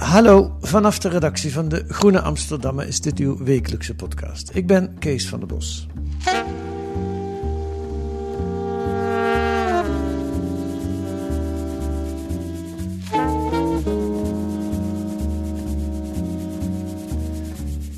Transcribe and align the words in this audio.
Hallo, 0.00 0.56
vanaf 0.60 0.98
de 0.98 1.08
redactie 1.08 1.52
van 1.52 1.68
de 1.68 1.84
Groene 1.88 2.20
Amsterdammer 2.20 2.86
is 2.86 3.00
dit 3.00 3.18
uw 3.18 3.44
wekelijkse 3.44 3.94
podcast. 3.94 4.50
Ik 4.54 4.66
ben 4.66 4.98
Kees 4.98 5.28
van 5.28 5.38
der 5.38 5.48
Bos. 5.48 5.86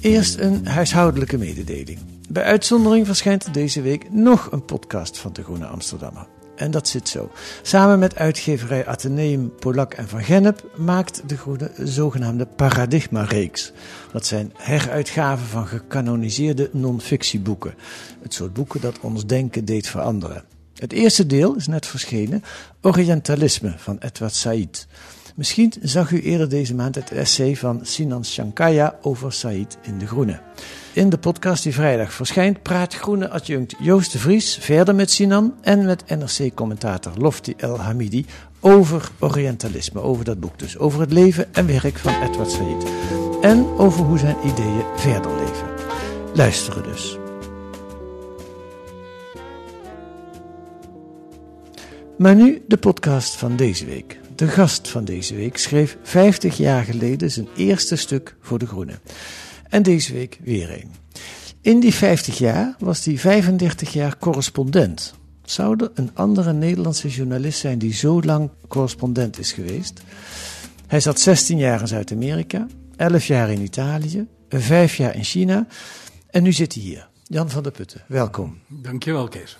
Eerst 0.00 0.38
een 0.38 0.66
huishoudelijke 0.66 1.38
mededeling. 1.38 1.98
Bij 2.28 2.42
uitzondering 2.42 3.06
verschijnt 3.06 3.54
deze 3.54 3.82
week 3.82 4.12
nog 4.12 4.52
een 4.52 4.64
podcast 4.64 5.18
van 5.18 5.32
de 5.32 5.42
Groene 5.42 5.66
Amsterdammer. 5.66 6.26
En 6.62 6.70
dat 6.70 6.88
zit 6.88 7.08
zo. 7.08 7.30
Samen 7.62 7.98
met 7.98 8.16
uitgeverij 8.16 8.86
Atheneum, 8.86 9.54
Polak 9.58 9.94
en 9.94 10.08
Van 10.08 10.22
Gennep 10.22 10.64
maakt 10.76 11.22
de 11.26 11.36
Groene 11.36 11.70
zogenaamde 11.78 12.46
Paradigma-reeks. 12.46 13.72
Dat 14.12 14.26
zijn 14.26 14.52
heruitgaven 14.56 15.46
van 15.46 15.66
gecanoniseerde 15.66 16.70
non-fictieboeken. 16.72 17.74
Het 18.22 18.34
soort 18.34 18.52
boeken 18.52 18.80
dat 18.80 19.00
ons 19.00 19.26
denken 19.26 19.64
deed 19.64 19.88
veranderen. 19.88 20.44
Het 20.74 20.92
eerste 20.92 21.26
deel 21.26 21.54
is 21.54 21.66
net 21.66 21.86
verschenen, 21.86 22.44
Orientalisme 22.80 23.74
van 23.76 23.98
Edward 23.98 24.34
Said. 24.34 24.86
Misschien 25.34 25.72
zag 25.80 26.10
u 26.10 26.20
eerder 26.20 26.48
deze 26.48 26.74
maand 26.74 26.94
het 26.94 27.12
essay 27.12 27.56
van 27.56 27.80
Sinan 27.82 28.24
Shankaya 28.24 28.98
over 29.00 29.32
Said 29.32 29.78
in 29.82 29.98
De 29.98 30.06
Groene. 30.06 30.40
In 30.94 31.08
de 31.08 31.18
podcast 31.18 31.62
die 31.62 31.74
vrijdag 31.74 32.12
verschijnt 32.12 32.62
praat 32.62 32.94
Groene 32.94 33.28
adjunct 33.28 33.74
Joost 33.78 34.12
de 34.12 34.18
Vries 34.18 34.56
verder 34.60 34.94
met 34.94 35.10
Sinan 35.10 35.54
en 35.60 35.84
met 35.84 36.04
NRC-commentator 36.06 37.12
Lofty 37.16 37.54
El 37.56 37.78
Hamidi 37.78 38.26
over 38.60 39.10
Orientalisme, 39.18 40.00
over 40.00 40.24
dat 40.24 40.40
boek 40.40 40.58
dus, 40.58 40.78
over 40.78 41.00
het 41.00 41.12
leven 41.12 41.54
en 41.54 41.66
werk 41.66 41.98
van 41.98 42.22
Edward 42.22 42.50
Said 42.50 42.84
en 43.40 43.66
over 43.78 44.04
hoe 44.04 44.18
zijn 44.18 44.36
ideeën 44.44 44.84
verder 44.96 45.30
leven. 45.30 45.68
Luisteren 46.34 46.82
dus. 46.82 47.18
Maar 52.18 52.34
nu 52.34 52.62
de 52.66 52.76
podcast 52.76 53.36
van 53.36 53.56
deze 53.56 53.84
week. 53.84 54.18
De 54.34 54.48
gast 54.48 54.88
van 54.88 55.04
deze 55.04 55.34
week 55.34 55.56
schreef 55.56 55.96
50 56.02 56.56
jaar 56.56 56.84
geleden 56.84 57.30
zijn 57.30 57.48
eerste 57.56 57.96
stuk 57.96 58.36
voor 58.40 58.58
De 58.58 58.66
Groene. 58.66 58.98
En 59.72 59.82
deze 59.82 60.12
week 60.12 60.38
weer 60.42 60.70
een. 60.70 60.90
In 61.60 61.80
die 61.80 61.94
50 61.94 62.38
jaar 62.38 62.76
was 62.78 63.04
hij 63.04 63.18
35 63.18 63.92
jaar 63.92 64.18
correspondent. 64.18 65.14
Zou 65.44 65.76
er 65.84 65.90
een 65.94 66.10
andere 66.14 66.52
Nederlandse 66.52 67.08
journalist 67.08 67.58
zijn 67.58 67.78
die 67.78 67.92
zo 67.92 68.22
lang 68.22 68.50
correspondent 68.68 69.38
is 69.38 69.52
geweest? 69.52 70.02
Hij 70.86 71.00
zat 71.00 71.20
16 71.20 71.58
jaar 71.58 71.80
in 71.80 71.88
Zuid-Amerika, 71.88 72.66
11 72.96 73.26
jaar 73.26 73.50
in 73.50 73.60
Italië, 73.60 74.26
5 74.48 74.96
jaar 74.96 75.14
in 75.14 75.24
China 75.24 75.66
en 76.30 76.42
nu 76.42 76.52
zit 76.52 76.74
hij 76.74 76.82
hier. 76.82 77.08
Jan 77.22 77.50
van 77.50 77.62
der 77.62 77.72
Putten, 77.72 78.04
welkom. 78.06 78.58
Dankjewel, 78.68 79.28
Kees. 79.28 79.56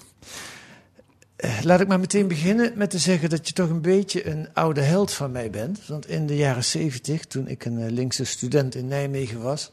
Eh, 1.43 1.59
Laat 1.63 1.81
ik 1.81 1.89
maar 1.89 2.01
meteen 2.01 2.29
beginnen 2.29 2.73
met 2.75 2.91
te 2.91 2.99
zeggen 2.99 3.31
dat 3.31 3.49
je 3.49 3.55
toch 3.55 3.69
een 3.69 3.81
beetje 3.81 4.27
een 4.27 4.49
oude 4.53 4.81
held 4.81 5.13
van 5.13 5.33
mij 5.33 5.51
bent. 5.51 5.87
Want 5.87 6.09
in 6.09 6.27
de 6.27 6.37
jaren 6.37 6.65
70, 6.65 7.25
toen 7.25 7.49
ik 7.49 7.65
een 7.65 7.79
eh, 7.79 7.91
linkse 7.91 8.25
student 8.25 8.75
in 8.75 8.89
Nijmegen 8.89 9.43
was, 9.43 9.73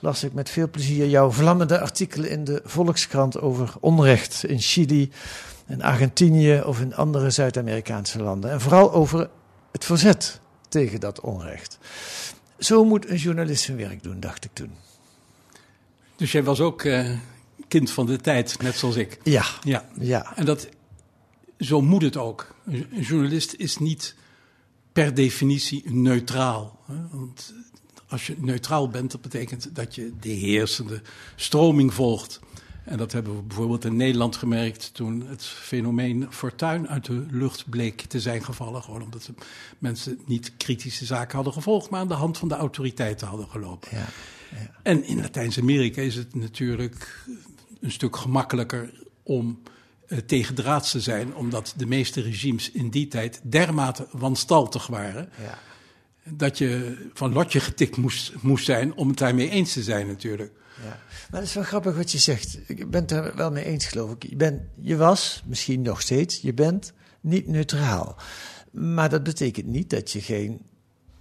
las 0.00 0.24
ik 0.24 0.32
met 0.32 0.50
veel 0.50 0.70
plezier 0.70 1.06
jouw 1.06 1.30
vlammende 1.30 1.80
artikelen 1.80 2.30
in 2.30 2.44
de 2.44 2.60
Volkskrant 2.64 3.40
over 3.40 3.74
onrecht 3.80 4.44
in 4.44 4.58
Chili 4.60 5.10
en 5.66 5.82
Argentinië 5.82 6.60
of 6.64 6.80
in 6.80 6.94
andere 6.94 7.30
Zuid-Amerikaanse 7.30 8.22
landen. 8.22 8.50
En 8.50 8.60
vooral 8.60 8.92
over 8.92 9.28
het 9.72 9.84
verzet 9.84 10.40
tegen 10.68 11.00
dat 11.00 11.20
onrecht. 11.20 11.78
Zo 12.58 12.84
moet 12.84 13.08
een 13.08 13.16
journalist 13.16 13.62
zijn 13.64 13.76
werk 13.76 14.02
doen, 14.02 14.20
dacht 14.20 14.44
ik 14.44 14.50
toen. 14.52 14.72
Dus 16.16 16.32
jij 16.32 16.42
was 16.42 16.60
ook 16.60 16.82
eh, 16.82 17.10
kind 17.68 17.90
van 17.90 18.06
de 18.06 18.16
tijd, 18.16 18.62
net 18.62 18.74
zoals 18.74 18.96
ik. 18.96 19.18
Ja, 19.22 19.44
Ja. 19.62 19.84
ja, 19.98 20.32
En 20.36 20.44
dat, 20.44 20.68
zo 21.62 21.80
moet 21.80 22.02
het 22.02 22.16
ook. 22.16 22.54
Een 22.64 23.00
journalist 23.00 23.54
is 23.54 23.78
niet 23.78 24.14
per 24.92 25.14
definitie 25.14 25.92
neutraal. 25.92 26.80
Hè? 26.86 26.94
Want 27.10 27.54
als 28.08 28.26
je 28.26 28.34
neutraal 28.38 28.88
bent, 28.88 29.10
dat 29.10 29.20
betekent 29.20 29.74
dat 29.74 29.94
je 29.94 30.12
de 30.20 30.28
heersende 30.28 31.02
stroming 31.36 31.94
volgt. 31.94 32.40
En 32.84 32.98
dat 32.98 33.12
hebben 33.12 33.36
we 33.36 33.42
bijvoorbeeld 33.42 33.84
in 33.84 33.96
Nederland 33.96 34.36
gemerkt 34.36 34.94
toen 34.94 35.26
het 35.26 35.44
fenomeen 35.44 36.26
Fortuin 36.30 36.88
uit 36.88 37.04
de 37.04 37.26
lucht 37.30 37.70
bleek 37.70 38.00
te 38.00 38.20
zijn 38.20 38.44
gevallen. 38.44 38.82
Gewoon 38.82 39.02
omdat 39.02 39.22
de 39.22 39.34
mensen 39.78 40.20
niet 40.26 40.52
kritische 40.56 41.04
zaken 41.04 41.34
hadden 41.34 41.52
gevolgd, 41.52 41.90
maar 41.90 42.00
aan 42.00 42.08
de 42.08 42.14
hand 42.14 42.38
van 42.38 42.48
de 42.48 42.54
autoriteiten 42.54 43.26
hadden 43.26 43.48
gelopen. 43.48 43.88
ja. 43.90 44.06
En 44.82 45.04
in 45.04 45.20
Latijns-Amerika 45.20 46.00
is 46.02 46.14
het 46.14 46.34
natuurlijk 46.34 47.26
een 47.80 47.90
stuk 47.90 48.16
gemakkelijker 48.16 48.92
om 49.22 49.62
tegendraads 50.26 50.90
te 50.90 51.00
zijn, 51.00 51.34
omdat 51.34 51.74
de 51.76 51.86
meeste 51.86 52.20
regimes 52.20 52.70
in 52.70 52.90
die 52.90 53.08
tijd 53.08 53.40
dermate 53.42 54.06
wanstaltig 54.10 54.86
waren, 54.86 55.28
ja. 55.42 55.58
dat 56.24 56.58
je 56.58 56.96
van 57.12 57.32
lotje 57.32 57.60
getikt 57.60 57.96
moest, 57.96 58.32
moest 58.40 58.64
zijn 58.64 58.94
om 58.94 59.08
het 59.08 59.18
daarmee 59.18 59.50
eens 59.50 59.72
te 59.72 59.82
zijn 59.82 60.06
natuurlijk. 60.06 60.52
Ja. 60.82 61.00
Maar 61.30 61.40
het 61.40 61.48
is 61.48 61.54
wel 61.54 61.64
grappig 61.64 61.96
wat 61.96 62.12
je 62.12 62.18
zegt. 62.18 62.58
Ik 62.66 62.90
ben 62.90 63.00
het 63.00 63.10
er 63.10 63.36
wel 63.36 63.50
mee 63.50 63.64
eens, 63.64 63.86
geloof 63.86 64.10
ik. 64.10 64.22
Je, 64.22 64.36
bent, 64.36 64.60
je 64.80 64.96
was, 64.96 65.42
misschien 65.46 65.82
nog 65.82 66.00
steeds, 66.00 66.40
je 66.40 66.54
bent 66.54 66.92
niet 67.20 67.46
neutraal. 67.46 68.16
Maar 68.70 69.08
dat 69.08 69.22
betekent 69.22 69.66
niet 69.66 69.90
dat 69.90 70.10
je 70.10 70.20
geen 70.20 70.60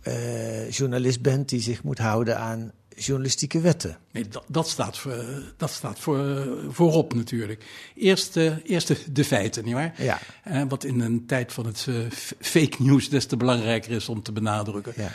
eh, 0.02 0.70
journalist 0.70 1.22
bent 1.22 1.50
die 1.50 1.62
zich 1.62 1.84
moet 1.84 1.98
houden 1.98 2.38
aan 2.38 2.72
journalistieke 3.06 3.60
wetten. 3.60 3.98
Nee, 4.12 4.28
dat, 4.28 4.44
dat 4.48 4.70
staat, 4.70 4.98
voor, 4.98 5.26
dat 5.58 5.70
staat 5.70 6.00
voor, 6.00 6.48
voorop 6.70 7.14
natuurlijk. 7.14 7.66
Eerst, 7.96 8.38
eh, 8.38 8.54
eerst 8.64 8.88
de, 8.88 8.98
de 9.12 9.24
feiten, 9.24 9.64
nietwaar? 9.64 9.94
Ja. 9.98 10.20
Eh, 10.44 10.64
wat 10.68 10.84
in 10.84 11.00
een 11.00 11.26
tijd 11.26 11.54
van 11.54 11.66
het 11.66 11.86
eh, 11.90 11.96
fake 12.40 12.76
news 12.78 13.10
des 13.10 13.26
te 13.26 13.38
belangrijker 13.38 13.92
is 13.92 14.10
om 14.10 14.22
te 14.22 14.32
benadrukken. 14.32 14.94
Ja. 14.96 15.12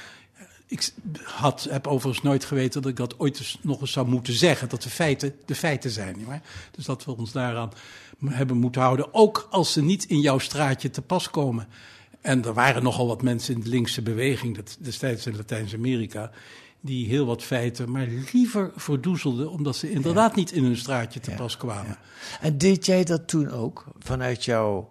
Ik 0.66 0.90
had, 1.22 1.66
heb 1.70 1.86
overigens 1.86 2.24
nooit 2.24 2.44
geweten 2.44 2.82
dat 2.82 2.90
ik 2.90 2.96
dat 2.96 3.18
ooit 3.18 3.38
eens, 3.38 3.58
nog 3.62 3.80
eens 3.80 3.92
zou 3.92 4.08
moeten 4.08 4.32
zeggen. 4.32 4.68
Dat 4.68 4.82
de 4.82 4.90
feiten 4.90 5.34
de 5.44 5.54
feiten 5.54 5.90
zijn. 5.90 6.16
Nietwaar? 6.16 6.42
Dus 6.70 6.84
dat 6.84 7.04
we 7.04 7.16
ons 7.16 7.32
daaraan 7.32 7.72
hebben 8.24 8.56
moeten 8.56 8.80
houden. 8.80 9.14
Ook 9.14 9.46
als 9.50 9.72
ze 9.72 9.82
niet 9.82 10.04
in 10.04 10.20
jouw 10.20 10.38
straatje 10.38 10.90
te 10.90 11.02
pas 11.02 11.30
komen. 11.30 11.68
En 12.20 12.44
er 12.44 12.54
waren 12.54 12.82
nogal 12.82 13.06
wat 13.06 13.22
mensen 13.22 13.54
in 13.54 13.60
de 13.60 13.68
linkse 13.68 14.02
beweging, 14.02 14.56
dat, 14.56 14.76
destijds 14.80 15.26
in 15.26 15.36
Latijns-Amerika, 15.36 16.30
die 16.80 17.06
heel 17.08 17.26
wat 17.26 17.42
feiten 17.42 17.90
maar 17.90 18.06
liever 18.32 18.72
verdoezelden, 18.76 19.50
omdat 19.50 19.76
ze 19.76 19.90
inderdaad 19.90 20.34
niet 20.34 20.52
in 20.52 20.64
hun 20.64 20.76
straatje 20.76 21.20
te 21.20 21.30
Ja, 21.30 21.36
pas 21.36 21.56
kwamen. 21.56 21.98
En 22.40 22.58
deed 22.58 22.86
jij 22.86 23.04
dat 23.04 23.28
toen 23.28 23.50
ook, 23.50 23.84
vanuit 23.98 24.44
jouw 24.44 24.90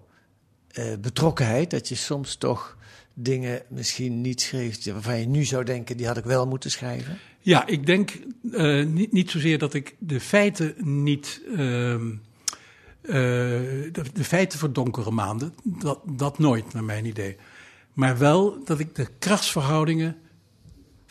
eh, 0.71 0.85
betrokkenheid, 1.01 1.69
dat 1.71 1.87
je 1.87 1.95
soms 1.95 2.35
toch 2.35 2.77
dingen 3.13 3.61
misschien 3.69 4.21
niet 4.21 4.41
schreef 4.41 4.85
waarvan 4.91 5.19
je 5.19 5.27
nu 5.27 5.43
zou 5.43 5.63
denken, 5.63 5.97
die 5.97 6.07
had 6.07 6.17
ik 6.17 6.23
wel 6.23 6.47
moeten 6.47 6.71
schrijven? 6.71 7.17
Ja, 7.39 7.67
ik 7.67 7.85
denk 7.85 8.19
eh, 8.51 8.85
niet, 8.85 9.11
niet 9.11 9.31
zozeer 9.31 9.57
dat 9.57 9.73
ik 9.73 9.95
de 9.99 10.19
feiten 10.19 10.75
niet. 11.03 11.41
ehm, 11.55 12.11
eh, 13.01 13.11
de, 13.11 14.03
de 14.13 14.23
feiten 14.23 14.59
voor 14.59 14.73
donkere 14.73 15.11
maanden, 15.11 15.53
dat, 15.63 15.99
dat 16.05 16.39
nooit, 16.39 16.73
naar 16.73 16.83
mijn 16.83 17.05
idee. 17.05 17.35
Maar 17.93 18.17
wel 18.17 18.63
dat 18.63 18.79
ik 18.79 18.95
de 18.95 19.07
krachtsverhoudingen 19.19 20.15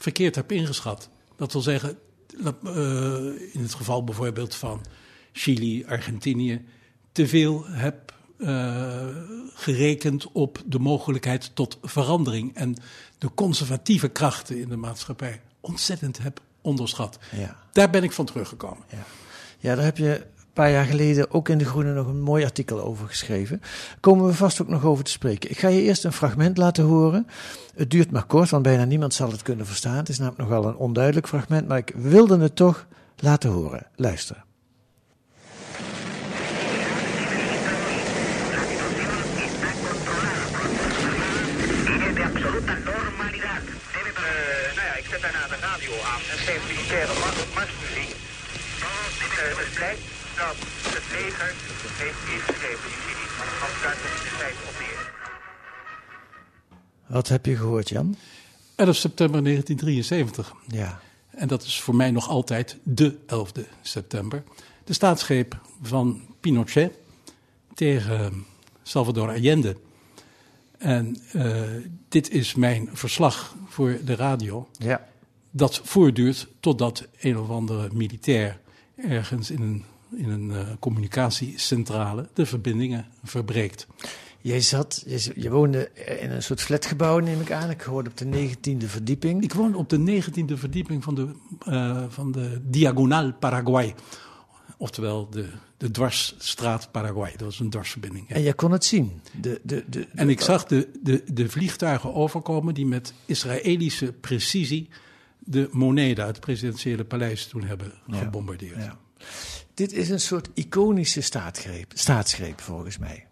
verkeerd 0.05 0.35
heb 0.35 0.53
ingeschat. 0.53 1.09
Dat 1.37 1.53
wil 1.53 1.63
zeggen, 1.63 1.99
uh, 2.37 2.53
in 3.53 3.63
het 3.63 3.75
geval 3.75 4.05
bijvoorbeeld 4.05 4.55
van 4.55 4.85
Chili, 5.33 5.85
Argentinië, 5.85 6.65
te 7.13 7.29
veel 7.29 7.65
heb 7.67 8.15
uh, 8.39 9.07
gerekend 9.55 10.33
op 10.33 10.63
de 10.67 10.79
mogelijkheid 10.79 11.51
tot 11.55 11.79
verandering. 11.83 12.55
En 12.55 12.77
de 13.19 13.31
conservatieve 13.35 14.09
krachten 14.09 14.61
in 14.61 14.69
de 14.69 14.77
maatschappij 14.77 15.41
ontzettend 15.61 16.19
heb 16.19 16.41
onderschat. 16.61 17.19
Ja. 17.31 17.57
Daar 17.73 17.91
ben 17.91 18.03
ik 18.03 18.13
van 18.13 18.27
teruggekomen. 18.27 18.85
Ja. 18.91 19.05
ja, 19.59 19.75
daar 19.75 19.85
heb 19.85 19.97
je 19.97 20.27
paar 20.55 20.71
jaar 20.71 20.85
geleden 20.85 21.31
ook 21.31 21.49
in 21.49 21.59
De 21.59 21.65
Groene 21.65 21.93
nog 21.93 22.07
een 22.07 22.21
mooi 22.21 22.45
artikel 22.45 22.81
over 22.81 23.07
geschreven. 23.07 23.61
Komen 24.01 24.27
we 24.27 24.35
vast 24.35 24.63
ook 24.63 24.69
nog 24.69 24.85
over 24.85 25.05
te 25.05 25.11
spreken. 25.11 25.51
Ik 25.51 25.59
ga 25.59 25.69
je 25.69 25.83
eerst 25.83 26.05
een 26.05 26.13
fragment 26.13 26.57
laten 26.57 26.85
horen. 26.85 27.27
Het 27.75 27.91
duurt 27.91 28.11
maar 28.11 28.25
kort, 28.25 28.51
want 28.51 28.63
bijna 28.63 28.85
niemand 28.85 29.15
zal 29.15 29.31
het 29.31 29.43
kunnen 29.43 29.67
verstaan. 29.67 29.97
Het 29.97 30.09
is 30.09 30.19
namelijk 30.19 30.49
nogal 30.49 30.69
een 30.69 30.77
onduidelijk 30.77 31.29
fragment, 31.29 31.69
maar 31.69 31.79
ik 31.79 31.93
wilde 31.97 32.39
het 32.39 32.57
toch 32.57 32.87
laten 33.17 33.51
horen. 33.51 33.87
Luister. 33.97 34.45
Uh, 49.35 49.59
het 49.59 49.75
blijkt 49.75 50.24
dat 50.37 50.57
het 50.95 51.07
leger 51.13 51.55
heeft 52.03 52.23
ingegeven 52.35 52.89
die 52.93 53.01
minis, 53.07 53.33
maar 53.39 53.47
dat 53.47 53.59
gaat 53.63 53.83
daar 53.83 53.93
in 53.93 54.23
de 54.23 54.37
tijd 54.39 54.57
op 54.69 54.77
neer. 54.79 55.13
Wat 57.07 57.29
heb 57.29 57.47
je 57.47 57.57
gehoord, 57.57 57.89
Jan? 57.89 58.17
11 58.75 58.97
september 58.97 59.43
1973. 59.43 60.55
Ja. 60.67 61.01
En 61.31 61.49
dat 61.49 61.63
is 61.63 61.81
voor 61.81 61.95
mij 61.95 62.11
nog 62.11 62.29
altijd 62.29 62.77
de 62.83 63.19
11 63.27 63.53
september. 63.83 64.43
De 64.85 64.93
staatsgreep 64.93 65.61
van 65.83 66.23
Pinochet 66.41 66.93
tegen 67.75 68.47
Salvador 68.83 69.29
Allende. 69.29 69.77
En 70.79 71.17
uh, 71.33 71.63
dit 72.09 72.31
is 72.31 72.55
mijn 72.55 72.91
verslag 72.93 73.55
voor 73.69 73.99
de 74.05 74.15
radio. 74.15 74.69
Ja 74.79 75.13
dat 75.57 75.81
voortduurt 75.85 76.49
totdat 76.61 77.07
een 77.21 77.39
of 77.39 77.51
andere 77.51 77.89
militair 77.93 78.61
ergens 78.97 79.51
in 79.51 79.63
een, 79.63 79.85
in 80.17 80.31
een 80.31 80.51
uh, 80.51 80.61
communicatiecentrale 80.79 82.29
de 82.33 82.47
verbindingen 82.47 83.07
verbreekt. 83.25 83.87
Jij 84.41 84.61
zat, 84.61 85.05
je, 85.07 85.33
je, 85.37 85.51
woonde 85.51 85.91
in 86.21 86.31
een 86.31 86.43
soort 86.43 86.61
flatgebouw, 86.61 87.19
neem 87.19 87.41
ik 87.41 87.53
aan. 87.53 87.71
Ik 87.71 87.81
hoorde 87.81 88.11
op 88.11 88.17
de 88.17 88.25
19e 88.25 88.87
verdieping. 88.87 89.43
Ik 89.43 89.53
woonde 89.53 89.79
op 89.79 89.89
de 89.89 90.23
19e 90.23 90.53
verdieping 90.55 91.05
van 91.05 91.15
de, 91.15 91.29
uh, 91.69 92.05
van 92.09 92.33
de 92.33 92.61
Diagonal 92.65 93.33
Paraguay. 93.33 93.95
Oftewel 94.77 95.29
de, 95.31 95.49
de 95.77 95.91
dwarsstraat 95.91 96.89
Paraguay. 96.91 97.31
Dat 97.31 97.41
was 97.41 97.61
een 97.61 97.71
dwarsverbinding. 97.71 98.29
En 98.31 98.43
je 98.43 98.55
kon 98.55 98.73
het 98.73 98.85
zien? 98.85 99.21
De, 99.41 99.61
de, 99.63 99.85
de, 99.89 100.07
en 100.15 100.29
ik 100.29 100.41
zag 100.41 100.65
de, 100.65 100.89
de, 101.03 101.23
de 101.33 101.49
vliegtuigen 101.49 102.15
overkomen 102.15 102.75
die 102.75 102.87
met 102.87 103.15
Israëlische 103.27 104.13
precisie 104.13 104.89
de 105.39 105.69
Moneda, 105.73 106.27
het 106.27 106.41
presidentiële 106.41 107.05
paleis, 107.05 107.47
toen 107.47 107.65
hebben 107.65 107.93
gebombardeerd. 108.11 108.77
Ja. 108.77 108.99
Dit 109.75 109.93
is 109.93 110.09
een 110.09 110.21
soort 110.21 110.49
iconische 110.55 111.21
staatsgreep, 111.21 111.93
staatsgreep 111.95 112.61
volgens 112.61 112.99
mij. 112.99 113.27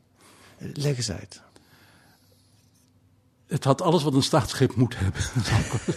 Leg 0.59 0.97
eens 0.97 1.11
uit. 1.11 1.43
Het 3.53 3.65
had 3.65 3.83
alles 3.83 4.03
wat 4.03 4.15
een 4.15 4.23
staatsgreep 4.23 4.75
moet 4.75 4.95
hebben. 4.99 5.23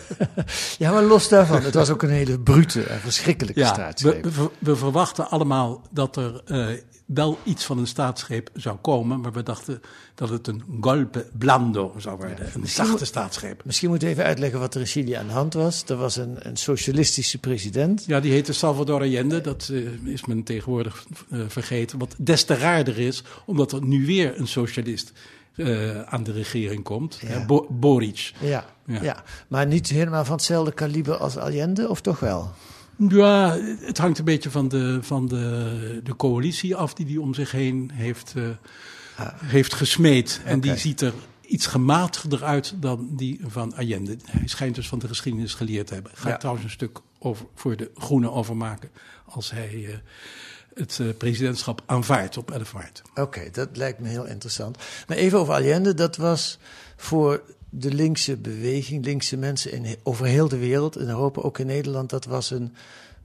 ja, 0.78 0.92
maar 0.92 1.04
los 1.04 1.30
daarvan, 1.30 1.62
het 1.62 1.74
was 1.74 1.90
ook 1.90 2.04
een 2.04 2.10
hele 2.10 2.40
brute 2.40 2.84
en 2.84 3.00
verschrikkelijke 3.00 3.60
ja, 3.60 3.74
staatsgreep. 3.74 4.26
We, 4.26 4.50
we, 4.60 4.76
verwachten 4.76 5.30
allemaal 5.30 5.82
dat 5.92 6.16
er 6.16 6.42
uh, 6.48 6.68
wel 7.06 7.40
iets 7.44 7.66
van 7.66 7.78
een 7.78 7.88
staatsgreep 7.88 8.50
zou 8.54 8.78
komen, 8.78 9.22
maar 9.22 9.32
we 9.32 9.44
dachten 9.44 9.82
dat 10.16 10.30
het 10.30 10.48
een 10.48 10.64
golpe 10.82 11.26
blando 11.38 11.94
zou 11.98 12.18
worden, 12.18 12.50
een 12.54 12.68
zachte 12.68 13.06
staatsgreep. 13.06 13.62
Misschien 13.66 13.90
moet 13.90 14.02
je 14.02 14.08
even 14.08 14.24
uitleggen 14.24 14.60
wat 14.60 14.74
er 14.74 14.80
in 14.80 14.88
Chili 14.88 15.14
aan 15.14 15.28
de 15.28 15.34
hand 15.34 15.54
was. 15.54 15.84
Er 15.88 15.96
was 15.96 16.16
een, 16.16 16.36
een 16.40 16.58
socialistische 16.58 17.38
president. 17.38 18.04
Ja, 18.08 18.20
die 18.20 18.32
heette 18.32 18.54
Salvador 18.54 19.02
Allende, 19.02 19.42
dat 19.42 19.70
uh, 19.72 19.90
is 20.04 20.26
men 20.26 20.44
tegenwoordig 20.44 21.06
uh, 21.30 21.42
vergeten. 21.48 22.00
Wat 22.00 22.16
des 22.18 22.44
te 22.44 22.56
raarder 22.56 23.00
is, 23.00 23.24
omdat 23.46 23.72
er 23.72 23.84
nu 23.84 24.06
weer 24.06 24.40
een 24.40 24.48
socialist 24.48 25.12
uh, 25.56 26.02
aan 26.02 26.24
de 26.24 26.32
regering 26.32 26.84
komt. 26.84 27.20
Ja. 27.28 27.46
Bo 27.46 27.68
Boric. 27.70 28.34
Ja, 28.40 28.66
ja. 28.86 29.02
ja, 29.02 29.24
maar 29.48 29.68
niet 29.68 29.90
helemaal 29.90 30.26
van 30.26 30.36
hetzelfde 30.36 30.74
kaliber 30.74 31.18
als 31.18 31.38
Allende, 31.38 31.90
of 31.90 32.02
toch 32.02 32.20
wel? 32.20 32.52
Ja, 32.98 33.58
het 33.80 33.98
hangt 33.98 34.20
een 34.20 34.26
beetje 34.26 34.52
van 34.52 34.68
de, 34.68 35.00
van 35.02 35.28
de, 35.28 36.02
de 36.04 36.16
coalitie 36.16 36.76
af 36.76 36.94
die 36.94 37.06
hij 37.06 37.18
om 37.18 37.34
zich 37.34 37.52
heen 37.52 37.92
heeft, 37.94 38.34
uh, 38.38 38.48
ah. 39.16 39.28
heeft 39.36 39.74
gesmeed. 39.74 40.42
En 40.46 40.60
die 40.60 40.78
ziet 40.78 41.02
er 41.02 41.14
iets 41.42 41.68
gematigder 41.68 42.44
uit 42.44 42.74
dan 42.80 43.10
die 43.12 43.40
van 43.48 43.76
Allende. 43.76 44.18
Hij 44.26 44.48
schijnt 44.48 44.76
dus 44.76 44.88
van 44.88 45.00
de 45.00 45.08
geschiedenis 45.08 45.54
geleerd 45.54 45.88
te 45.88 45.94
hebben. 45.94 46.12
Ga 46.16 46.30
ja. 46.30 46.38
trouwens 46.38 46.66
een 46.66 46.72
stuk 46.72 47.00
over, 47.20 47.46
voor 47.56 47.76
de 47.76 47.92
Groenen 47.96 48.34
overmaken 48.34 48.90
als 49.26 49.52
hij 49.52 49.74
uh, 49.74 49.96
het 50.76 50.98
uh, 51.02 51.14
presidentschap 51.18 51.82
aanvaardt 51.86 52.38
op 52.38 52.52
11 52.52 52.74
maart. 52.74 53.02
Oké, 53.16 53.50
dat 53.52 53.70
lijkt 53.74 54.00
me 54.00 54.08
heel 54.08 54.26
interessant. 54.26 54.78
Maar 55.08 55.18
even 55.18 55.40
over 55.40 55.54
Allende, 55.54 55.94
dat 55.94 56.18
was 56.18 56.58
voor 56.96 57.42
de 57.70 57.94
linkse 57.94 58.38
beweging, 58.38 59.06
linkse 59.06 59.38
mensen 59.38 59.72
in, 59.72 59.96
over 60.04 60.26
heel 60.26 60.48
de 60.48 60.58
wereld, 60.58 60.98
in 60.98 61.08
Europa, 61.08 61.42
ook 61.42 61.60
in 61.60 61.66
Nederland, 61.66 62.10
dat 62.10 62.26
was 62.26 62.52
een 62.52 62.74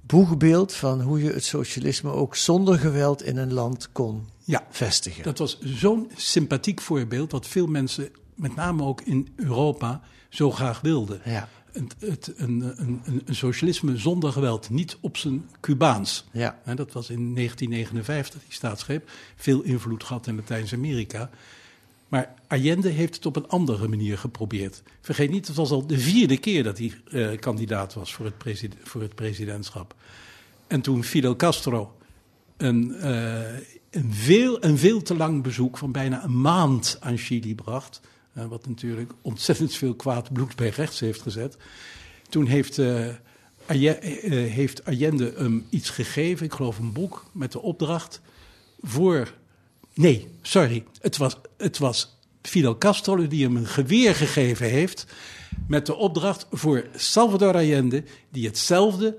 boegbeeld 0.01 0.75
van 0.75 1.01
hoe 1.01 1.23
je 1.23 1.33
het 1.33 1.45
socialisme 1.45 2.11
ook 2.11 2.37
zonder 2.37 2.79
geweld 2.79 3.23
in 3.23 3.37
een 3.37 3.53
land 3.53 3.89
kon 3.93 4.29
ja, 4.45 4.67
vestigen. 4.71 5.23
Dat 5.23 5.39
was 5.39 5.59
zo'n 5.61 6.11
sympathiek 6.17 6.81
voorbeeld 6.81 7.31
dat 7.31 7.47
veel 7.47 7.67
mensen, 7.67 8.09
met 8.35 8.55
name 8.55 8.83
ook 8.85 9.01
in 9.01 9.29
Europa, 9.37 10.01
zo 10.29 10.51
graag 10.51 10.81
wilden. 10.81 11.21
Ja. 11.25 11.49
Het, 11.73 11.95
het, 11.99 12.33
een, 12.37 12.73
een, 12.77 13.03
een, 13.25 13.35
socialisme 13.35 13.97
zonder 13.97 14.33
geweld, 14.33 14.71
niet 14.71 14.97
op 15.01 15.17
zijn 15.17 15.49
Cubaans. 15.61 16.25
Ja. 16.33 16.61
dat 16.65 16.93
was 16.93 17.11
in 17.11 17.35
1959, 17.35 18.41
die 18.43 18.53
staatsgreep. 18.53 19.11
Veel 19.37 19.63
invloed 19.63 20.05
gehad 20.05 20.27
in 20.27 20.37
Latijns-Amerika. 20.37 21.31
Maar 22.11 22.35
Allende 22.47 22.89
heeft 22.89 23.15
het 23.15 23.27
op 23.27 23.37
een 23.37 23.49
andere 23.49 23.89
manier 23.89 24.19
geprobeerd. 24.19 24.83
Vergeet 25.01 25.31
niet, 25.31 25.47
het 25.47 25.57
was 25.57 25.71
al 25.71 25.87
de 25.87 25.99
vierde 25.99 26.39
keer 26.39 26.63
dat 26.63 26.79
hij 26.79 26.93
uh, 27.11 27.39
kandidaat 27.39 27.95
was 27.95 28.15
voor 28.15 28.25
het, 28.25 28.69
voor 28.83 29.03
het, 29.03 29.15
presidentschap. 29.15 29.95
En 30.67 30.81
toen 30.81 31.05
Fidel 31.05 31.37
Castro 31.37 31.97
een, 32.57 32.93
uh, 32.97 33.59
een, 33.91 34.13
veel, 34.13 34.65
een 34.65 34.79
veel 34.79 35.03
te 35.03 35.17
lang 35.17 35.43
bezoek 35.43 35.79
van 35.79 35.93
bijna 35.93 36.25
een 36.25 36.41
maand 36.41 36.97
aan 37.01 37.17
Chili 37.17 37.55
bracht. 37.55 38.01
Uh, 38.35 38.47
wat 38.47 38.67
natuurlijk 38.67 39.13
ontzettend 39.23 39.75
veel 39.75 39.95
kwaad 39.95 40.33
bloed 40.33 40.57
bij 40.57 40.69
rechts 40.69 41.01
heeft 41.01 41.23
gezet. 41.23 41.57
Toen 42.29 42.47
heeft, 42.47 42.77
heeft 43.67 44.85
Allende 44.85 45.33
hem 45.37 45.67
iets 45.71 45.91
gegeven, 45.91 46.47
ik 46.47 46.53
geloof 46.53 46.79
een 46.79 46.93
boek, 46.93 47.25
met 47.33 47.53
de 47.53 47.61
opdracht 47.61 48.21
voor 48.81 49.33
Nee, 49.95 50.29
sorry. 50.43 50.85
Het 51.01 51.17
was, 51.17 51.37
het 51.57 51.79
was 51.79 52.19
Fidel 52.43 52.79
Castro 52.79 53.27
die 53.27 53.45
hem 53.45 53.57
een 53.57 53.67
geweer 53.67 54.15
gegeven 54.15 54.71
heeft. 54.71 55.07
Met 55.69 55.87
de 55.87 55.95
opdracht 55.95 56.47
voor 56.51 56.87
Salvador 56.95 57.55
Allende, 57.55 58.05
die 58.29 58.47
hetzelfde 58.47 59.19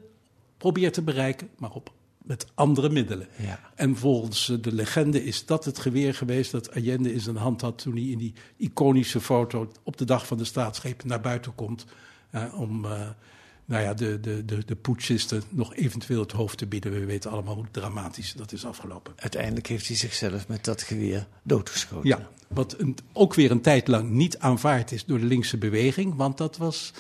probeert 0.58 0.94
te 0.94 1.02
bereiken, 1.02 1.50
maar 1.58 1.72
op 1.72 1.92
met 2.24 2.48
andere 2.54 2.90
middelen. 2.90 3.28
Ja. 3.38 3.60
En 3.76 3.98
volgens 3.98 4.58
de 4.62 4.74
legende 4.74 5.24
is 5.24 5.46
dat 5.46 5.66
het 5.66 5.80
geweer 5.80 6.14
geweest 6.14 6.52
dat 6.52 6.76
Allende 6.76 7.14
in 7.14 7.20
zijn 7.20 7.36
hand 7.36 7.62
had 7.62 7.78
toen 7.78 7.94
hij 7.94 8.04
in 8.04 8.18
die 8.18 8.34
iconische 8.58 9.22
foto 9.22 9.72
op 9.84 9.98
de 9.98 10.06
dag 10.06 10.28
van 10.28 10.38
de 10.38 10.46
staatsgreep 10.46 11.04
naar 11.04 11.22
buiten 11.22 11.56
komt. 11.56 11.86
Uh, 12.32 12.60
om 12.60 12.86
uh, 12.86 13.10
nou 13.66 13.84
ja, 13.84 13.94
de, 13.94 14.20
de, 14.20 14.46
de, 14.46 14.66
de 14.66 14.76
putschisten 14.76 15.44
nog 15.50 15.76
eventueel 15.76 16.20
het 16.20 16.32
hoofd 16.32 16.58
te 16.58 16.66
bieden. 16.66 16.92
We 16.92 17.06
weten 17.06 17.32
allemaal 17.32 17.56
hoe 17.56 17.66
dramatisch 17.72 18.34
dat 18.34 18.52
is 18.52 18.66
afgelopen. 18.66 19.14
Uiteindelijk 19.16 19.68
heeft 19.68 19.88
hij 19.88 19.96
zichzelf 19.96 20.48
met 20.48 20.66
dat 20.66 20.82
geweer 20.82 21.28
doodgeschoten. 21.44 22.10
Ja, 22.10 22.30
wat 22.48 22.76
een, 22.78 22.98
ook 23.14 23.34
weer 23.34 23.52
een 23.52 23.62
tijd 23.62 23.88
lang 23.88 24.10
niet 24.10 24.40
aanvaard 24.40 24.92
is 24.92 25.06
door 25.06 25.20
de 25.20 25.26
linkse 25.26 25.58
beweging. 25.58 26.16
Want 26.16 26.38
dat 26.38 26.58
was, 26.58 26.94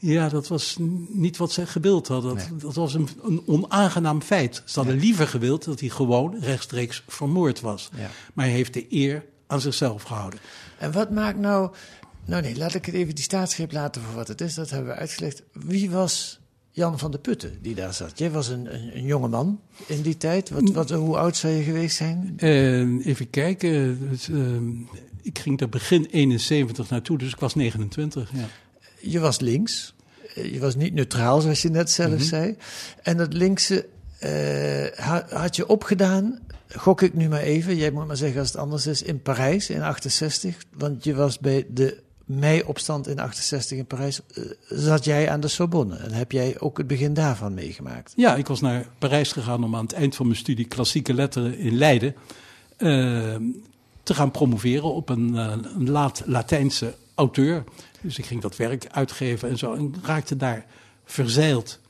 ja, 0.00 0.28
dat 0.28 0.48
was 0.48 0.76
niet 1.08 1.36
wat 1.36 1.52
zij 1.52 1.66
gewild 1.66 2.08
hadden. 2.08 2.36
Dat, 2.36 2.60
dat 2.60 2.74
was 2.74 2.94
een, 2.94 3.08
een, 3.22 3.42
onaangenaam 3.46 4.22
feit. 4.22 4.62
Ze 4.64 4.78
hadden 4.78 4.98
liever 4.98 5.26
gewild 5.26 5.64
dat 5.64 5.80
hij 5.80 5.88
gewoon 5.88 6.36
rechtstreeks 6.40 7.02
vermoord 7.06 7.60
was. 7.60 7.90
Ja. 7.96 8.10
Maar 8.34 8.44
hij 8.44 8.54
heeft 8.54 8.74
de 8.74 8.86
eer 8.88 9.24
aan 9.46 9.60
zichzelf 9.60 10.02
gehouden. 10.02 10.40
En 10.78 10.92
wat 10.92 11.10
maakt 11.10 11.38
nou 11.38 11.70
nou 12.24 12.42
nee, 12.42 12.56
laat 12.56 12.74
ik 12.74 12.84
het 12.84 12.94
even 12.94 13.14
die 13.14 13.24
staatsgreep 13.24 13.72
laten 13.72 14.02
voor 14.02 14.14
wat 14.14 14.28
het 14.28 14.40
is. 14.40 14.54
Dat 14.54 14.70
hebben 14.70 14.92
we 14.92 14.98
uitgelegd. 14.98 15.42
Wie 15.52 15.90
was 15.90 16.40
Jan 16.70 16.98
van 16.98 17.10
de 17.10 17.18
Putten 17.18 17.58
die 17.62 17.74
daar 17.74 17.94
zat? 17.94 18.18
Jij 18.18 18.30
was 18.30 18.48
een, 18.48 18.74
een, 18.74 18.96
een 18.96 19.04
jonge 19.04 19.28
man 19.28 19.60
in 19.86 20.02
die 20.02 20.16
tijd. 20.16 20.50
Wat, 20.50 20.70
wat, 20.70 20.90
hoe 20.90 21.16
oud 21.16 21.36
zou 21.36 21.52
je 21.52 21.62
geweest 21.62 21.96
zijn? 21.96 22.36
Uh, 22.36 23.06
even 23.06 23.30
kijken. 23.30 23.98
Dus, 24.10 24.28
uh, 24.28 24.56
ik 25.22 25.38
ging 25.38 25.58
daar 25.58 25.68
begin 25.68 26.04
71 26.04 26.90
naartoe, 26.90 27.18
dus 27.18 27.32
ik 27.32 27.40
was 27.40 27.54
29. 27.54 28.30
Ja. 28.32 28.48
Je 29.00 29.18
was 29.18 29.40
links. 29.40 29.94
je 30.34 30.58
was 30.60 30.74
niet 30.76 30.94
neutraal, 30.94 31.40
zoals 31.40 31.62
je 31.62 31.68
net 31.70 31.90
zelf 31.90 32.10
Mhm. 32.10 32.20
zei. 32.22 32.56
En 33.02 33.16
dat 33.16 33.32
linkse 33.32 33.86
eh, 34.18 35.04
ha- 35.04 35.26
had 35.30 35.56
je 35.56 35.68
opgedaan, 35.68 36.38
gok 36.68 37.02
ik 37.02 37.14
nu 37.14 37.28
maar 37.28 37.40
even, 37.40 37.76
jij 37.76 37.90
moet 37.90 38.06
maar 38.06 38.16
zeggen 38.16 38.40
als 38.40 38.48
het 38.48 38.56
anders 38.56 38.86
is, 38.86 39.02
in 39.02 39.22
Parijs 39.22 39.70
in 39.70 39.82
68. 39.82 40.56
Want 40.76 41.04
je 41.04 41.14
was 41.14 41.38
bij 41.38 41.66
de 41.70 42.02
mei-opstand 42.24 43.08
in 43.08 43.18
68 43.18 43.78
in 43.78 43.86
Parijs, 43.86 44.20
eh, 44.34 44.44
zat 44.68 45.04
jij 45.04 45.30
aan 45.30 45.40
de 45.40 45.48
Sorbonne. 45.48 45.96
En 45.96 46.12
heb 46.12 46.32
jij 46.32 46.56
ook 46.60 46.78
het 46.78 46.86
begin 46.86 47.14
daarvan 47.14 47.54
meegemaakt? 47.54 48.12
Ja, 48.16 48.34
ik 48.36 48.46
was 48.46 48.60
naar 48.60 48.86
Parijs 48.98 49.32
gegaan 49.32 49.64
om 49.64 49.76
aan 49.76 49.82
het 49.84 49.92
eind 49.92 50.16
van 50.16 50.26
mijn 50.26 50.38
studie 50.38 50.66
klassieke 50.66 51.14
letteren 51.14 51.58
in 51.58 51.76
Leiden 51.76 52.14
eh, 52.76 52.88
te 54.02 54.14
gaan 54.14 54.30
promoveren 54.30 54.94
op 54.94 55.08
een, 55.08 55.36
eh, 55.36 55.52
een 55.76 55.90
laat 55.90 56.22
Latijnse 56.26 56.94
auteur. 57.14 57.64
Dus 58.02 58.18
ik 58.18 58.24
ging 58.26 58.40
dat 58.40 58.56
werk 58.56 58.86
uitgeven 58.90 59.48
en 59.48 59.58
zo 59.58 59.74
en 59.74 59.94
raakte 60.02 60.36
daar 60.36 60.66
verzeild 61.04 61.80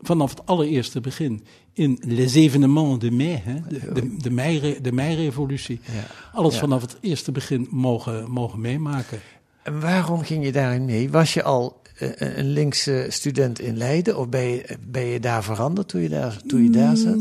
vanaf 0.00 0.30
het 0.30 0.46
allereerste 0.46 1.00
begin 1.00 1.44
in 1.72 1.98
Les 2.00 2.34
événements 2.34 2.98
de 2.98 3.10
mai, 3.10 3.40
hè, 3.44 3.60
de, 3.68 3.92
de, 3.92 4.16
de, 4.16 4.30
mei, 4.30 4.78
de 4.82 4.92
meirevolutie. 4.92 5.80
Ja. 5.84 6.04
Alles 6.32 6.54
Ja. 6.54 6.60
vanaf 6.60 6.80
het 6.80 6.96
eerste 7.00 7.32
begin 7.32 7.68
mogen, 7.70 8.30
mogen 8.30 8.60
meemaken. 8.60 9.20
En 9.62 9.80
waarom 9.80 10.22
ging 10.22 10.44
je 10.44 10.52
daarin 10.52 10.84
mee? 10.84 11.10
Was 11.10 11.34
je 11.34 11.42
al 11.42 11.80
eh, 11.98 12.36
een 12.38 12.50
linkse 12.50 13.06
student 13.08 13.60
in 13.60 13.76
Leiden 13.76 14.18
of 14.18 14.28
ben 14.28 14.44
je, 14.44 14.76
ben 14.88 15.04
je 15.04 15.20
daar 15.20 15.44
veranderd 15.44 15.88
toen 15.88 16.00
je 16.00 16.08
daar, 16.08 16.40
toen 16.46 16.62
je 16.62 16.70
daar 16.70 16.96
zat? 16.96 17.18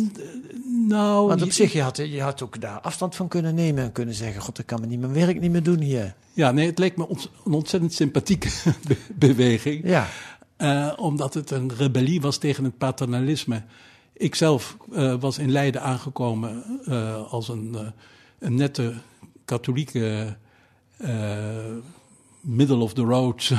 Nou, 0.87 1.27
Want 1.27 1.41
op 1.41 1.47
je- 1.47 1.53
zich, 1.53 1.73
je 1.73 1.81
had, 1.81 1.97
je 1.97 2.21
had 2.21 2.41
ook 2.41 2.61
daar 2.61 2.79
afstand 2.81 3.15
van 3.15 3.27
kunnen 3.27 3.55
nemen 3.55 3.83
en 3.83 3.91
kunnen 3.91 4.15
zeggen: 4.15 4.41
God, 4.41 4.59
ik 4.59 4.65
kan 4.65 4.79
me 4.81 4.85
niet 4.87 4.99
mijn 4.99 5.13
werk 5.13 5.39
niet 5.39 5.51
meer 5.51 5.63
doen 5.63 5.79
hier. 5.79 6.15
Ja, 6.33 6.51
nee, 6.51 6.65
het 6.65 6.79
leek 6.79 6.97
me 6.97 7.07
ont- 7.07 7.29
een 7.45 7.53
ontzettend 7.53 7.93
sympathieke 7.93 8.49
be- 8.87 8.97
beweging. 9.15 9.81
Ja, 9.87 10.07
Eh, 10.57 10.93
omdat 10.95 11.33
het 11.33 11.51
een 11.51 11.71
rebellie 11.77 12.21
was 12.21 12.37
tegen 12.37 12.63
het 12.63 12.77
paternalisme. 12.77 13.63
Ik 14.13 14.35
zelf 14.35 14.77
eh, 14.93 15.15
was 15.19 15.37
in 15.37 15.51
Leiden 15.51 15.81
aangekomen 15.81 16.63
eh, 16.85 17.31
als 17.31 17.47
een, 17.49 17.77
een 18.39 18.55
nette 18.55 18.93
katholieke 19.45 20.35
middle 22.41 22.77
of 22.77 22.93
the 22.93 23.01
road 23.01 23.51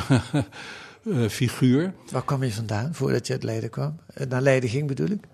figuur. 1.29 1.93
waar 2.11 2.25
kwam 2.25 2.43
je 2.45 2.53
vandaan 2.53 2.95
voordat 2.95 3.27
je 3.27 3.33
uit 3.33 3.43
Leiden 3.43 3.71
kwam? 3.71 3.97
Naar 4.29 4.43
Leiden 4.43 4.71
ging 4.71 4.87
bedoel 4.87 5.09
ik? 5.11 5.25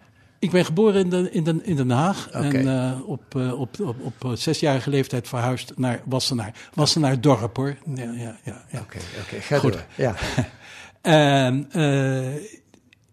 Ik 0.43 0.51
ben 0.51 0.65
geboren 0.65 1.01
in, 1.01 1.11
de, 1.11 1.31
in, 1.31 1.45
de, 1.45 1.61
in 1.63 1.77
Den 1.77 1.91
Haag 1.91 2.31
en 2.31 2.69
eh, 2.69 3.01
op, 3.09 3.37
eh, 3.37 3.61
op, 3.61 3.81
op, 3.81 3.97
op 4.01 4.25
eh, 4.25 4.31
zesjarige 4.33 4.91
leeftijd 4.91 5.29
verhuisd 5.29 5.73
naar 5.77 6.03
Wassenaar. 6.05 6.69
Wassenaar 6.75 7.21
dorp 7.21 7.57
hoor. 7.57 7.77
Ja, 7.95 8.13
ja, 8.13 8.39
ja. 8.45 8.65
Oké, 8.81 8.99
oké, 9.23 9.41
ga 9.41 9.59
Goed. 9.59 9.73
door. 9.73 9.85
Ja, 9.97 10.15
En 11.03 11.71
eh, 11.73 12.35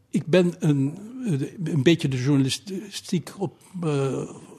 ik 0.09 0.25
ben 0.25 0.53
een, 0.59 0.97
een 1.63 1.83
beetje 1.83 2.07
de 2.07 2.21
journalistiek 2.23 3.31
op 3.37 3.57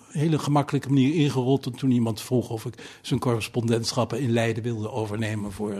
hele 0.08 0.38
gemakkelijke 0.38 0.88
manier 0.88 1.14
ingerold. 1.14 1.66
En 1.66 1.72
toen 1.72 1.90
iemand 1.90 2.20
vroeg 2.22 2.50
of 2.50 2.64
ik 2.64 2.98
zijn 3.02 3.20
correspondentschappen 3.20 4.20
in 4.20 4.30
Leiden 4.30 4.62
wilde 4.62 4.90
overnemen 4.90 5.52
voor 5.52 5.72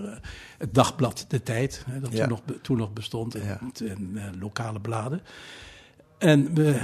het 0.59 0.75
dagblad 0.75 1.25
De 1.29 1.43
Tijd. 1.43 1.85
Hè, 1.91 2.01
dat 2.01 2.13
Ja. 2.13 2.19
toen, 2.19 2.29
nog, 2.29 2.41
toen 2.63 2.77
nog 2.77 2.93
bestond. 2.93 3.35
En, 3.35 3.43
Ja. 3.47 3.61
en, 3.87 4.35
lokale 4.41 4.81
bladen. 4.81 5.21
En 6.21 6.55
we- 6.55 6.81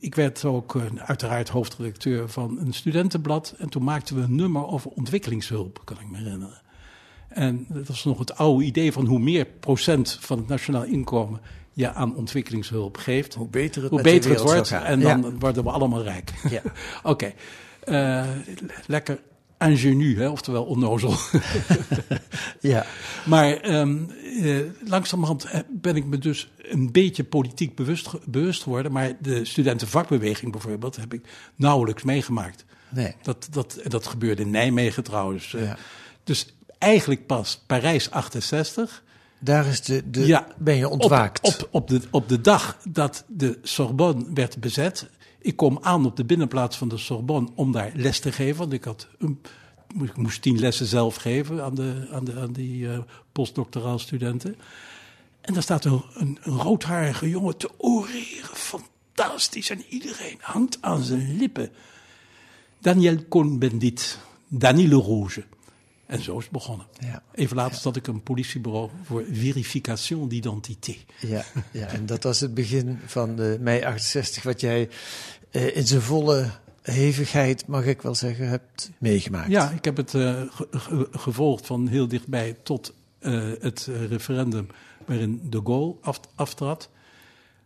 ik 0.00 0.14
werd 0.14 0.44
ook 0.44 0.74
eh, 0.74 0.82
uiteraard 0.96 1.48
hoofdredacteur 1.48 2.28
van 2.28 2.58
een 2.58 2.72
studentenblad. 2.72 3.54
En 3.58 3.68
toen 3.68 3.84
maakten 3.84 4.16
we 4.16 4.22
een 4.22 4.34
nummer 4.34 4.66
over 4.66 4.90
ontwikkelingshulp, 4.90 5.80
kan 5.84 5.96
ik 6.00 6.10
me 6.10 6.16
herinneren. 6.18 6.62
En 7.28 7.66
dat 7.68 7.86
was 7.86 8.04
nog 8.04 8.18
het 8.18 8.36
oude 8.36 8.64
idee 8.64 8.92
van 8.92 9.06
hoe 9.06 9.18
meer 9.18 9.46
procent 9.60 10.18
van 10.20 10.38
het 10.38 10.48
nationaal 10.48 10.84
inkomen 10.84 11.40
je 11.72 11.92
aan 11.92 12.16
ontwikkelingshulp 12.16 12.96
geeft, 12.96 13.34
hoe 13.34 13.48
beter 13.48 13.82
het 13.82 13.90
hoe 13.90 14.02
beter 14.02 14.30
het 14.30 14.40
wordt. 14.40 14.70
En 14.72 15.00
dan 15.00 15.22
Ja. 15.22 15.30
worden 15.38 15.64
we 15.64 15.70
allemaal 15.70 16.02
rijk. 16.02 16.32
Ja. 16.50 16.62
Oké. 17.02 17.32
Eh, 17.84 18.24
lekker 18.86 19.20
ingenu, 19.64 20.18
hè? 20.18 20.28
oftewel 20.28 20.64
onnozel. 20.64 21.14
Ja, 22.60 22.86
Maar 23.24 23.56
ehm 23.56 23.98
eh, 24.42 24.58
langzamerhand 24.84 25.44
eh, 25.44 25.60
ben 25.70 25.96
ik 25.96 26.04
me 26.04 26.18
dus 26.18 26.50
een 26.62 26.92
beetje 26.92 27.24
politiek 27.24 27.74
bewust 28.24 28.62
geworden. 28.62 28.92
Maar 28.92 29.12
de 29.20 29.44
studentenvakbeweging 29.44 30.52
bijvoorbeeld 30.52 30.96
heb 30.96 31.14
ik 31.14 31.26
nauwelijks 31.56 32.02
meegemaakt. 32.02 32.64
nee. 32.88 33.14
Dat, 33.22 33.48
dat, 33.50 33.80
dat 33.84 34.06
gebeurde 34.06 34.42
in 34.42 34.50
Nijmegen 34.50 35.04
trouwens. 35.04 35.54
Eh, 35.54 35.62
Ja. 35.62 35.76
Dus 36.24 36.54
eigenlijk 36.78 37.26
pas 37.26 37.62
Parijs 37.66 38.10
68. 38.10 39.02
Daar 39.38 39.66
is 39.66 39.80
de, 39.80 40.10
de, 40.10 40.26
Ja, 40.26 40.46
ben 40.56 40.76
je 40.76 40.88
ontwaakt. 40.88 41.46
Op, 41.46 41.54
op, 41.54 41.68
op, 41.70 41.88
de, 41.88 42.00
op 42.10 42.28
de 42.28 42.40
dag 42.40 42.78
dat 42.88 43.24
de 43.28 43.58
Sorbonne 43.62 44.24
werd 44.34 44.60
bezet. 44.60 45.08
Ik 45.44 45.56
kom 45.56 45.78
aan 45.82 46.06
op 46.06 46.16
de 46.16 46.24
binnenplaats 46.24 46.76
van 46.76 46.88
de 46.88 46.96
Sorbonne 46.96 47.48
om 47.54 47.72
daar 47.72 47.92
les 47.94 48.20
te 48.20 48.32
geven. 48.32 48.58
Want 48.58 48.72
ik, 48.72 48.84
had 48.84 49.08
een, 49.18 49.40
ik 50.02 50.16
moest 50.16 50.42
tien 50.42 50.58
lessen 50.58 50.86
zelf 50.86 51.14
geven 51.14 51.62
aan, 51.64 51.74
de, 51.74 52.08
aan, 52.12 52.24
de, 52.24 52.40
aan 52.40 52.52
die 52.52 52.90
eh, 52.90 52.98
postdoctoraal 53.32 53.98
studenten. 53.98 54.56
En 55.40 55.54
daar 55.54 55.62
staat 55.62 55.84
een, 55.84 56.02
een, 56.14 56.38
een 56.42 56.56
roodharige 56.56 57.28
jongen 57.28 57.56
te 57.56 57.70
oreren. 57.76 58.56
Fantastisch. 58.56 59.70
En 59.70 59.82
iedereen 59.88 60.38
hangt 60.40 60.78
aan 60.80 61.02
zijn 61.02 61.36
lippen. 61.36 61.70
Daniel 62.78 63.28
Cohn-Bendit. 63.28 64.18
Daniel 64.48 65.02
Rouge. 65.02 65.44
En 66.06 66.22
zo 66.22 66.36
is 66.38 66.42
het 66.42 66.52
begonnen. 66.52 66.86
Ja. 67.00 67.22
Even 67.34 67.56
later 67.56 67.80
zat 67.80 67.96
ik 67.96 68.06
een 68.06 68.22
politiebureau 68.22 68.90
voor 69.04 69.24
verification 69.32 70.28
d'identité. 70.28 70.94
Ja, 71.20 71.44
ja, 71.70 71.86
en 71.86 72.06
dat 72.06 72.22
was 72.22 72.40
het 72.40 72.54
begin 72.54 72.98
van 73.06 73.36
de 73.36 73.58
mei 73.60 73.82
68, 73.84 74.42
wat 74.42 74.60
jij 74.60 74.88
eh, 75.50 75.76
in 75.76 75.86
zijn 75.86 76.00
volle 76.02 76.50
hevigheid, 76.82 77.66
mag 77.66 77.84
ik 77.84 78.02
wel 78.02 78.14
zeggen, 78.14 78.48
hebt 78.48 78.90
meegemaakt. 78.98 79.50
Ja, 79.50 79.70
ik 79.70 79.84
heb 79.84 79.96
het 79.96 80.14
eh, 80.14 80.42
ge- 80.50 80.68
ge- 80.70 81.08
gevolgd 81.10 81.66
van 81.66 81.86
heel 81.88 82.08
dichtbij 82.08 82.56
tot 82.62 82.92
eh, 83.18 83.50
het 83.60 83.88
referendum 84.08 84.66
waarin 85.06 85.40
de 85.50 85.60
Gaulle 85.64 85.94
af, 86.00 86.20
aftrad. 86.34 86.88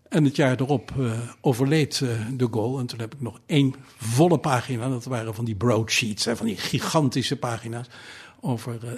En 0.09 0.25
het 0.25 0.37
jaar 0.37 0.61
erop 0.61 0.93
overleed 1.41 1.99
de 2.37 2.49
Gaulle. 2.51 2.81
En 2.81 2.87
toen 2.87 3.01
heb 3.01 3.15
ik 3.15 3.21
nog 3.21 3.41
één 3.47 3.75
volle 3.97 4.39
pagina, 4.39 4.89
dat 4.89 5.05
waren 5.05 5.35
van 5.35 5.45
die 5.45 5.55
broadsheets, 5.57 6.25
hè, 6.25 6.37
van 6.37 6.47
die 6.47 6.57
gigantische 6.57 7.37
pagina's, 7.37 7.87
over 8.41 8.87
eh, 8.87 8.91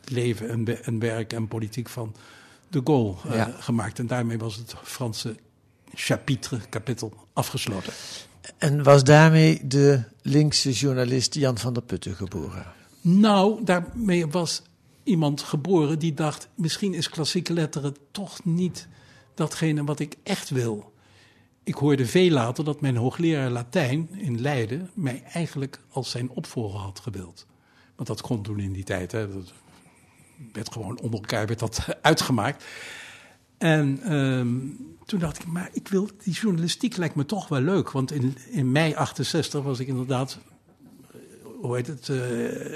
het 0.00 0.10
leven 0.10 0.66
en, 0.84 0.98
werk 0.98 1.32
en 1.32 1.48
politiek 1.48 1.88
van 1.88 2.14
de 2.68 2.80
Gaulle 2.84 3.14
eh, 3.28 3.34
Ja. 3.34 3.54
gemaakt. 3.58 3.98
En 3.98 4.06
daarmee 4.06 4.38
was 4.38 4.56
het 4.56 4.74
Franse 4.82 5.36
chapitre, 5.94 6.60
kapitel, 6.68 7.12
afgesloten. 7.32 7.92
En 8.58 8.82
was 8.82 9.04
daarmee 9.04 9.66
de 9.66 10.02
linkse 10.22 10.72
journalist 10.72 11.34
Jan 11.34 11.58
van 11.58 11.72
der 11.72 11.82
Putten 11.82 12.14
geboren? 12.14 12.66
Nou, 13.00 13.64
daarmee 13.64 14.26
was 14.26 14.62
iemand 15.02 15.42
geboren 15.42 15.98
die 15.98 16.14
dacht: 16.14 16.48
misschien 16.54 16.94
is 16.94 17.08
klassieke 17.08 17.52
letteren 17.52 17.96
toch 18.10 18.44
niet 18.44 18.88
datgene 19.34 19.84
wat 19.84 20.00
ik 20.00 20.14
echt 20.22 20.50
wil. 20.50 20.92
Ik 21.62 21.74
hoorde 21.74 22.06
veel 22.06 22.30
later 22.30 22.64
dat 22.64 22.80
mijn 22.80 22.96
hoogleraar 22.96 23.50
Latijn 23.50 24.08
in 24.12 24.40
Leiden 24.40 24.90
mij 24.94 25.22
eigenlijk 25.32 25.80
als 25.90 26.10
zijn 26.10 26.30
opvolger 26.30 26.80
had 26.80 27.00
gewild. 27.00 27.46
Want 27.98 28.08
dat 28.08 28.20
kon 28.20 28.42
toen 28.42 28.58
in 28.58 28.72
die 28.72 28.84
tijd. 28.84 29.12
Hè. 29.12 29.28
Dat 29.32 29.52
werd 30.52 30.72
gewoon 30.72 31.00
onder 31.00 31.20
elkaar 31.20 31.46
werd 31.46 31.58
dat 31.58 31.86
uitgemaakt. 32.02 32.64
En 33.58 34.00
ehm, 34.02 34.56
toen 35.06 35.18
dacht 35.18 35.38
ik, 35.38 35.46
maar 35.46 35.68
ik 35.72 35.88
wil, 35.88 36.08
die 36.22 36.34
journalistiek 36.34 36.96
lijkt 36.96 37.14
me 37.14 37.26
toch 37.26 37.48
wel 37.48 37.60
leuk. 37.60 37.90
Want 37.90 38.12
in, 38.12 38.36
in 38.50 38.72
mei 38.72 38.94
68 38.94 39.62
was 39.62 39.78
ik 39.78 39.86
inderdaad 39.86 40.38
hoe 41.60 41.76
heet 41.76 41.86
het, 41.86 42.08
eh, 42.08 42.18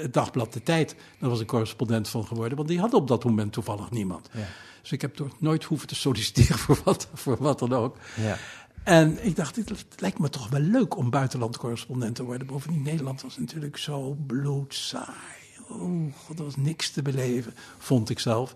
het 0.01 0.13
dagblad 0.13 0.53
De 0.53 0.63
Tijd. 0.63 0.95
Daar 1.19 1.29
was 1.29 1.39
ik 1.39 1.47
correspondent 1.47 2.09
van 2.09 2.25
geworden, 2.25 2.57
want 2.57 2.69
die 2.69 2.79
had 2.79 2.93
op 2.93 3.07
dat 3.07 3.23
moment 3.23 3.53
toevallig 3.53 3.91
niemand. 3.91 4.29
Ja. 4.31 4.47
Dus 4.81 4.91
ik 4.91 5.01
heb 5.01 5.29
nooit 5.39 5.63
hoeven 5.63 5.87
te 5.87 5.95
solliciteren 5.95 6.57
voor 6.65 6.79
wat, 6.83 7.07
voor 7.13 7.37
wat 7.37 7.59
dan 7.59 7.73
ook. 7.73 7.97
Ja. 8.15 8.37
En 8.83 9.25
ik 9.25 9.35
dacht, 9.35 9.55
het 9.55 9.85
lijkt 9.97 10.19
me 10.19 10.29
toch 10.29 10.49
wel 10.49 10.59
leuk 10.59 10.97
om 10.97 11.09
buitenlandcorrespondent 11.09 12.15
te 12.15 12.23
worden. 12.23 12.47
Bovendien, 12.47 12.81
Nederland 12.81 13.21
was 13.21 13.37
natuurlijk 13.37 13.77
zo 13.77 14.17
bloedsaai. 14.27 15.41
Oh, 15.69 16.13
god, 16.25 16.39
er 16.39 16.43
was 16.43 16.55
niks 16.55 16.89
te 16.89 17.01
beleven, 17.01 17.53
vond 17.77 18.09
ik 18.09 18.19
zelf. 18.19 18.55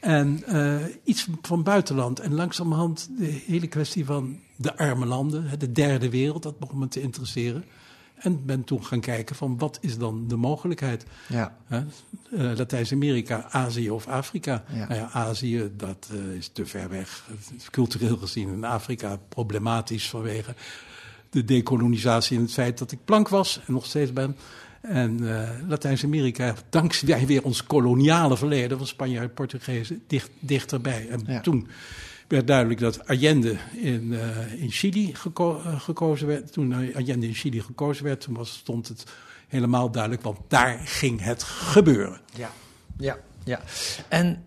En 0.00 0.44
eh, 0.44 0.84
iets 1.04 1.28
van 1.42 1.62
buitenland. 1.62 2.20
En 2.20 2.34
langzamerhand 2.34 3.08
de 3.18 3.42
hele 3.46 3.66
kwestie 3.66 4.04
van 4.04 4.40
de 4.56 4.76
arme 4.76 5.06
landen, 5.06 5.58
de 5.58 5.72
derde 5.72 6.10
wereld, 6.10 6.42
dat 6.42 6.58
begon 6.58 6.78
me 6.78 6.88
te 6.88 7.00
interesseren. 7.00 7.64
En 8.18 8.46
ben 8.46 8.64
toen 8.64 8.84
gaan 8.84 9.00
kijken 9.00 9.36
van 9.36 9.58
wat 9.58 9.78
is 9.80 9.98
dan 9.98 10.28
de 10.28 10.36
mogelijkheid? 10.36 11.04
Ja. 11.28 11.56
Eh, 11.68 11.80
Latijns-Amerika, 12.30 13.46
Azië 13.50 13.90
of 13.90 14.06
Afrika. 14.06 14.64
Ja. 14.72 14.78
Nou 14.88 14.94
ja, 14.94 15.10
Azië, 15.12 15.70
dat 15.76 16.08
eh, 16.12 16.36
is 16.36 16.50
te 16.52 16.66
ver 16.66 16.88
weg. 16.88 17.24
Cultureel 17.70 18.16
gezien 18.16 18.48
in 18.52 18.64
Afrika 18.64 19.18
problematisch 19.28 20.08
vanwege 20.08 20.54
de 21.30 21.44
dekolonisatie 21.44 22.36
en 22.36 22.42
het 22.42 22.52
feit 22.52 22.78
dat 22.78 22.92
ik 22.92 23.04
blank 23.04 23.28
was 23.28 23.60
en 23.66 23.72
nog 23.72 23.86
steeds 23.86 24.12
ben. 24.12 24.36
En 24.80 25.40
eh, 25.42 25.50
Latijns-Amerika, 25.68 26.54
dankzij 26.70 27.26
weer 27.26 27.44
ons 27.44 27.64
koloniale 27.64 28.36
verleden 28.36 28.78
van 28.78 28.86
Spanjaarden 28.86 29.28
en 29.28 29.34
Portugezen, 29.34 30.02
dicht, 30.06 30.30
dichterbij. 30.40 31.08
En 31.08 31.22
Ja. 31.26 31.40
toen 31.40 31.68
werd 32.28 32.46
duidelijk 32.46 32.80
dat 32.80 33.06
Allende 33.06 33.56
in, 33.76 34.12
eh, 34.14 34.62
in 34.62 34.70
Chili 34.70 35.14
geko- 35.14 35.60
eh, 35.64 35.80
gekozen 35.80 36.26
werd. 36.26 36.52
Toen 36.52 36.72
Allende 36.94 37.26
in 37.26 37.34
Chili 37.34 37.60
gekozen 37.60 38.04
werd, 38.04 38.20
toen 38.20 38.34
was, 38.34 38.50
stond 38.50 38.88
het 38.88 39.04
helemaal 39.48 39.90
duidelijk, 39.90 40.22
want 40.22 40.38
daar 40.48 40.78
ging 40.84 41.22
het 41.22 41.42
gebeuren. 41.42 42.20
Ja, 42.34 42.50
ja, 42.98 43.18
ja. 43.44 43.60
En 44.08 44.44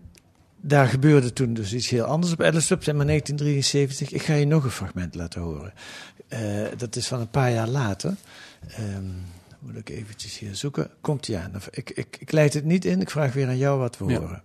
daar 0.60 0.86
gebeurde 0.88 1.32
toen 1.32 1.54
dus 1.54 1.72
iets 1.74 1.88
heel 1.88 2.04
anders 2.04 2.32
op 2.32 2.40
11 2.40 2.62
september 2.62 3.06
1973. 3.06 4.10
Ik 4.12 4.22
ga 4.22 4.34
je 4.34 4.46
nog 4.46 4.64
een 4.64 4.70
fragment 4.70 5.14
laten 5.14 5.40
horen. 5.40 5.72
Eh, 6.28 6.40
dat 6.76 6.96
is 6.96 7.06
van 7.08 7.20
een 7.20 7.30
paar 7.30 7.52
jaar 7.52 7.68
later. 7.68 8.14
Ehm, 8.68 9.04
moet 9.58 9.76
ik 9.76 9.88
eventjes 9.88 10.38
hier 10.38 10.54
zoeken. 10.56 10.90
Komt 11.00 11.26
ja. 11.26 11.50
Ik, 11.70 11.90
ik, 11.90 12.16
ik 12.20 12.32
leid 12.32 12.54
het 12.54 12.64
niet 12.64 12.84
in. 12.84 13.00
Ik 13.00 13.10
vraag 13.10 13.32
weer 13.32 13.48
aan 13.48 13.56
jou 13.58 13.78
wat 13.78 13.98
we 13.98 14.04
Ja. 14.04 14.18
horen. 14.18 14.42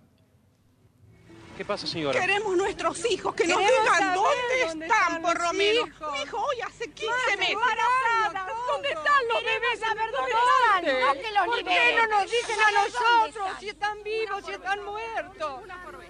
¿Qué 1.58 1.64
pasa, 1.64 1.88
señora? 1.88 2.20
Queremos 2.20 2.56
nuestros 2.56 3.04
hijos, 3.10 3.34
que 3.34 3.44
nos 3.44 3.58
digan 3.58 4.14
dónde, 4.14 4.64
dónde 4.64 4.84
están, 4.84 5.12
están 5.12 5.22
por 5.22 5.42
lo 5.42 5.52
menos. 5.54 5.88
Mi 5.88 6.22
hijo 6.22 6.36
hoy 6.36 6.60
hace 6.64 6.88
15 6.88 7.12
meses. 7.36 7.52
embarazada. 7.52 8.46
¿Dónde 8.68 8.88
están 8.90 9.28
los 9.28 9.42
bebés? 9.42 9.80
saber 9.80 10.10
¿Dónde 10.12 10.16
dónde 10.18 10.30
están? 10.30 10.84
están. 10.86 11.16
No 11.16 11.20
que 11.20 11.32
los 11.32 11.46
¿Por 11.46 11.64
qué 11.64 11.96
no 11.96 12.06
nos 12.06 12.30
dicen 12.30 12.60
a 12.60 12.70
nosotros 12.70 13.28
están. 13.28 13.58
si 13.58 13.68
están 13.70 14.02
vivos, 14.04 14.44
si 14.46 14.52
están 14.52 14.84
muertos? 14.84 15.62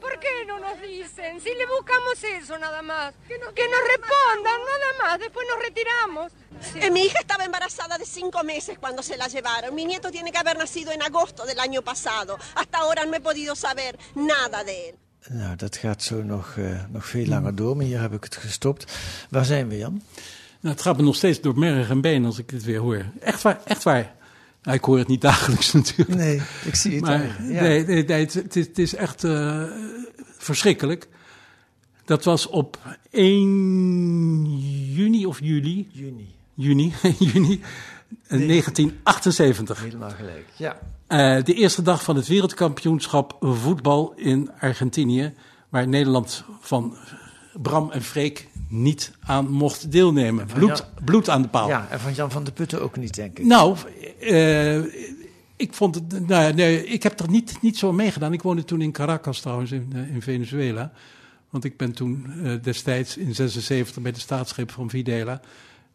¿Por 0.02 0.20
qué 0.20 0.44
no 0.44 0.58
nos 0.58 0.82
dicen? 0.82 1.40
Si 1.40 1.54
le 1.54 1.64
buscamos 1.64 2.22
eso 2.24 2.58
nada 2.58 2.82
más. 2.82 3.14
Que 3.26 3.38
nos, 3.38 3.54
respondan 3.54 4.60
nada 4.66 4.92
más, 5.02 5.18
después 5.18 5.48
nos 5.48 5.60
retiramos. 5.60 6.30
Eh, 6.74 6.90
mi 6.90 7.06
hija 7.06 7.20
estaba 7.20 7.46
embarazada 7.46 7.96
de 7.96 8.04
cinco 8.04 8.44
meses 8.44 8.78
cuando 8.78 9.02
se 9.02 9.16
la 9.16 9.28
llevaron. 9.28 9.74
Mi 9.74 9.86
nieto 9.86 10.10
tiene 10.10 10.30
que 10.30 10.36
haber 10.36 10.58
nacido 10.58 10.92
en 10.92 11.00
agosto 11.00 11.46
del 11.46 11.58
año 11.58 11.80
pasado. 11.80 12.36
Hasta 12.54 12.76
ahora 12.76 13.06
no 13.06 13.16
he 13.16 13.20
podido 13.20 13.56
saber 13.56 13.98
nada 14.14 14.62
de 14.62 14.90
él. 14.90 14.98
Nou, 15.30 15.56
dat 15.56 15.76
gaat 15.76 16.02
zo 16.02 16.22
nog, 16.22 16.54
eh, 16.56 16.84
nog 16.92 17.06
veel 17.06 17.26
langer 17.26 17.54
door, 17.54 17.76
maar 17.76 17.84
hier 17.84 18.00
heb 18.00 18.12
ik 18.12 18.24
het 18.24 18.36
gestopt. 18.36 18.98
Waar 19.30 19.44
zijn 19.44 19.68
we, 19.68 19.76
Jan? 19.76 20.02
Nou, 20.60 20.74
het 20.74 20.82
gaat 20.82 20.96
me 20.96 21.02
nog 21.02 21.16
steeds 21.16 21.40
door 21.40 21.58
merg 21.58 21.90
en 21.90 22.00
been 22.00 22.24
als 22.24 22.38
ik 22.38 22.50
het 22.50 22.64
weer 22.64 22.78
hoor. 22.78 23.04
Echt 23.20 23.42
waar, 23.42 23.60
echt 23.64 23.82
waar. 23.82 24.14
Nou, 24.62 24.76
ik 24.76 24.84
hoor 24.84 24.98
het 24.98 25.08
niet 25.08 25.20
dagelijks 25.30 25.72
natuurlijk. 25.72 26.14
Nee, 26.18 26.42
ik 26.64 26.74
zie 26.74 26.92
het. 26.92 27.00
Maar 27.00 27.18
daar, 27.18 27.52
ja. 27.52 27.62
nee, 27.62 27.86
nee, 27.86 28.04
nee, 28.04 28.20
het, 28.20 28.34
het 28.34 28.56
is, 28.56 28.66
het 28.66 28.78
is 28.78 28.94
echt 28.94 29.24
eh, 29.24 29.62
verschrikkelijk. 30.36 31.08
Dat 32.04 32.24
was 32.24 32.46
op 32.46 32.78
1 33.10 34.58
juni 34.92 35.26
of 35.26 35.40
juli? 35.40 35.88
Juni. 35.92 36.34
Juni, 36.60 36.92
juni 37.32 37.60
eh, 38.26 38.46
1978. 38.46 39.80
Helemaal 39.82 40.10
gelijk, 40.10 40.46
ja. 40.56 40.78
Eh, 41.06 41.44
de 41.44 41.54
eerste 41.54 41.82
dag 41.82 42.02
van 42.04 42.16
het 42.16 42.26
wereldkampioenschap 42.26 43.36
voetbal 43.40 44.12
in 44.16 44.50
Argentinië. 44.60 45.32
Waar 45.68 45.88
Nederland 45.88 46.44
van 46.60 46.96
Bram 47.62 47.90
en 47.90 48.02
Freek 48.02 48.48
niet 48.68 49.12
aan 49.20 49.50
mocht 49.50 49.92
deelnemen. 49.92 50.46
Bloed, 50.46 50.78
Jan- 50.78 51.04
bloed 51.04 51.28
aan 51.28 51.42
de 51.42 51.48
paal. 51.48 51.68
Ja, 51.68 51.86
en 51.90 52.00
van 52.00 52.12
Jan 52.14 52.30
van 52.30 52.44
de 52.44 52.52
Putten 52.52 52.82
ook 52.82 52.96
niet, 52.96 53.14
denk 53.14 53.38
ik. 53.38 53.44
Nou, 53.44 53.76
eh, 54.20 54.76
ik 55.56 55.72
vond 55.74 55.94
het. 55.94 56.28
Nou, 56.28 56.42
ja, 56.42 56.50
nee, 56.54 56.86
ik 56.86 57.02
heb 57.02 57.20
er 57.20 57.30
niet, 57.30 57.62
niet 57.62 57.78
zo 57.78 57.92
meegedaan. 57.92 58.32
Ik 58.32 58.42
woonde 58.42 58.64
toen 58.64 58.80
in 58.80 58.92
Caracas 58.92 59.40
trouwens, 59.40 59.72
in, 59.72 59.92
eh, 59.94 60.14
in 60.14 60.22
Venezuela. 60.22 60.92
Want 61.50 61.64
ik 61.64 61.76
ben 61.76 61.92
toen 61.92 62.26
destijds 62.62 63.16
in 63.16 63.34
76 63.34 64.02
bij 64.02 64.12
de 64.12 64.20
staatsgreep 64.20 64.70
van 64.70 64.90
Videla. 64.90 65.40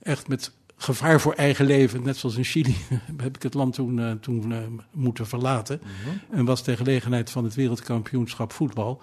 Echt 0.03 0.27
met 0.27 0.51
gevaar 0.77 1.21
voor 1.21 1.33
eigen 1.33 1.65
leven, 1.65 2.03
net 2.03 2.17
zoals 2.17 2.35
in 2.35 2.43
Chili, 2.43 2.75
heb 3.21 3.35
ik 3.35 3.43
het 3.43 3.53
land 3.53 3.73
toen, 3.73 3.99
eh, 3.99 4.11
toen 4.11 4.51
eh, 4.53 4.57
moeten 4.91 5.27
verlaten. 5.27 5.81
En 6.31 6.45
was 6.45 6.61
ter 6.61 6.77
gelegenheid 6.77 7.29
van 7.29 7.43
het 7.43 7.55
wereldkampioenschap 7.55 8.51
voetbal 8.51 9.01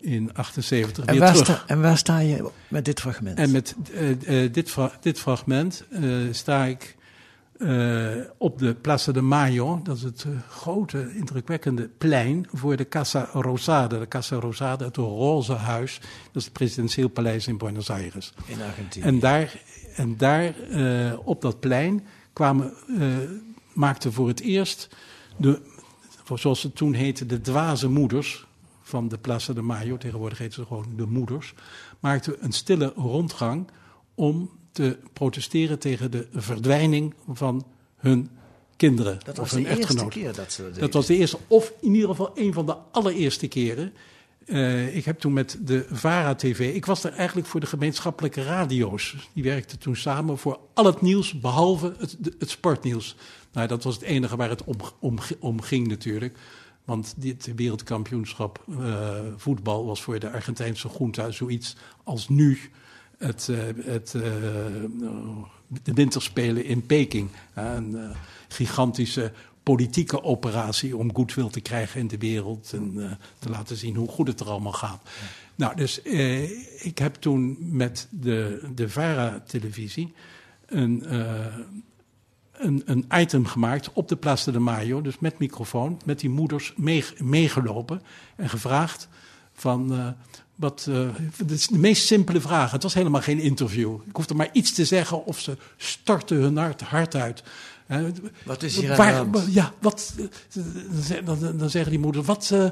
in 0.00 0.34
78 0.34 1.04
en, 1.04 1.10
weer 1.10 1.20
waar 1.20 1.32
terug. 1.32 1.46
sta, 1.46 1.64
en 1.66 1.80
waar 1.80 1.98
sta 1.98 2.18
je 2.18 2.50
met 2.68 2.84
dit 2.84 3.00
fragment? 3.00 3.38
En 3.38 3.50
met 3.50 3.76
eh, 4.26 4.52
dit, 4.52 4.70
fra- 4.70 4.92
dit 5.00 5.18
fragment 5.18 5.84
sta 6.30 6.64
ik 6.64 6.96
op 8.38 8.58
de 8.58 8.74
Plaza 8.74 9.12
de 9.12 9.20
Mayo. 9.20 9.80
Dat 9.82 9.96
is 9.96 10.02
het 10.02 10.26
grote, 10.48 11.14
indrukwekkende 11.14 11.90
plein 11.98 12.46
voor 12.52 12.76
de 12.76 12.88
Casa 12.88 13.28
Rosada. 13.32 13.98
De 13.98 14.08
Casa 14.08 14.36
Rosada, 14.36 14.84
het 14.84 14.96
Roze 14.96 15.52
Huis. 15.52 15.98
Dat 16.00 16.08
is 16.34 16.44
het 16.44 16.52
presidentieel 16.52 17.08
paleis 17.08 17.46
in 17.46 17.58
Buenos 17.58 17.90
Aires. 17.90 18.32
In 18.46 18.62
Argentinië. 18.62 19.04
En 19.06 19.18
daar, 19.18 19.60
en 19.98 20.16
daar 20.16 20.60
eh, 20.60 21.18
op 21.24 21.42
dat 21.42 21.60
plein 21.60 22.06
kwamen, 22.32 22.72
eh, 22.98 23.06
maakten 23.72 24.12
voor 24.12 24.28
het 24.28 24.40
eerst 24.40 24.88
de, 25.36 25.60
zoals 26.34 26.62
het 26.62 26.76
toen 26.76 26.92
heette, 26.92 27.26
de 27.26 27.40
dwaze 27.40 27.88
moeders 27.88 28.46
van 28.82 29.08
de 29.08 29.18
Plaza 29.18 29.52
de 29.52 29.62
Mayo, 29.62 29.96
tegenwoordig 29.96 30.38
heet 30.38 30.54
ze 30.54 30.66
gewoon 30.66 30.86
de 30.96 31.06
moeders, 31.06 31.54
maakten 32.00 32.44
een 32.44 32.52
stille 32.52 32.92
rondgang 32.96 33.70
om 34.14 34.50
te 34.72 34.98
protesteren 35.12 35.78
tegen 35.78 36.10
de 36.10 36.28
verdwijning 36.32 37.14
van 37.32 37.66
hun 37.96 38.30
kinderen 38.76 39.18
dat 39.24 39.38
of 39.38 39.40
was 39.40 39.50
hun 39.50 39.62
de 39.62 39.68
eerste 39.68 39.82
echtgenoten. 39.82 40.20
keer 40.20 40.34
dat 40.34 40.52
ze 40.52 40.62
dat 40.62 40.74
deden. 40.74 40.80
Dat 40.80 40.92
was 40.92 41.06
de 41.06 41.16
eerste, 41.16 41.38
of 41.46 41.72
in 41.80 41.94
ieder 41.94 42.08
geval 42.08 42.30
een 42.34 42.52
van 42.52 42.66
de 42.66 42.76
allereerste 42.92 43.48
keren. 43.48 43.92
Eh, 44.48 44.96
ik 44.96 45.04
heb 45.04 45.18
toen 45.18 45.32
met 45.32 45.58
de 45.60 45.86
VARA-TV... 45.90 46.74
Ik 46.74 46.86
was 46.86 47.04
er 47.04 47.12
eigenlijk 47.12 47.46
voor 47.46 47.60
de 47.60 47.66
gemeenschappelijke 47.66 48.42
radio's. 48.42 49.28
Die 49.32 49.42
werkten 49.42 49.78
toen 49.78 49.96
samen 49.96 50.38
voor 50.38 50.60
al 50.74 50.84
het 50.84 51.00
nieuws, 51.00 51.40
behalve 51.40 51.94
het, 51.98 52.16
het 52.38 52.50
sportnieuws. 52.50 53.16
Nou, 53.52 53.68
dat 53.68 53.84
was 53.84 53.94
het 53.94 54.04
enige 54.04 54.36
waar 54.36 54.48
het 54.48 54.64
om, 54.98 55.18
om, 55.40 55.60
ging 55.60 55.88
natuurlijk. 55.88 56.38
Want 56.84 57.14
dit 57.16 57.52
wereldkampioenschap 57.56 58.64
eh, 58.68 59.10
voetbal 59.36 59.86
was 59.86 60.02
voor 60.02 60.18
de 60.18 60.30
Argentijnse 60.30 60.88
junta 60.98 61.30
zoiets 61.30 61.76
als 62.04 62.28
nu 62.28 62.58
het, 63.18 63.48
eh, 63.48 63.84
het, 63.84 64.10
de 65.82 65.92
winterspelen 65.94 66.64
in 66.64 66.86
Peking. 66.86 67.30
Een 67.54 68.14
gigantische 68.48 69.32
politieke 69.74 70.22
operatie 70.22 70.96
om 70.96 71.14
goodwill 71.14 71.48
te 71.50 71.60
krijgen 71.60 72.00
in 72.00 72.08
de 72.08 72.18
wereld 72.18 72.72
en 72.72 72.92
eh, 72.96 73.10
te 73.38 73.48
laten 73.48 73.76
zien 73.76 73.96
hoe 73.96 74.08
goed 74.08 74.26
het 74.26 74.40
er 74.40 74.48
allemaal 74.48 74.72
gaat. 74.72 75.02
Nou, 75.54 75.76
dus 75.76 76.02
eh, 76.02 76.84
ik 76.84 76.98
heb 76.98 77.14
toen 77.14 77.56
met 77.60 78.08
de, 78.10 78.68
de 78.74 78.88
VARA-televisie 78.88 80.12
een, 80.66 81.06
eh, 81.06 81.46
een, 82.52 82.82
een 82.84 83.04
item 83.14 83.46
gemaakt 83.46 83.92
op 83.92 84.08
de 84.08 84.16
Plaza 84.16 84.52
de 84.52 84.58
Mayo, 84.58 85.00
dus 85.00 85.18
met 85.18 85.38
microfoon, 85.38 86.00
met 86.04 86.20
die 86.20 86.30
moeders 86.30 86.72
meeg- 86.76 87.20
meegelopen 87.20 88.02
en 88.36 88.48
gevraagd 88.48 89.08
van 89.52 90.14
wat. 90.54 90.88
het 91.36 91.50
is 91.50 91.66
de 91.66 91.78
meest 91.78 92.06
simpele 92.06 92.40
vraag. 92.40 92.70
Het 92.70 92.82
was 92.82 92.94
helemaal 92.94 93.22
geen 93.22 93.38
interview. 93.40 93.94
Ik 94.06 94.16
hoefde 94.16 94.34
maar 94.34 94.48
iets 94.52 94.72
te 94.72 94.84
zeggen 94.84 95.24
of 95.24 95.40
ze 95.40 95.56
stortten 95.76 96.36
hun 96.36 96.56
hart, 96.56 96.80
hart 96.80 97.14
uit. 97.14 97.42
Wat 98.44 98.62
is 98.62 98.76
hier 98.76 98.90
aan 98.90 98.96
waar- 98.96 99.30
de 99.32 99.38
hand? 99.38 99.54
Ja, 99.54 99.72
wat, 99.80 100.14
eh, 101.10 101.24
dan, 101.24 101.56
dan, 101.58 101.70
zeggen 101.70 101.90
die 101.90 102.00
moeders, 102.00 102.26
wat. 102.26 102.50
eh, 102.52 102.64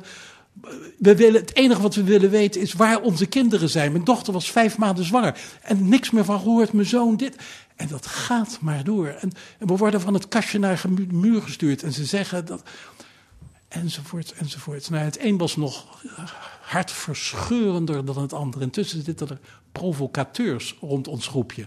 we 0.99 1.17
willen, 1.17 1.41
het 1.41 1.55
enige 1.55 1.81
wat 1.83 1.95
we 1.95 2.03
willen 2.03 2.31
weten 2.31 2.61
is 2.61 2.73
waar 2.73 3.01
onze 3.01 3.27
kinderen 3.27 3.69
zijn. 3.69 3.93
Mijn 3.93 4.05
dochter 4.05 4.33
was 4.33 4.51
vijf 4.51 4.79
maanden 4.79 5.05
zwanger. 5.05 5.39
En 5.63 5.89
niks 5.89 6.11
meer 6.11 6.25
van 6.25 6.39
gehoord, 6.41 6.73
mijn 6.73 6.87
zoon 6.87 7.17
dit. 7.17 7.37
En 7.77 7.89
dat 7.89 8.07
gaat 8.07 8.59
maar 8.61 8.85
door. 8.85 9.07
En, 9.07 9.33
en 9.59 9.67
we 9.67 9.77
worden 9.77 10.01
van 10.01 10.15
het 10.15 10.29
kastje 10.29 10.59
naar 10.59 10.83
de 10.91 11.07
muur 11.11 11.43
gestuurd. 11.43 11.83
En 11.83 11.93
ze 11.93 12.05
zeggen 12.05 12.45
dat. 12.47 12.63
Enzovoort, 13.69 14.33
enzovoort. 14.33 14.91
Nou, 14.91 15.05
het 15.05 15.21
een 15.21 15.37
was 15.39 15.57
nog 15.57 16.03
hartverscheurender 16.61 18.05
dan 18.05 18.19
het 18.23 18.33
ander. 18.33 18.63
Intussen 18.63 19.03
zitten 19.05 19.29
er 19.29 19.39
provocateurs 19.73 20.77
rond 20.81 21.09
ons 21.09 21.27
groepje. 21.27 21.67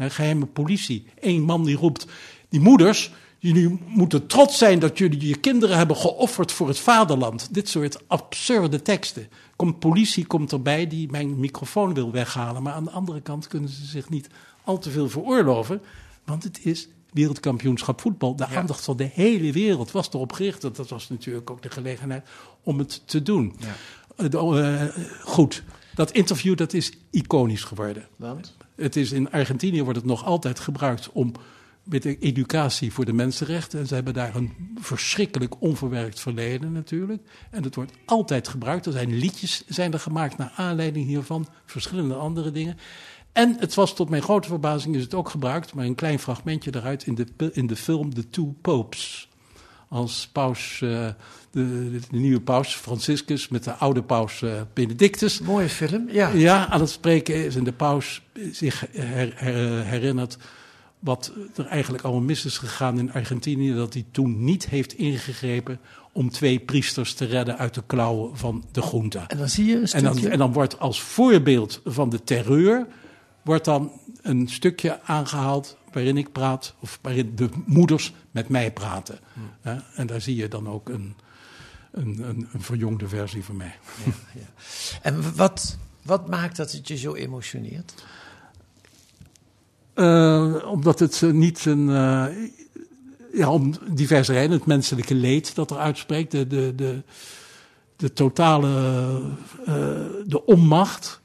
Eh, 0.00 0.10
geheime 0.10 0.46
politie. 0.46 1.04
Eén 1.20 1.42
man 1.42 1.64
die 1.64 1.76
roept: 1.76 2.06
Die 2.48 2.60
moeders, 2.60 3.12
jullie 3.38 3.78
moeten 3.86 4.26
trots 4.26 4.58
zijn 4.58 4.78
dat 4.78 4.98
jullie 4.98 5.26
je 5.28 5.36
kinderen 5.36 5.76
hebben 5.76 5.96
geofferd 5.96 6.52
voor 6.52 6.68
het 6.68 6.78
vaderland. 6.78 7.54
Dit 7.54 7.68
soort 7.68 8.08
absurde 8.08 8.82
teksten. 8.82 9.28
Komt 9.56 9.78
politie 9.78 10.26
komt 10.26 10.52
erbij 10.52 10.86
die 10.86 11.10
mijn 11.10 11.40
microfoon 11.40 11.94
wil 11.94 12.10
weghalen. 12.12 12.62
Maar 12.62 12.72
aan 12.72 12.84
de 12.84 12.90
andere 12.90 13.20
kant 13.20 13.46
kunnen 13.46 13.68
ze 13.68 13.84
zich 13.84 14.08
niet 14.08 14.28
al 14.64 14.78
te 14.78 14.90
veel 14.90 15.08
veroorloven. 15.08 15.80
Want 16.24 16.42
het 16.42 16.60
is 16.64 16.88
wereldkampioenschap 17.12 18.00
voetbal. 18.00 18.36
De 18.36 18.46
aandacht 18.46 18.84
van 18.84 18.96
de 18.96 19.10
hele 19.12 19.52
wereld 19.52 19.90
was 19.90 20.08
erop 20.12 20.32
gericht. 20.32 20.60
Dat 20.60 20.88
was 20.88 21.08
natuurlijk 21.08 21.50
ook 21.50 21.62
de 21.62 21.70
gelegenheid 21.70 22.28
om 22.62 22.78
het 22.78 23.02
te 23.04 23.22
doen. 23.22 23.54
Eh, 24.16 24.28
de- 24.30 24.38
eh, 24.96 25.04
goed, 25.24 25.62
dat 25.94 26.10
interview 26.10 26.56
dat 26.56 26.72
is 26.72 26.92
iconisch 27.10 27.64
geworden. 27.64 28.08
Want? 28.16 28.56
Het 28.80 28.96
is 28.96 29.12
in 29.12 29.30
Argentinië 29.30 29.82
wordt 29.82 29.98
het 29.98 30.06
nog 30.06 30.24
altijd 30.24 30.60
gebruikt 30.60 31.12
om 31.12 31.32
met 31.84 32.04
educatie 32.04 32.92
voor 32.92 33.04
de 33.04 33.12
mensenrechten. 33.12 33.80
En 33.80 33.86
ze 33.86 33.94
hebben 33.94 34.14
daar 34.14 34.36
een 34.36 34.52
verschrikkelijk 34.80 35.60
onverwerkt 35.60 36.20
verleden 36.20 36.72
natuurlijk. 36.72 37.22
En 37.50 37.62
het 37.62 37.74
wordt 37.74 37.92
altijd 38.04 38.48
gebruikt. 38.48 38.86
Er 38.86 38.92
zijn 38.92 39.14
liedjes 39.14 39.64
zijn 39.66 39.92
er 39.92 40.00
gemaakt 40.00 40.36
naar 40.36 40.52
aanleiding 40.56 41.06
hiervan, 41.06 41.48
verschillende 41.64 42.14
andere 42.14 42.50
dingen. 42.50 42.76
En 43.32 43.56
het 43.58 43.74
was 43.74 43.94
tot 43.94 44.10
mijn 44.10 44.22
grote 44.22 44.48
verbazing 44.48 44.94
is 44.94 45.02
het 45.02 45.14
ook 45.14 45.28
gebruikt, 45.28 45.74
maar 45.74 45.84
een 45.84 45.94
klein 45.94 46.18
fragmentje 46.18 46.70
daaruit 46.70 47.06
in 47.06 47.14
de, 47.14 47.50
in 47.52 47.66
de 47.66 47.76
film 47.76 48.14
The 48.14 48.30
Two 48.30 48.54
Popes. 48.60 49.29
Als 49.92 50.28
paus, 50.32 50.80
uh, 50.84 51.06
de, 51.50 51.90
de, 51.90 52.00
nieuwe 52.10 52.40
paus 52.40 52.74
Franciscus 52.74 53.48
met 53.48 53.64
de 53.64 53.72
oude 53.72 54.02
paus 54.02 54.40
uh, 54.40 54.52
Benedictus. 54.74 55.40
Mooie 55.40 55.68
film, 55.68 56.08
ja. 56.10 56.28
Ja, 56.28 56.68
aan 56.68 56.80
het 56.80 56.90
spreken 56.90 57.34
is 57.34 57.56
en 57.56 57.64
de 57.64 57.72
paus 57.72 58.22
zich 58.52 58.86
her, 58.92 59.32
her, 59.36 59.84
herinnert 59.84 60.38
wat 60.98 61.32
er 61.54 61.66
eigenlijk 61.66 62.04
allemaal 62.04 62.22
mis 62.22 62.44
is 62.44 62.58
gegaan 62.58 62.98
in 62.98 63.12
Argentinië. 63.12 63.74
Dat 63.74 63.92
hij 63.92 64.04
toen 64.10 64.44
niet 64.44 64.68
heeft 64.68 64.92
ingegrepen 64.92 65.80
om 66.12 66.30
twee 66.30 66.58
priesters 66.58 67.14
te 67.14 67.24
redden 67.24 67.58
uit 67.58 67.74
de 67.74 67.82
klauwen 67.86 68.36
van 68.36 68.64
de 68.72 68.88
junta. 68.92 69.28
En 69.28 69.38
dan 69.38 69.48
zie 69.48 69.66
je 69.66 69.76
een 69.76 69.86
en 69.86 70.02
dan, 70.02 70.18
en 70.18 70.38
dan 70.38 70.52
wordt 70.52 70.78
als 70.78 71.00
voorbeeld 71.00 71.80
van 71.84 72.10
de 72.10 72.24
terreur 72.24 72.86
wordt 73.42 73.64
dan 73.64 73.92
een 74.22 74.48
stukje 74.48 75.02
aangehaald 75.02 75.76
waarin 75.92 76.16
ik 76.16 76.32
praat, 76.32 76.74
of 76.80 76.98
waarin 77.02 77.32
de 77.34 77.48
moeders 77.66 78.14
met 78.30 78.48
mij 78.48 78.72
praten. 78.72 79.18
Hmm. 79.32 79.82
en 79.94 80.06
daar 80.06 80.20
zie 80.20 80.36
je 80.36 80.48
dan 80.48 80.68
ook 80.68 80.88
een, 80.88 81.14
een, 81.90 82.28
een, 82.28 82.48
een 82.52 82.62
verjongde 82.62 83.08
versie 83.08 83.44
van 83.44 83.56
mij. 83.56 83.74
Ja, 84.04 84.12
ja. 84.34 84.46
En 85.02 85.36
wat, 85.36 85.78
wat 86.02 86.28
maakt 86.28 86.56
dat 86.56 86.72
het 86.72 86.88
je 86.88 86.96
zo 86.96 87.14
emotioneert? 87.14 87.94
Uh, 89.94 90.66
omdat 90.66 90.98
het 90.98 91.22
niet 91.32 91.64
een. 91.64 91.88
Uh, 91.88 92.26
ja, 93.32 93.50
om 93.50 93.74
diverse 93.92 94.32
redenen. 94.32 94.56
Het 94.56 94.66
menselijke 94.66 95.14
leed 95.14 95.54
dat 95.54 95.70
er 95.70 95.78
uitspreekt. 95.78 96.30
De, 96.30 96.46
de, 96.46 96.72
de, 96.74 97.02
de 97.96 98.12
totale. 98.12 98.68
Uh, 99.60 99.66
de 100.26 100.46
onmacht 100.46 101.19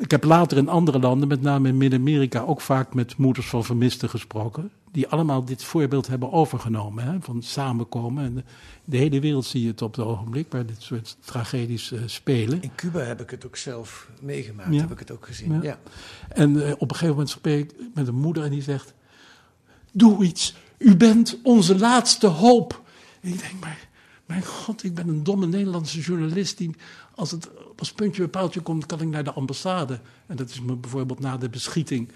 ik 0.00 0.10
heb 0.10 0.24
later 0.24 0.58
in 0.58 0.68
andere 0.68 0.98
landen, 0.98 1.28
met 1.28 1.42
name 1.42 1.68
in 1.68 1.76
Midden-Amerika, 1.76 2.40
ook 2.40 2.60
vaak 2.60 2.94
met 2.94 3.16
moeders 3.16 3.48
van 3.48 3.64
vermisten 3.64 4.08
gesproken. 4.08 4.70
Die 4.92 5.08
allemaal 5.08 5.44
dit 5.44 5.64
voorbeeld 5.64 6.06
hebben 6.06 6.32
overgenomen. 6.32 7.04
Hè, 7.04 7.20
van 7.20 7.42
samenkomen. 7.42 8.24
En 8.24 8.34
de, 8.34 8.42
de, 8.84 8.96
hele 8.96 9.20
wereld 9.20 9.44
zie 9.44 9.62
je 9.62 9.68
het 9.68 9.82
op 9.82 9.96
het 9.96 10.04
ogenblik, 10.04 10.46
waar 10.50 10.66
dit 10.66 10.82
soort 10.82 11.16
tragedies 11.20 11.92
uh, 11.92 12.00
spelen. 12.06 12.62
In 12.62 12.74
Cuba 12.74 13.00
heb 13.00 13.20
ik 13.20 13.30
het 13.30 13.46
ook 13.46 13.56
zelf 13.56 14.08
meegemaakt, 14.20 14.80
heb 14.80 14.90
ik 14.90 14.98
het 14.98 15.10
ook 15.10 15.26
gezien. 15.26 15.52
Ja. 15.52 15.62
ja. 15.62 15.78
En 16.28 16.54
uh, 16.54 16.70
op 16.72 16.80
een 16.80 16.88
gegeven 16.90 17.08
moment 17.08 17.30
spreek 17.30 17.72
ik 17.72 17.76
met 17.94 18.08
een 18.08 18.14
moeder 18.14 18.44
en 18.44 18.50
die 18.50 18.62
zegt: 18.62 18.94
Doe 19.92 20.24
iets, 20.24 20.54
u 20.78 20.96
bent 20.96 21.38
onze 21.42 21.78
laatste 21.78 22.26
hoop. 22.26 22.82
En 23.20 23.32
ik 23.32 23.40
denk, 23.40 23.60
maar 23.60 23.88
mijn 24.26 24.44
god, 24.44 24.84
ik 24.84 24.94
ben 24.94 25.08
een 25.08 25.22
domme 25.22 25.46
Nederlandse 25.46 26.00
journalist 26.00 26.58
die, 26.58 26.70
als 27.14 27.30
het 27.30 27.50
als 27.80 27.92
puntje 27.92 28.20
bij 28.20 28.30
paaltje 28.30 28.60
komt, 28.60 28.86
kan 28.86 29.00
ik 29.00 29.08
naar 29.08 29.24
de 29.24 29.32
ambassade. 29.32 30.00
En 30.26 30.36
dat 30.36 30.50
is 30.50 30.60
me 30.60 30.76
bijvoorbeeld 30.76 31.20
na 31.20 31.36
de 31.36 31.48
beschieting 31.48 32.08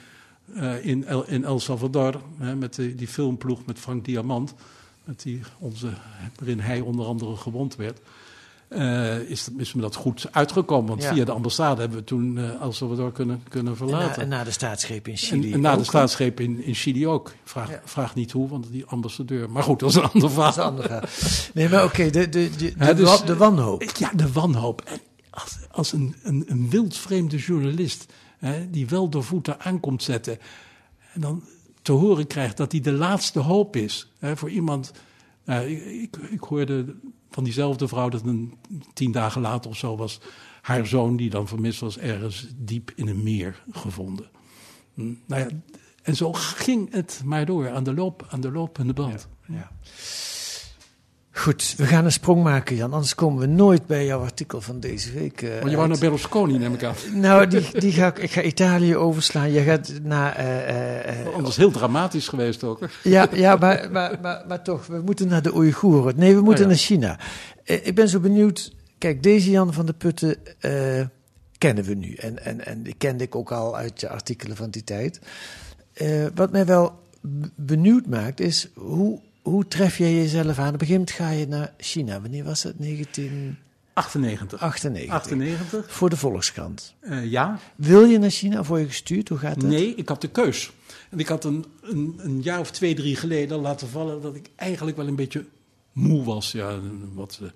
uh, 0.55 0.87
in, 0.87 1.05
El, 1.05 1.29
in 1.29 1.45
El 1.45 1.61
Salvador, 1.61 2.21
hè, 2.39 2.57
met 2.57 2.75
die, 2.75 2.95
die 2.95 3.09
filmploeg 3.09 3.67
met 3.67 3.79
Frank 3.79 4.05
Diamant, 4.05 4.55
met 5.05 5.23
die, 5.23 5.41
onze, 5.59 5.89
waarin 6.37 6.61
hij 6.61 6.81
onder 6.81 7.07
andere 7.07 7.37
gewond 7.37 7.77
werd. 7.77 8.01
Uh, 8.69 9.19
is, 9.19 9.49
is 9.57 9.75
me 9.75 9.81
dat 9.81 9.95
goed 9.95 10.29
uitgekomen. 10.31 10.89
Want 10.89 11.05
via 11.05 11.25
de 11.25 11.33
ambassade 11.33 11.81
hebben 11.81 11.99
we 11.99 12.05
toen 12.05 12.37
uh, 12.37 12.61
El 12.61 12.73
Salvador 12.73 13.13
kunnen, 13.13 13.43
kunnen 13.49 13.77
verlaten. 13.77 14.09
En 14.09 14.17
na, 14.17 14.23
en 14.23 14.29
na 14.29 14.45
de 14.45 14.51
staatsgreep 14.51 15.09
in 15.09 15.17
Chili 15.17 15.49
En, 15.49 15.55
en 15.55 15.61
na 15.61 15.77
de 15.77 15.85
staatsgreep 15.85 16.41
in, 16.41 16.63
in 16.63 16.75
Chili 16.75 17.07
ook. 17.07 17.33
Vraag, 17.45 17.71
ja. 17.71 17.81
vraag 17.85 18.15
niet 18.15 18.33
hoe, 18.33 18.49
want 18.49 18.67
die 18.71 18.85
ambassadeur... 18.85 19.51
Maar 19.51 19.63
goed, 19.63 19.81
dat 19.81 19.91
is 19.91 19.97
een 19.97 20.03
ander 20.03 20.31
verhaal. 20.31 20.75
Dat 20.75 20.85
is 20.85 20.91
een 20.91 20.97
ander 20.97 21.09
verhaal. 21.09 21.51
Nee, 21.55 21.69
maar 21.69 21.85
oké, 21.85 21.93
okay, 21.93 22.11
de, 22.11 22.29
de, 22.29 22.51
de, 22.57 22.75
de, 22.77 22.95
dus, 22.95 23.23
de 23.23 23.37
wanhoop. 23.37 23.83
Ja, 23.99 24.11
de 24.15 24.33
wanhoop. 24.33 24.81
En 24.81 25.01
als, 25.71 25.93
een, 25.93 26.15
een, 26.23 26.45
een 26.47 26.71
wildvreemde 26.71 27.37
journalist... 27.37 28.13
Hè, 28.39 28.71
die 28.71 28.87
wel 28.87 29.09
door 29.09 29.25
voeten 29.25 29.61
aankomt 29.61 30.03
zetten... 30.03 30.39
en 31.13 31.21
dan 31.21 31.45
te 31.83 31.93
horen 31.93 32.27
krijgt 32.27 32.57
dat 32.57 32.73
hij 32.73 32.81
de 32.81 32.93
laatste 32.93 33.41
hoop 33.41 33.77
is... 33.77 34.13
Hè, 34.19 34.37
voor 34.37 34.51
iemand... 34.51 34.93
Uh, 35.47 36.03
ik, 36.03 36.17
ik, 36.17 36.41
hoorde 36.41 36.97
van 37.31 37.45
diezelfde 37.45 37.89
vrouw 37.89 38.09
dat 38.09 38.23
een 38.23 38.55
tien 38.93 39.13
dagen 39.13 39.41
later 39.41 39.71
of 39.71 39.77
zo 39.77 39.97
was 39.97 40.21
haar 40.63 40.87
zoon, 40.87 41.17
die 41.17 41.31
dan 41.31 41.49
vermist 41.49 41.81
was, 41.81 41.99
ergens 41.99 42.47
diep 42.57 42.93
in 42.95 43.09
een 43.09 43.23
meer 43.23 43.63
gevonden. 43.71 44.31
Hm, 44.95 45.13
nou 45.27 45.43
ja, 45.43 45.49
en 46.03 46.17
zo 46.17 46.33
ging 46.33 46.93
het 46.93 47.23
maar 47.25 47.47
door, 47.47 47.71
aan 47.71 47.85
de, 47.85 47.95
loop, 47.95 48.27
aan 48.29 48.41
de 48.41 48.51
lopende 48.51 48.93
band. 48.93 49.29
Ja, 49.47 49.55
ja. 49.55 49.71
Goed, 51.37 51.75
we 51.77 51.87
gaan 51.87 52.05
een 52.05 52.13
sprong 52.13 52.43
maken, 52.43 52.77
Jan. 52.77 52.93
Anders 52.93 53.15
komen 53.15 53.41
we 53.41 53.47
nooit 53.47 53.87
bij 53.87 54.05
jouw 54.07 54.21
artikel 54.21 54.61
van 54.61 54.81
deze 54.81 55.13
week. 55.13 55.43
Uh, 55.43 55.61
maar 55.61 55.71
je 55.71 55.77
wou 55.77 55.89
naar 55.89 55.99
Berlusconi, 55.99 56.59
neem 56.59 56.75
ik 56.75 56.83
aan. 56.83 56.95
Nou, 57.15 57.47
die, 57.47 57.81
die 57.81 57.93
ga 57.93 58.07
ik, 58.07 58.19
ik 58.19 58.33
ga 58.33 58.43
Italië 58.43 58.97
overslaan. 58.97 59.53
Je 59.53 59.61
gaat 59.61 59.93
naar. 60.03 60.41
Uh, 61.27 61.35
Anders 61.35 61.57
heel 61.57 61.71
dramatisch 61.71 62.29
geweest 62.29 62.65
ook. 62.65 62.89
Ja, 63.03 63.29
ja 63.33 63.57
maar, 63.57 63.89
maar, 63.91 64.19
maar, 64.23 64.45
maar, 64.49 64.63
toch, 64.63 64.87
we 64.87 65.01
moeten 65.05 65.29
naar 65.29 65.43
de 65.43 65.55
Oeigoeren. 65.55 66.17
Nee, 66.17 66.35
we 66.35 66.41
moeten 66.41 66.63
ja. 66.63 66.69
naar 66.69 66.79
China. 66.79 67.19
ik 67.65 67.95
ben 67.95 68.09
zo 68.09 68.21
benieuwd. 68.21 68.73
Kijk, 68.99 69.23
deze 69.23 69.51
Jan 69.51 69.73
van 69.73 69.87
de 69.87 69.93
Putten 69.93 70.37
kennen 71.59 71.85
we 71.85 71.95
nu. 71.95 72.15
En, 72.15 72.45
en, 72.45 72.67
en 72.67 72.83
die 72.83 72.95
kende 72.99 73.25
ik 73.25 73.35
ook 73.35 73.53
al 73.53 73.77
uit 73.77 74.01
je 74.01 74.09
artikelen 74.09 74.57
van 74.57 74.71
die 74.71 74.85
tijd. 74.85 75.21
wat 76.35 76.53
mij 76.53 76.67
wel 76.67 77.03
benieuwd 77.55 78.07
maakt, 78.07 78.41
is 78.41 78.69
hoe 78.75 79.21
hoe 79.45 79.69
tref 79.69 79.99
jij 79.99 80.15
jezelf 80.15 80.59
aan? 80.59 80.75
Op 80.75 80.81
een 80.81 80.87
gegeven 80.87 80.93
moment 80.93 81.11
ga 81.11 81.31
je 81.31 81.47
naar 81.47 81.73
China. 81.77 82.21
Wanneer 82.21 82.45
was 82.45 82.63
het? 82.63 82.75
1998. 82.79 84.61
98. 84.61 85.11
98. 85.11 85.93
Voor 85.93 86.11
de 86.11 86.17
Volkskrant. 86.17 86.95
Uh, 87.03 87.31
ja. 87.31 87.59
Wil 87.77 88.05
je 88.05 88.19
naar 88.19 88.31
China? 88.31 88.63
Word 88.63 88.81
je 88.81 88.87
gestuurd? 88.87 89.29
Hoe 89.29 89.39
gaat 89.39 89.61
dat? 89.61 89.71
Nee, 89.71 89.95
ik 89.95 90.09
had 90.09 90.21
de 90.21 90.29
keus. 90.29 90.73
En 91.11 91.19
ik 91.19 91.29
had 91.29 91.45
een, 91.45 91.65
een, 91.83 92.15
een 92.19 92.43
jaar 92.43 92.61
of 92.61 92.71
twee, 92.71 92.95
drie 92.95 93.17
geleden 93.17 93.59
laten 93.59 93.89
vallen 93.89 94.23
dat 94.23 94.35
ik 94.35 94.51
eigenlijk 94.57 94.97
wel 94.97 95.07
een 95.07 95.17
beetje 95.17 95.45
moe 95.93 96.25
was. 96.25 96.53
Ja, 96.53 96.79
wat, 97.15 97.41
uh, 97.43 97.49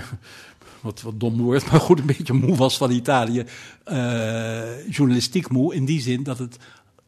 wat, 0.82 1.02
wat 1.02 1.20
dom 1.20 1.36
woord, 1.42 1.70
maar 1.70 1.80
goed, 1.80 1.98
een 1.98 2.06
beetje 2.06 2.32
moe 2.32 2.56
was 2.56 2.76
van 2.76 2.90
Italië. 2.90 3.44
Uh, 3.86 4.88
journalistiek 4.90 5.48
moe, 5.48 5.74
in 5.74 5.84
die 5.84 6.00
zin 6.00 6.22
dat 6.22 6.38
het 6.38 6.58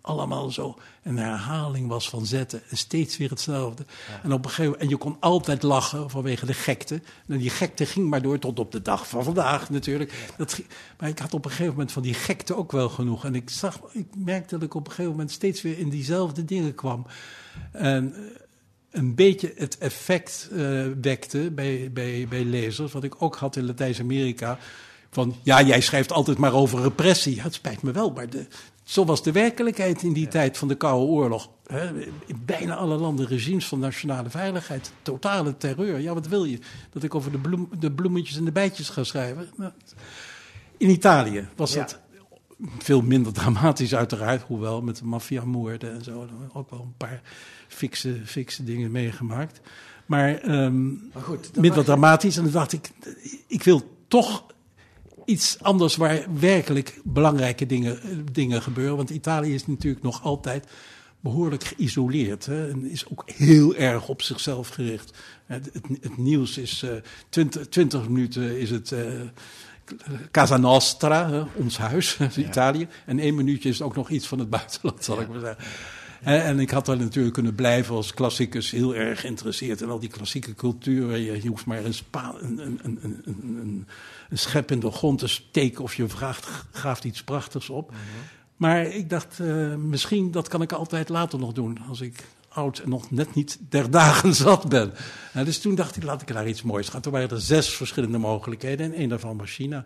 allemaal 0.07 0.51
zo 0.51 0.79
een 1.03 1.17
herhaling 1.17 1.89
was 1.89 2.09
van 2.09 2.27
zetten. 2.27 2.63
En 2.69 2.77
steeds 2.77 3.17
weer 3.17 3.31
hetzelfde. 3.31 3.85
En, 4.23 4.33
op 4.33 4.45
een 4.45 4.51
gegeven 4.51 4.81
en 4.81 4.89
je 4.89 4.97
kon 4.97 5.17
altijd 5.21 5.63
lachen 5.63 6.11
vanwege 6.11 6.47
de 6.47 6.55
gekte. 6.55 7.01
En 7.29 7.39
die 7.39 7.51
gekte 7.51 7.87
ging 7.87 8.09
maar 8.09 8.23
door 8.23 8.39
tot 8.39 8.59
op 8.59 8.73
de 8.73 8.83
dag 8.83 9.09
van 9.09 9.25
vandaag 9.25 9.71
natuurlijk. 9.71 10.13
Dat, 10.37 10.61
maar 10.99 11.09
ik 11.09 11.19
had 11.19 11.35
op 11.35 11.45
een 11.45 11.51
gegeven 11.51 11.73
moment 11.73 11.93
van 11.93 12.03
die 12.03 12.15
gekte 12.15 12.57
ook 12.57 12.73
wel 12.73 12.89
genoeg. 12.89 13.25
En 13.25 13.35
ik, 13.35 13.51
zag, 13.51 13.81
ik 13.93 14.07
merkte 14.17 14.55
dat 14.55 14.63
ik 14.63 14.75
op 14.75 14.85
een 14.85 14.91
gegeven 14.91 15.11
moment 15.11 15.31
steeds 15.31 15.63
weer 15.63 15.79
in 15.79 15.89
diezelfde 15.89 16.45
dingen 16.45 16.75
kwam. 16.75 17.07
En 17.73 18.15
eh, 18.15 18.21
een 18.91 19.15
beetje 19.15 19.53
het 19.57 19.79
effect 19.79 20.49
uh, 20.53 20.87
wekte 21.01 21.51
bij, 21.51 21.91
bij, 21.93 22.27
bij 22.29 22.45
lezers, 22.45 22.93
wat 22.93 23.05
ik 23.05 23.23
ook 23.23 23.37
had 23.37 23.57
in 23.57 23.67
Latijns-Amerika. 23.67 24.59
Van 25.11 25.37
ja, 25.43 25.63
jij 25.63 25.81
schrijft 25.81 26.13
altijd 26.13 26.39
maar 26.39 26.53
over 26.53 26.83
repressie. 26.83 27.35
Ja, 27.35 27.43
het 27.43 27.55
spijt 27.55 27.83
me 27.83 27.93
wel, 27.93 28.11
maar 28.11 28.31
de, 28.31 28.47
zo 28.87 29.05
was 29.05 29.23
de 29.23 29.33
werkelijkheid 29.33 30.03
in 30.03 30.13
die 30.13 30.29
tijd 30.29 30.59
van 30.59 30.69
de 30.69 30.75
Koude 30.75 31.07
Oorlog. 31.07 31.51
In 32.27 32.43
bijna 32.45 32.75
alle 32.75 32.97
landen 32.97 33.27
regimes 33.27 33.67
van 33.67 33.79
nationale 33.79 34.31
veiligheid. 34.31 34.93
Totale 35.03 35.57
terreur. 35.57 36.01
Ja, 36.01 36.15
wat 36.15 36.27
wil 36.27 36.45
je? 36.45 36.59
Dat 36.91 37.03
ik 37.03 37.15
over 37.15 37.33
de, 37.33 37.39
bloem, 37.39 37.69
de 37.79 37.93
bloemetjes 37.93 38.37
en 38.37 38.45
de 38.45 38.53
bijtjes 38.53 38.89
ga 38.89 39.05
schrijven? 39.05 39.49
Nou, 39.57 39.73
in 40.77 40.91
Italië 40.91 41.49
was 41.57 41.73
ja. 41.73 41.81
het 41.81 42.01
veel 42.79 43.03
minder 43.03 43.33
dramatisch 43.33 43.95
uiteraard. 43.95 44.43
Hoewel 44.43 44.83
met 44.83 44.97
de 44.97 45.05
maffiamoorden 45.05 45.93
en 45.93 46.05
zo. 46.05 46.29
Ook 46.53 46.71
wel 46.71 46.81
een 46.81 46.95
paar 46.97 47.21
fikse, 47.69 48.21
fikse 48.25 48.65
dingen 48.65 48.91
meegemaakt. 48.91 49.61
Maar, 50.07 50.51
um, 50.65 51.11
maar 51.15 51.23
goed, 51.23 51.57
minder 51.57 51.85
dramatisch. 51.85 52.37
En 52.37 52.43
dan 52.43 52.53
dacht 52.53 52.73
ik, 52.73 52.91
ik 53.47 53.63
wil 53.63 53.83
toch 54.09 54.45
iets 55.27 55.57
anders 55.63 55.97
waar 55.97 56.27
werkelijk 56.41 57.01
belangrijke 57.05 57.67
dingen, 57.67 57.99
dingen 58.33 58.63
gebeuren. 58.63 58.97
Want 58.97 59.11
Italië 59.11 59.55
is 59.55 59.67
natuurlijk 59.67 60.03
nog 60.03 60.23
altijd 60.23 60.67
behoorlijk 61.21 61.65
geïsoleerd. 61.65 62.47
Hè, 62.47 62.71
en 62.71 62.91
is 62.91 63.09
ook 63.09 63.23
heel 63.27 63.75
erg 63.75 64.09
op 64.09 64.23
zichzelf 64.23 64.69
gericht. 64.69 65.19
Het, 65.47 65.71
het, 65.73 65.85
het 66.01 66.17
nieuws 66.17 66.59
is 66.59 66.83
uh, 66.83 66.91
20, 67.29 67.69
20, 67.69 68.09
minuten 68.09 68.59
is 68.59 68.71
het 68.71 68.91
uh, 68.91 69.01
Casa 70.31 70.57
Nostra, 70.57 71.31
hè, 71.31 71.43
ons 71.55 71.79
huis, 71.79 72.19
Italië. 72.37 72.89
En 73.07 73.19
één 73.19 73.35
minuutje 73.35 73.69
is 73.69 73.83
ook 73.83 73.97
nog 73.97 74.11
iets 74.11 74.27
van 74.27 74.39
het 74.39 74.51
buitenland, 74.51 75.05
zal 75.05 75.21
ik 75.21 75.29
maar 75.29 75.41
zeggen. 75.41 75.65
En 76.21 76.61
ik 76.61 76.71
had 76.71 76.87
daar 76.87 76.97
natuurlijk 76.97 77.35
kunnen 77.35 77.55
blijven 77.55 77.95
als 77.95 78.15
klassicus 78.15 78.71
heel 78.71 78.95
erg 78.95 79.21
geïnteresseerd 79.21 79.81
in 79.81 79.89
al 79.89 79.99
die 79.99 80.09
klassieke 80.09 80.55
cultuur. 80.55 81.17
Je, 81.17 81.43
je 81.43 81.49
hoeft 81.49 81.67
maar 81.67 81.85
een, 81.85 81.95
spa, 81.95 82.35
een, 82.41 82.81
een, 82.83 82.99
een, 83.03 83.87
een, 84.29 84.33
een 84.33 84.39
schep 84.39 84.71
in 84.71 84.81
de 84.81 84.91
grond 84.91 85.19
te 85.19 85.29
steken 85.29 85.83
of 85.83 85.95
je 85.95 86.09
vraagt, 86.09 86.49
graaft 86.73 87.05
iets 87.05 87.25
prachtigs 87.25 87.71
op. 87.71 87.93
Maar 88.57 88.87
ik 88.87 89.11
dacht, 89.11 89.39
uh, 89.39 89.75
misschien 89.75 90.31
dat 90.31 90.49
kan 90.49 90.63
ik 90.63 90.73
altijd 90.73 91.09
later 91.09 91.39
nog 91.39 91.53
doen, 91.53 91.79
als 91.89 92.01
ik 92.01 92.25
oud 92.49 92.79
en 92.79 92.89
nog 92.89 93.11
net 93.11 93.35
niet 93.35 93.59
der 93.69 93.91
dagen 93.91 94.35
zat 94.45 94.69
ben. 94.69 94.93
dus 95.33 95.61
toen 95.61 95.75
dacht 95.75 95.97
ik, 95.97 96.03
laat 96.03 96.23
ik 96.23 96.33
naar 96.33 96.49
iets 96.49 96.63
moois 96.63 96.89
gaan. 96.89 97.01
Toen 97.01 97.13
waren 97.13 97.31
er 97.31 97.41
zes 97.41 97.69
verschillende 97.69 98.19
mogelijkheden 98.19 98.87
en 98.87 98.99
één 98.99 99.09
daarvan 99.09 99.39
was 99.39 99.51
China. 99.51 99.85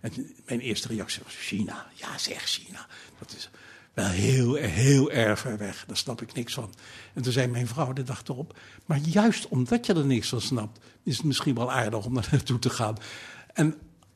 En 0.00 0.12
mijn 0.46 0.60
eerste 0.60 0.88
reactie 0.88 1.22
was 1.24 1.34
China. 1.34 1.86
Ja, 1.94 2.18
zeg 2.18 2.42
China. 2.42 2.86
Dat 3.18 3.34
is 3.36 3.50
wel 3.94 4.06
heel, 4.06 4.54
heel 4.54 5.10
erg 5.10 5.38
ver 5.38 5.58
weg. 5.58 5.84
Daar 5.86 5.96
snap 5.96 6.22
ik 6.22 6.34
niks 6.34 6.54
van. 6.54 6.74
En 7.14 7.22
toen 7.22 7.32
zei 7.32 7.46
mijn 7.46 7.66
vrouw 7.66 7.92
de 7.92 8.02
dag 8.02 8.22
erop... 8.26 8.58
maar 8.86 8.98
juist 8.98 9.48
omdat 9.48 9.86
je 9.86 9.94
er 9.94 10.06
niks 10.06 10.28
van 10.28 10.40
snapt... 10.40 10.78
is 11.02 11.16
het 11.16 11.26
misschien 11.26 11.54
wel 11.54 11.72
aardig 11.72 12.04
om 12.04 12.14
daar 12.14 12.28
naartoe 12.30 12.58
te 12.58 12.70
gaan. 12.70 12.96
En 13.56 13.74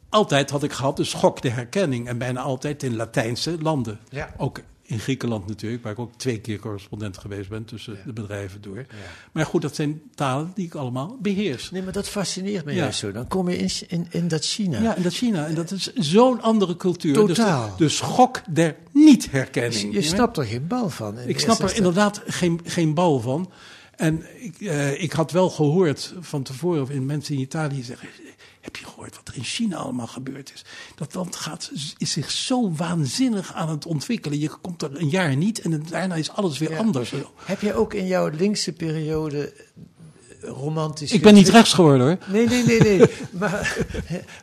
altijd 0.08 0.50
had 0.50 0.62
ik 0.62 0.72
gehad 0.72 0.96
de 0.96 1.04
schok 1.04 1.42
de 1.42 1.50
herkenning. 1.50 2.08
En 2.08 2.18
bijna 2.18 2.40
altijd 2.40 2.82
in 2.82 2.96
Latijnse 2.96 3.56
landen. 3.60 3.98
Ja. 4.08 4.34
Ook 4.36 4.60
in 4.82 4.98
Griekenland 4.98 5.46
natuurlijk, 5.46 5.82
waar 5.82 5.92
ik 5.92 5.98
ook 5.98 6.14
twee 6.16 6.40
keer 6.40 6.58
correspondent 6.58 7.18
geweest 7.18 7.48
ben 7.48 7.64
tussen 7.64 7.98
de 8.04 8.12
bedrijven 8.12 8.62
door. 8.62 8.86
Maar 9.32 9.46
goed, 9.46 9.62
dat 9.62 9.74
zijn 9.74 10.02
talen 10.14 10.52
die 10.54 10.66
ik 10.66 10.74
allemaal 10.74 11.16
beheers. 11.20 11.70
Nee, 11.70 11.82
maar 11.82 11.92
dat 11.92 12.08
fascineert 12.08 12.64
me 12.64 12.72
juist 12.72 12.98
zo. 12.98 13.12
Dan 13.12 13.28
kom 13.28 13.48
je 13.48 13.56
in, 13.56 13.70
in, 13.88 14.06
in 14.10 14.28
dat 14.28 14.44
China. 14.44 14.80
Ja, 14.80 14.96
en 14.96 15.02
dat 15.02 15.12
China, 15.12 15.46
en 15.46 15.54
dat 15.54 15.70
is 15.70 15.92
zo'n 15.94 16.42
andere 16.42 16.76
cultuur. 16.76 17.14
Totaal. 17.14 17.68
Dus 17.68 17.76
de, 17.76 17.84
de 17.84 17.88
schok 17.88 18.42
der 18.50 18.76
niet-herkenning. 18.92 19.92
Je 19.92 20.02
snapt 20.02 20.36
er 20.36 20.44
geen 20.44 20.66
bal 20.66 20.90
van. 20.90 21.18
in 21.18 21.28
Ik 21.28 21.40
snap 21.40 21.58
er 21.58 21.76
inderdaad 21.76 22.22
geen, 22.26 22.60
geen 22.64 22.94
bal 22.94 23.20
van. 23.20 23.50
En 23.96 24.24
ik, 24.42 24.60
eh, 24.60 25.02
ik 25.02 25.12
had 25.12 25.30
wel 25.30 25.50
gehoord 25.50 26.14
van 26.20 26.42
tevoren 26.42 26.94
in 26.94 27.06
mensen 27.06 27.34
in 27.34 27.40
Italië 27.40 27.82
zeggen... 27.82 28.08
Heb 28.60 28.76
je 28.76 28.84
gehoord 28.84 29.16
wat 29.16 29.28
er 29.28 29.36
in 29.36 29.44
China 29.44 29.76
allemaal 29.76 30.06
gebeurd 30.06 30.52
is? 30.54 30.64
Dat 30.94 31.14
land 31.14 31.36
gaat, 31.36 31.70
is 31.98 32.12
zich 32.12 32.30
zo 32.30 32.72
waanzinnig 32.72 33.54
aan 33.54 33.68
het 33.68 33.86
ontwikkelen. 33.86 34.38
Je 34.38 34.50
komt 34.60 34.82
er 34.82 35.00
een 35.00 35.08
jaar 35.08 35.36
niet 35.36 35.60
en 35.60 35.82
daarna 35.90 36.14
is 36.14 36.30
alles 36.30 36.58
weer 36.58 36.78
anders. 36.78 37.12
Heb 37.44 37.60
jij 37.60 37.74
ook 37.74 37.94
in 37.94 38.06
jouw 38.06 38.28
linkse 38.28 38.72
periode 38.72 39.52
eh, 39.52 40.48
romantisch... 40.48 41.12
Ik 41.12 41.22
ben 41.22 41.34
niet 41.34 41.48
rechts 41.48 41.72
geworden 41.72 42.06
hoor. 42.06 42.18
Nee, 42.26 42.46
nee, 42.46 42.64
nee, 42.64 42.80
nee. 42.80 43.06
maar, 43.40 43.76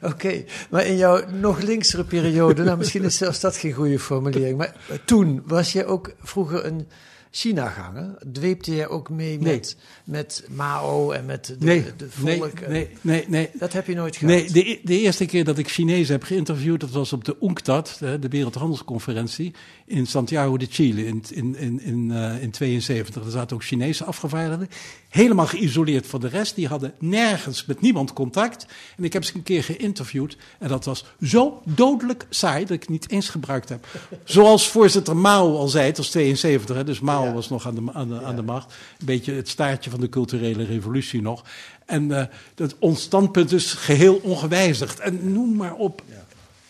oké. 0.01 0.43
Maar 0.69 0.85
in 0.85 0.97
jouw 0.97 1.29
nog 1.31 1.61
linksere 1.61 2.03
periode, 2.03 2.63
nou 2.63 2.77
misschien 2.77 3.03
is 3.03 3.17
zelfs 3.17 3.39
dat 3.39 3.57
geen 3.57 3.73
goede 3.73 3.99
formulering. 3.99 4.57
Maar 4.57 4.75
eh, 4.89 4.97
toen 5.05 5.43
was 5.45 5.71
je 5.71 5.85
ook 5.85 6.13
vroeger 6.21 6.65
een 6.65 6.87
China-ganger. 7.31 8.17
Dweepte 8.31 8.75
jij 8.75 8.87
ook 8.87 9.09
mee 9.09 9.39
Nee. 9.39 9.53
met, 9.53 9.77
met 10.03 10.43
Mao 10.49 11.11
en 11.11 11.25
met 11.25 11.45
de, 11.45 11.65
Nee, 11.65 11.83
de 11.97 12.09
volk? 12.09 12.67
nee, 12.67 12.89
nee, 13.01 13.25
nee. 13.27 13.49
Dat 13.53 13.73
heb 13.73 13.87
je 13.87 13.95
nooit 13.95 14.15
gehad? 14.15 14.35
Nee, 14.35 14.51
de, 14.51 14.69
e- 14.69 14.79
de 14.83 14.99
eerste 14.99 15.25
keer 15.25 15.43
dat 15.43 15.57
ik 15.57 15.67
Chinezen 15.69 16.13
heb 16.13 16.23
geïnterviewd, 16.23 16.79
dat 16.79 16.91
was 16.91 17.13
op 17.13 17.25
de 17.25 17.35
UNCTAD, 17.41 17.95
de, 17.99 18.19
de 18.19 18.27
Wereldhandelsconferentie, 18.27 19.53
in 19.85 20.07
Santiago 20.07 20.57
de 20.57 20.67
Chile 20.69 21.05
in 21.05 21.23
1972. 21.29 21.35
In, 21.37 21.79
in, 21.81 22.41
in 22.41 22.51
72. 22.51 23.25
Er 23.25 23.31
zaten 23.31 23.55
ook 23.55 23.63
Chinese 23.63 24.03
afgevaardigden, 24.03 24.69
helemaal 25.09 25.47
geïsoleerd 25.47 26.07
van 26.07 26.19
de 26.21 26.27
rest. 26.27 26.55
Die 26.55 26.67
hadden 26.67 26.93
nergens 26.99 27.65
met 27.65 27.81
niemand 27.81 28.13
contact. 28.13 28.65
En 28.97 29.03
ik 29.03 29.13
heb 29.13 29.23
ze 29.23 29.35
een 29.35 29.43
keer 29.43 29.63
geïnterviewd 29.63 30.37
en 30.59 30.67
dat 30.67 30.85
was 30.85 31.05
zo 31.21 31.61
dodelijk 31.65 32.25
saai 32.29 32.61
dat 32.61 32.71
ik 32.75 32.81
het 32.81 32.89
niet 32.89 33.11
eens 33.11 33.29
gebruikt 33.29 33.69
heb. 33.69 33.85
Zoals 34.23 34.67
voorzitter 34.69 35.17
Mao 35.17 35.55
al 35.57 35.67
zei, 35.67 35.85
het 35.85 35.97
was 35.97 36.09
72, 36.09 36.75
hè, 36.75 36.83
dus 36.83 36.99
Mao 36.99 37.16
was 37.33 37.49
nog 37.49 37.67
aan 37.67 37.75
de, 37.75 37.81
aan, 37.93 38.07
de, 38.09 38.23
aan 38.23 38.35
de 38.35 38.41
macht. 38.41 38.73
Een 38.99 39.05
beetje 39.05 39.33
het 39.33 39.49
staartje 39.49 39.89
van 39.89 39.99
de 39.99 40.09
culturele 40.09 40.63
revolutie 40.63 41.21
nog. 41.21 41.43
En 41.85 42.19
eh, 42.19 42.25
dat, 42.55 42.75
ons 42.79 43.01
standpunt 43.01 43.51
is 43.51 43.73
geheel 43.73 44.15
ongewijzigd. 44.23 44.99
En 44.99 45.31
noem 45.33 45.55
maar 45.55 45.73
op. 45.73 46.03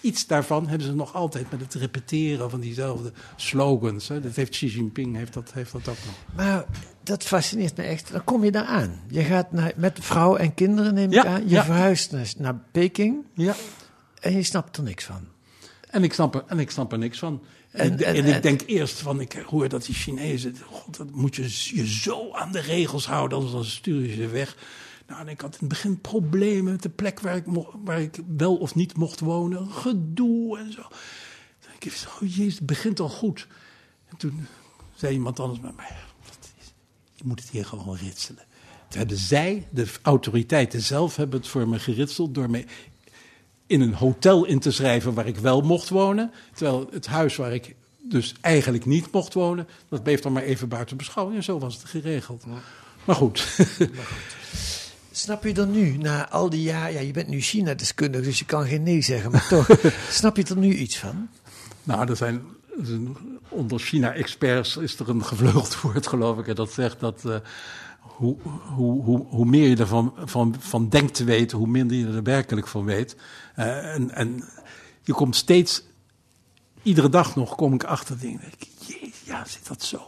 Iets 0.02 0.28
daarvan 0.28 0.68
hebben 0.68 0.88
ze 0.88 0.96
nog 0.96 1.14
altijd 1.14 1.52
met 1.52 1.60
het 1.60 1.74
repeteren 1.74 2.50
van 2.50 2.60
diezelfde 2.60 3.12
slogans. 3.36 4.08
Hè. 4.08 4.22
Dat 4.22 4.36
heeft 4.36 4.50
Xi 4.50 4.68
Jinping 4.68 5.16
heeft 5.16 5.34
dat, 5.34 5.52
heeft 5.54 5.72
dat 5.72 5.88
ook 5.88 5.98
nog. 6.06 6.16
Maar 6.36 6.66
dat 7.04 7.24
fascineert 7.24 7.78
me 7.78 7.84
echt. 7.84 8.12
Dan 8.12 8.24
kom 8.24 8.44
je 8.44 8.52
daar 8.52 8.66
aan. 8.66 9.00
Je 9.10 9.24
gaat 9.24 9.52
naar, 9.52 9.72
met 9.76 9.98
vrouw 10.02 10.36
en 10.36 10.54
kinderen, 10.54 10.94
neem 10.94 11.12
Ja, 11.12 11.22
ik 11.22 11.28
aan. 11.28 11.44
Je 11.44 11.50
ja. 11.50 11.64
verhuist 11.64 12.12
naar, 12.12 12.34
naar 12.38 12.60
Peking. 12.72 13.26
Ja. 13.34 13.56
En 14.20 14.36
je 14.36 14.44
snapt 14.44 14.78
er 14.78 14.84
niks 14.84 15.04
van. 15.04 15.28
En 15.90 16.04
ik 16.04 16.14
snap 16.14 16.36
er, 16.36 16.44
en 16.48 16.60
ik 16.60 16.72
snap 16.72 16.92
er 16.92 16.98
niks 16.98 17.20
van. 17.20 17.42
En, 17.78 17.86
En- 17.92 17.94
ik, 17.94 18.00
en, 18.06 18.16
en- 18.16 18.26
ik 18.26 18.34
en- 18.34 18.42
denk 18.42 18.62
eerst 18.66 19.00
van, 19.00 19.20
ik 19.22 19.34
hoor 19.34 19.70
dat 19.70 19.86
die 19.86 19.96
Chinezen, 19.96 20.56
god, 20.66 20.98
dat 20.98 21.12
moet 21.12 21.36
je 21.36 21.42
je 21.76 21.88
zo 21.88 22.32
aan 22.34 22.52
de 22.52 22.60
regels 22.60 23.06
houden, 23.08 23.38
anders 23.38 23.56
dan 23.56 23.66
stuur 23.66 24.02
je 24.06 24.14
ze 24.14 24.28
weg. 24.28 24.58
Nou, 25.08 25.22
en 25.22 25.28
ik 25.28 25.42
had 25.42 25.52
in 25.54 25.60
het 25.60 25.70
begin 25.70 26.02
problemen 26.02 26.72
met 26.72 26.82
de 26.82 26.90
plek 26.90 27.20
waar 27.20 27.36
ik, 27.36 27.46
mo- 27.46 27.80
waar 27.84 28.02
ik 28.02 28.20
wel 28.38 28.56
of 28.56 28.76
niet 28.76 28.98
mocht 28.98 29.20
wonen. 29.20 29.72
Gedoe 29.72 30.58
en 30.60 30.72
zo. 30.72 30.82
Toen 30.82 31.70
denk 31.80 31.84
ik, 31.86 32.08
oh 32.22 32.30
jezus, 32.36 32.56
het 32.56 32.66
begint 32.66 33.00
al 33.00 33.10
goed. 33.10 33.48
En 34.10 34.18
toen 34.18 34.48
zei 34.96 35.14
iemand 35.14 35.40
anders, 35.40 35.60
maar, 35.60 35.74
maar 35.74 36.06
je 37.14 37.24
moet 37.26 37.40
het 37.40 37.50
hier 37.50 37.66
gewoon 37.66 37.96
ritselen. 37.98 38.44
Toen 38.90 39.00
hebben 39.00 39.18
zij, 39.18 39.68
de 39.72 39.88
autoriteiten 40.02 40.82
zelf, 40.82 41.16
hebben 41.16 41.40
het 41.40 41.48
voor 41.50 41.68
me 41.68 41.80
geritseld 41.80 42.36
door 42.36 42.50
me 42.50 42.66
in 43.68 43.82
een 43.82 43.94
hotel 43.94 44.46
in 44.46 44.60
te 44.60 44.72
schrijven 44.72 45.14
waar 45.14 45.28
ik 45.28 45.38
wel 45.38 45.62
mocht 45.62 45.90
wonen. 45.90 46.32
Terwijl 46.54 46.88
het 46.92 47.08
huis 47.08 47.36
waar 47.36 47.54
ik 47.54 47.76
dus 48.02 48.34
eigenlijk 48.42 48.86
niet 48.86 49.12
mocht 49.12 49.34
wonen, 49.34 49.68
dat 49.90 50.04
bleef 50.04 50.22
dan 50.22 50.32
maar 50.32 50.44
even 50.44 50.68
buiten 50.68 50.98
beschouwing. 50.98 51.38
En 51.38 51.44
zo 51.44 51.60
was 51.60 51.74
het 51.76 51.86
geregeld. 51.86 52.44
Maar 53.06 53.16
goed. 53.16 53.58
Snap 55.12 55.44
je 55.44 55.54
er 55.54 55.68
nu, 55.68 55.98
na 55.98 56.30
al 56.30 56.50
die 56.50 56.62
jaren... 56.62 56.94
Ja, 56.94 57.00
je 57.00 57.12
bent 57.12 57.28
nu 57.28 57.42
China-deskundige, 57.42 58.24
dus 58.24 58.40
je 58.40 58.46
kan 58.46 58.66
geen 58.68 58.84
nee 58.84 59.02
zeggen. 59.02 59.32
Maar 59.32 59.48
toch, 59.48 59.68
snap 60.10 60.38
je 60.38 60.44
er 60.44 60.58
nu 60.58 60.74
iets 60.76 60.98
van? 60.98 61.30
Nou, 61.84 62.10
er 62.10 62.16
zijn, 62.16 62.42
er 62.80 62.86
zijn- 62.86 63.18
onder 63.50 63.80
China-experts 63.80 64.78
is 64.78 65.00
er 65.00 65.10
een 65.10 65.26
gevleugeld 65.26 65.82
woord, 65.82 66.08
geloof 66.08 66.38
ik. 66.38 66.48
En 66.48 66.56
dat 66.56 66.72
zegt 66.72 67.00
dat 67.00 67.26
eh, 67.26 67.36
hoe, 68.18 68.36
hoe, 68.76 69.04
hoe, 69.04 69.26
hoe 69.26 69.46
meer 69.46 69.70
je 69.70 69.76
ervan 69.76 70.14
van, 70.18 70.56
van 70.60 70.90
denkt 70.90 71.14
te 71.14 71.24
weten, 71.24 71.58
hoe 71.58 71.68
minder 71.68 71.98
je 71.98 72.08
er 72.08 72.24
werkelijk 72.24 72.68
van 72.68 72.86
weet. 72.86 73.16
Eh, 73.56 73.94
en, 73.94 74.12
en 74.12 74.44
je 75.02 75.14
komt 75.14 75.36
steeds, 75.36 75.84
iedere 76.84 77.10
dag 77.10 77.36
nog 77.36 77.56
kom 77.56 77.74
ik 77.74 77.84
achter 77.84 78.20
dingen. 78.20 78.40
denk 78.40 78.54
ik, 78.54 79.14
ja, 79.26 79.46
zit 79.46 79.68
dat 79.68 79.84
zo? 79.84 80.02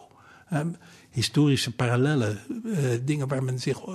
Ehm, 0.50 0.72
historische 1.10 1.76
parallellen, 1.76 2.40
eh, 2.66 2.84
dingen 3.04 3.28
waar 3.28 3.44
men 3.44 3.60
zich 3.60 3.78
eh, 3.86 3.94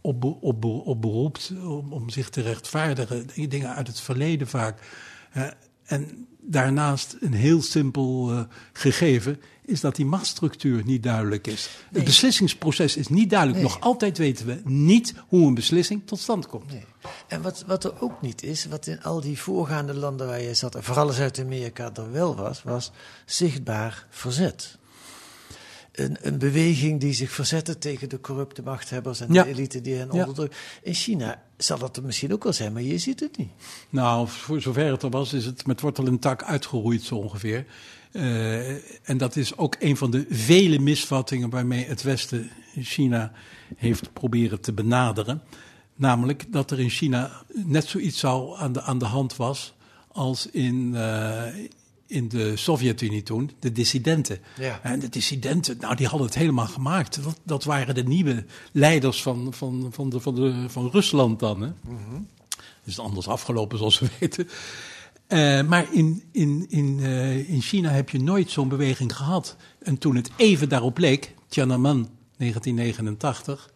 op, 0.00 0.24
op, 0.24 0.64
op 0.64 1.00
beroept 1.00 1.52
om, 1.62 1.92
om 1.92 2.10
zich 2.10 2.30
te 2.30 2.40
rechtvaardigen. 2.40 3.26
Dingen 3.48 3.74
uit 3.74 3.86
het 3.86 4.00
verleden 4.00 4.46
vaak. 4.46 4.78
En 5.84 6.28
daarnaast 6.46 7.16
een 7.20 7.32
heel 7.32 7.62
simpel 7.62 8.30
eh, 8.30 8.40
gegeven 8.72 9.40
is 9.64 9.80
dat 9.80 9.96
die 9.96 10.06
machtsstructuur 10.06 10.84
niet 10.84 11.02
duidelijk 11.02 11.46
is. 11.46 11.68
Het 11.92 12.04
beslissingsproces 12.04 12.96
is 12.96 13.08
niet 13.08 13.30
duidelijk. 13.30 13.60
Nee. 13.60 13.68
Nog 13.68 13.80
altijd 13.80 14.18
weten 14.18 14.46
we 14.46 14.60
niet 14.64 15.14
hoe 15.28 15.46
een 15.46 15.54
beslissing 15.54 16.02
tot 16.04 16.18
stand 16.18 16.46
komt. 16.46 16.72
En 17.26 17.42
wat, 17.42 17.64
wat 17.66 17.84
er 17.84 18.00
ook 18.00 18.22
niet 18.22 18.42
is, 18.42 18.66
wat 18.66 18.86
in 18.86 19.02
al 19.02 19.20
die 19.20 19.38
voorgaande 19.38 19.94
landen 19.94 20.26
waar 20.26 20.40
je 20.40 20.54
zat, 20.54 20.74
en 20.74 20.82
vooral 20.82 21.08
Zuid-Amerika 21.08 21.90
er 21.94 22.12
wel 22.12 22.36
was, 22.36 22.62
was 22.62 22.90
zichtbaar 23.26 24.06
verzet. 24.10 24.78
Een, 25.94 26.16
een 26.20 26.38
beweging 26.38 27.00
die 27.00 27.12
zich 27.12 27.30
verzette 27.30 27.78
tegen 27.78 28.08
de 28.08 28.20
corrupte 28.20 28.62
machthebbers 28.62 29.20
en 29.20 29.32
Ja. 29.32 29.42
de 29.42 29.48
elite 29.48 29.80
die 29.80 29.94
hen 29.94 30.10
onderdrukt. 30.10 30.56
In 30.82 30.94
China 30.94 31.42
zal 31.56 31.78
dat 31.78 31.96
er 31.96 32.02
misschien 32.02 32.32
ook 32.32 32.42
wel 32.42 32.52
zijn, 32.52 32.72
maar 32.72 32.82
je 32.82 32.98
ziet 32.98 33.20
het 33.20 33.36
niet. 33.36 33.50
Nou, 33.90 34.28
voor 34.28 34.60
zover 34.60 34.90
het 34.90 35.02
er 35.02 35.10
was, 35.10 35.32
is 35.32 35.44
het 35.44 35.66
met 35.66 35.80
wortel 35.80 36.06
en 36.06 36.18
tak 36.18 36.42
uitgeroeid 36.42 37.02
zo 37.02 37.14
ongeveer. 37.14 37.66
Eh, 38.12 38.68
en 39.08 39.16
dat 39.16 39.36
is 39.36 39.56
ook 39.56 39.76
een 39.78 39.96
van 39.96 40.10
de 40.10 40.26
vele 40.30 40.78
misvattingen 40.78 41.50
waarmee 41.50 41.84
het 41.84 42.02
Westen 42.02 42.50
China 42.80 43.32
heeft 43.76 44.12
proberen 44.12 44.60
te 44.60 44.72
benaderen. 44.72 45.42
Namelijk 45.96 46.44
dat 46.52 46.70
er 46.70 46.80
in 46.80 46.90
China 46.90 47.42
net 47.52 47.84
zoiets 47.86 48.24
al 48.24 48.58
aan 48.58 48.72
de, 48.72 48.82
aan 48.82 48.98
de 48.98 49.04
hand 49.04 49.36
was 49.36 49.74
als 50.08 50.46
in, 50.50 50.94
eh, 50.94 51.42
in 52.06 52.28
de 52.28 52.56
Sovjet-Unie 52.56 53.22
toen, 53.22 53.50
de 53.58 53.72
dissidenten. 53.72 54.38
Ja. 54.58 54.80
En 54.82 54.98
de 54.98 55.08
dissidenten, 55.08 55.76
nou, 55.80 55.94
die 55.94 56.06
hadden 56.06 56.26
het 56.26 56.36
helemaal 56.36 56.66
gemaakt. 56.66 57.22
Dat, 57.22 57.40
dat 57.42 57.64
waren 57.64 57.94
de 57.94 58.04
nieuwe 58.04 58.44
leiders 58.72 59.22
van, 59.22 59.52
van, 59.52 59.88
van, 59.92 60.10
de, 60.10 60.20
van, 60.20 60.34
de, 60.34 60.64
van 60.68 60.90
Rusland 60.90 61.38
dan. 61.40 61.60
Hè? 61.62 61.70
is 62.84 62.96
het 62.96 63.04
anders 63.04 63.28
afgelopen, 63.28 63.78
zoals 63.78 63.98
we 63.98 64.08
weten. 64.20 64.48
Eh, 65.26 65.62
maar 65.62 65.86
in, 65.92 66.22
in, 66.32 66.66
in, 66.68 66.98
eh, 67.02 67.48
in 67.48 67.62
China 67.62 67.90
heb 67.90 68.10
je 68.10 68.20
nooit 68.20 68.50
zo'n 68.50 68.68
beweging 68.68 69.16
gehad. 69.16 69.56
En 69.82 69.98
toen 69.98 70.16
het 70.16 70.30
even 70.36 70.68
daarop 70.68 70.98
leek, 70.98 71.34
Tiananmen 71.48 72.08
1989. 72.36 73.72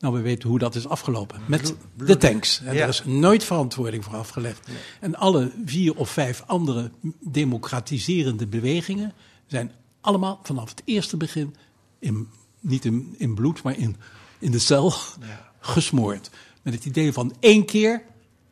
Nou, 0.00 0.14
we 0.14 0.20
weten 0.20 0.48
hoe 0.48 0.58
dat 0.58 0.74
is 0.74 0.88
afgelopen. 0.88 1.40
Met 1.46 1.74
de 1.96 2.16
tanks. 2.16 2.60
En 2.64 2.74
Ja. 2.74 2.82
Er 2.82 2.88
is 2.88 3.04
nooit 3.04 3.44
verantwoording 3.44 4.04
voor 4.04 4.16
afgelegd. 4.16 4.68
En 5.00 5.14
alle 5.14 5.52
vier 5.64 5.96
of 5.96 6.10
vijf 6.10 6.42
andere 6.46 6.90
democratiserende 7.20 8.46
bewegingen 8.46 9.12
zijn 9.46 9.72
allemaal 10.00 10.40
vanaf 10.42 10.68
het 10.68 10.82
eerste 10.84 11.16
begin, 11.16 11.54
in, 11.98 12.28
niet 12.60 12.84
in, 12.84 13.14
in 13.18 13.34
bloed, 13.34 13.62
maar 13.62 13.78
in, 13.78 13.96
in 14.38 14.50
de 14.50 14.58
cel, 14.58 14.92
gesmoord. 15.60 16.30
Met 16.62 16.74
het 16.74 16.84
idee 16.84 17.12
van 17.12 17.34
één 17.40 17.64
keer 17.64 18.02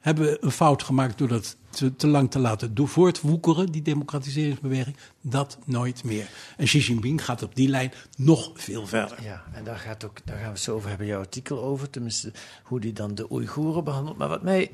hebben 0.00 0.24
we 0.24 0.38
een 0.40 0.50
fout 0.50 0.82
gemaakt 0.82 1.18
door 1.18 1.28
dat 1.28 1.56
te, 1.78 1.96
te 1.96 2.06
lang 2.06 2.30
te 2.30 2.38
laten 2.38 2.74
do- 2.74 2.86
voortwoekeren, 2.86 3.72
die 3.72 3.82
democratiseringsbeweging. 3.82 4.96
Dat 5.20 5.58
nooit 5.64 6.04
meer. 6.04 6.28
En 6.56 6.64
Xi 6.64 6.78
Jinping 6.78 7.24
gaat 7.24 7.42
op 7.42 7.54
die 7.54 7.68
lijn 7.68 7.92
nog 8.16 8.50
veel 8.54 8.86
verder. 8.86 9.22
Ja, 9.22 9.44
en 9.52 9.64
daar, 9.64 9.76
gaat 9.78 10.04
ook, 10.04 10.18
daar 10.24 10.36
gaan 10.36 10.44
we 10.46 10.52
het 10.52 10.60
zo 10.60 10.74
over 10.74 10.88
hebben, 10.88 11.06
jouw 11.06 11.20
artikel 11.20 11.62
over. 11.62 11.90
Tenminste, 11.90 12.32
hoe 12.62 12.80
die 12.80 12.92
dan 12.92 13.14
de 13.14 13.32
Oeigoeren 13.32 13.84
behandelt. 13.84 14.16
Maar 14.18 14.28
wat 14.28 14.42
mij 14.42 14.70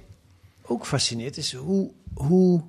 ook 0.62 0.86
fascineert 0.86 1.36
is 1.36 1.52
hoe, 1.54 1.90
hoe 2.14 2.62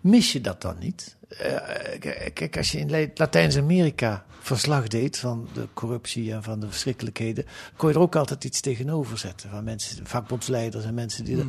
mis 0.00 0.32
je 0.32 0.40
dat 0.40 0.62
dan 0.62 0.76
niet? 0.78 1.16
Eh, 1.28 1.56
k- 1.98 2.30
kijk, 2.34 2.56
als 2.56 2.72
je 2.72 2.78
in 2.78 2.90
La- 2.90 3.06
Latijns-Amerika 3.14 4.24
verslag 4.40 4.88
deed 4.88 5.18
van 5.18 5.48
de 5.52 5.66
corruptie 5.74 6.32
en 6.32 6.42
van 6.42 6.60
de 6.60 6.66
verschrikkelijkheden, 6.68 7.44
kon 7.76 7.88
je 7.88 7.94
er 7.94 8.00
ook 8.00 8.16
altijd 8.16 8.44
iets 8.44 8.60
tegenover 8.60 9.18
zetten. 9.18 9.50
Van 9.50 9.64
mensen, 9.64 10.06
vakbondsleiders 10.06 10.84
en 10.84 10.94
mensen 10.94 11.24
die. 11.24 11.36
dat- 11.36 11.46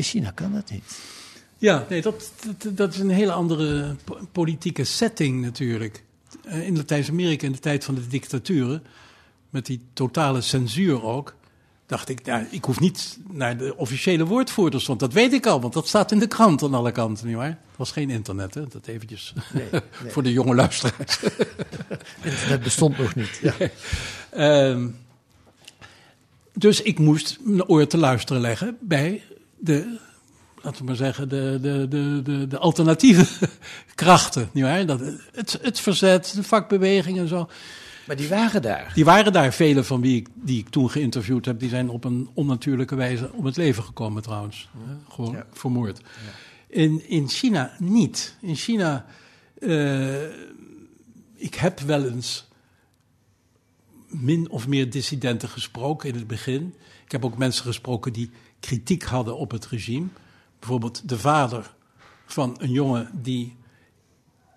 In 0.00 0.06
China 0.06 0.30
kan 0.30 0.52
dat 0.52 0.70
niet. 0.70 0.98
Ja, 1.58 1.86
nee, 1.88 2.02
dat, 2.02 2.32
dat, 2.58 2.76
dat 2.76 2.94
is 2.94 3.00
een 3.00 3.10
hele 3.10 3.32
andere 3.32 3.96
po- 4.04 4.18
politieke 4.32 4.84
setting 4.84 5.42
natuurlijk. 5.42 6.04
Eh, 6.44 6.66
In 6.66 6.76
Latijns-Amerika 6.76 7.46
in 7.46 7.52
de 7.52 7.58
tijd 7.58 7.84
van 7.84 7.94
de 7.94 8.06
dictaturen, 8.06 8.82
met 9.50 9.66
die 9.66 9.80
totale 9.92 10.40
censuur 10.40 11.02
ook, 11.02 11.34
dacht 11.86 12.08
ik, 12.08 12.24
nou, 12.24 12.46
ik 12.50 12.64
hoef 12.64 12.80
niet 12.80 13.18
naar 13.30 13.56
de 13.56 13.76
officiële 13.76 14.26
woordvoerders, 14.26 14.86
want 14.86 15.00
dat 15.00 15.12
weet 15.12 15.32
ik 15.32 15.46
al, 15.46 15.60
want 15.60 15.72
dat 15.72 15.88
staat 15.88 16.12
in 16.12 16.18
de 16.18 16.26
krant 16.26 16.62
aan 16.62 16.74
alle 16.74 16.92
kanten, 16.92 17.26
nietwaar? 17.26 17.48
Het 17.48 17.76
was 17.76 17.92
geen 17.92 18.10
internet, 18.10 18.54
hè? 18.54 18.66
dat 18.68 18.86
eventjes 18.86 19.32
Nee, 19.54 19.68
nee. 19.70 20.12
voor 20.12 20.22
de 20.22 20.32
jonge 20.32 20.54
luisteraars. 20.54 21.20
Internet 22.22 22.62
bestond 22.62 22.98
nog 22.98 23.14
niet. 23.14 23.40
Ja. 23.42 23.54
Ehm, 24.30 24.88
dus 26.54 26.82
ik 26.82 26.98
moest 26.98 27.38
mijn 27.42 27.66
oor 27.68 27.86
te 27.86 27.98
luisteren 27.98 28.42
leggen 28.42 28.76
bij 28.80 29.22
de, 29.60 29.98
laten 30.62 30.78
we 30.80 30.84
maar 30.86 30.96
zeggen, 30.96 31.28
de, 31.28 31.58
de, 31.62 31.86
de, 31.88 32.20
de, 32.22 32.46
de 32.46 32.58
alternatieve 32.58 33.48
krachten. 33.94 34.48
nietwaar? 34.52 34.86
Dat, 34.86 35.00
het, 35.32 35.58
het 35.62 35.80
verzet, 35.80 36.32
de 36.34 36.42
vakbeweging 36.42 37.18
en 37.18 37.28
zo. 37.28 37.48
Maar 38.06 38.16
die 38.16 38.28
waren 38.28 38.62
daar. 38.62 38.90
Die 38.94 39.04
waren 39.04 39.32
daar, 39.32 39.52
vele 39.52 39.84
van 39.84 40.00
wie 40.00 40.16
ik, 40.16 40.28
die 40.34 40.58
ik 40.58 40.68
toen 40.68 40.90
geïnterviewd 40.90 41.44
heb, 41.44 41.60
die 41.60 41.68
zijn 41.68 41.88
op 41.88 42.04
een 42.04 42.28
onnatuurlijke 42.34 42.94
wijze 42.94 43.32
om 43.32 43.44
het 43.46 43.56
leven 43.56 43.82
gekomen 43.82 44.22
trouwens. 44.22 44.68
Gewoon 45.08 45.32
Ja. 45.32 45.46
vermoord. 45.52 46.00
In, 46.66 47.08
in 47.08 47.28
China 47.28 47.72
niet. 47.78 48.36
In 48.40 48.54
China, 48.56 49.06
eh, 49.58 50.22
ik 51.34 51.54
heb 51.54 51.80
wel 51.80 52.04
eens 52.06 52.48
min 54.06 54.50
of 54.50 54.66
meer 54.68 54.90
dissidenten 54.90 55.48
gesproken 55.48 56.08
in 56.08 56.14
het 56.14 56.26
begin. 56.26 56.74
Ik 57.04 57.12
heb 57.12 57.24
ook 57.24 57.38
mensen 57.38 57.64
gesproken 57.64 58.12
die 58.12 58.30
kritiek 58.60 59.02
hadden 59.02 59.36
op 59.36 59.50
het 59.50 59.66
regime. 59.66 60.06
Bijvoorbeeld 60.58 61.08
de 61.08 61.18
vader 61.18 61.74
van 62.26 62.56
een 62.60 62.72
jongen 62.72 63.10
die 63.22 63.58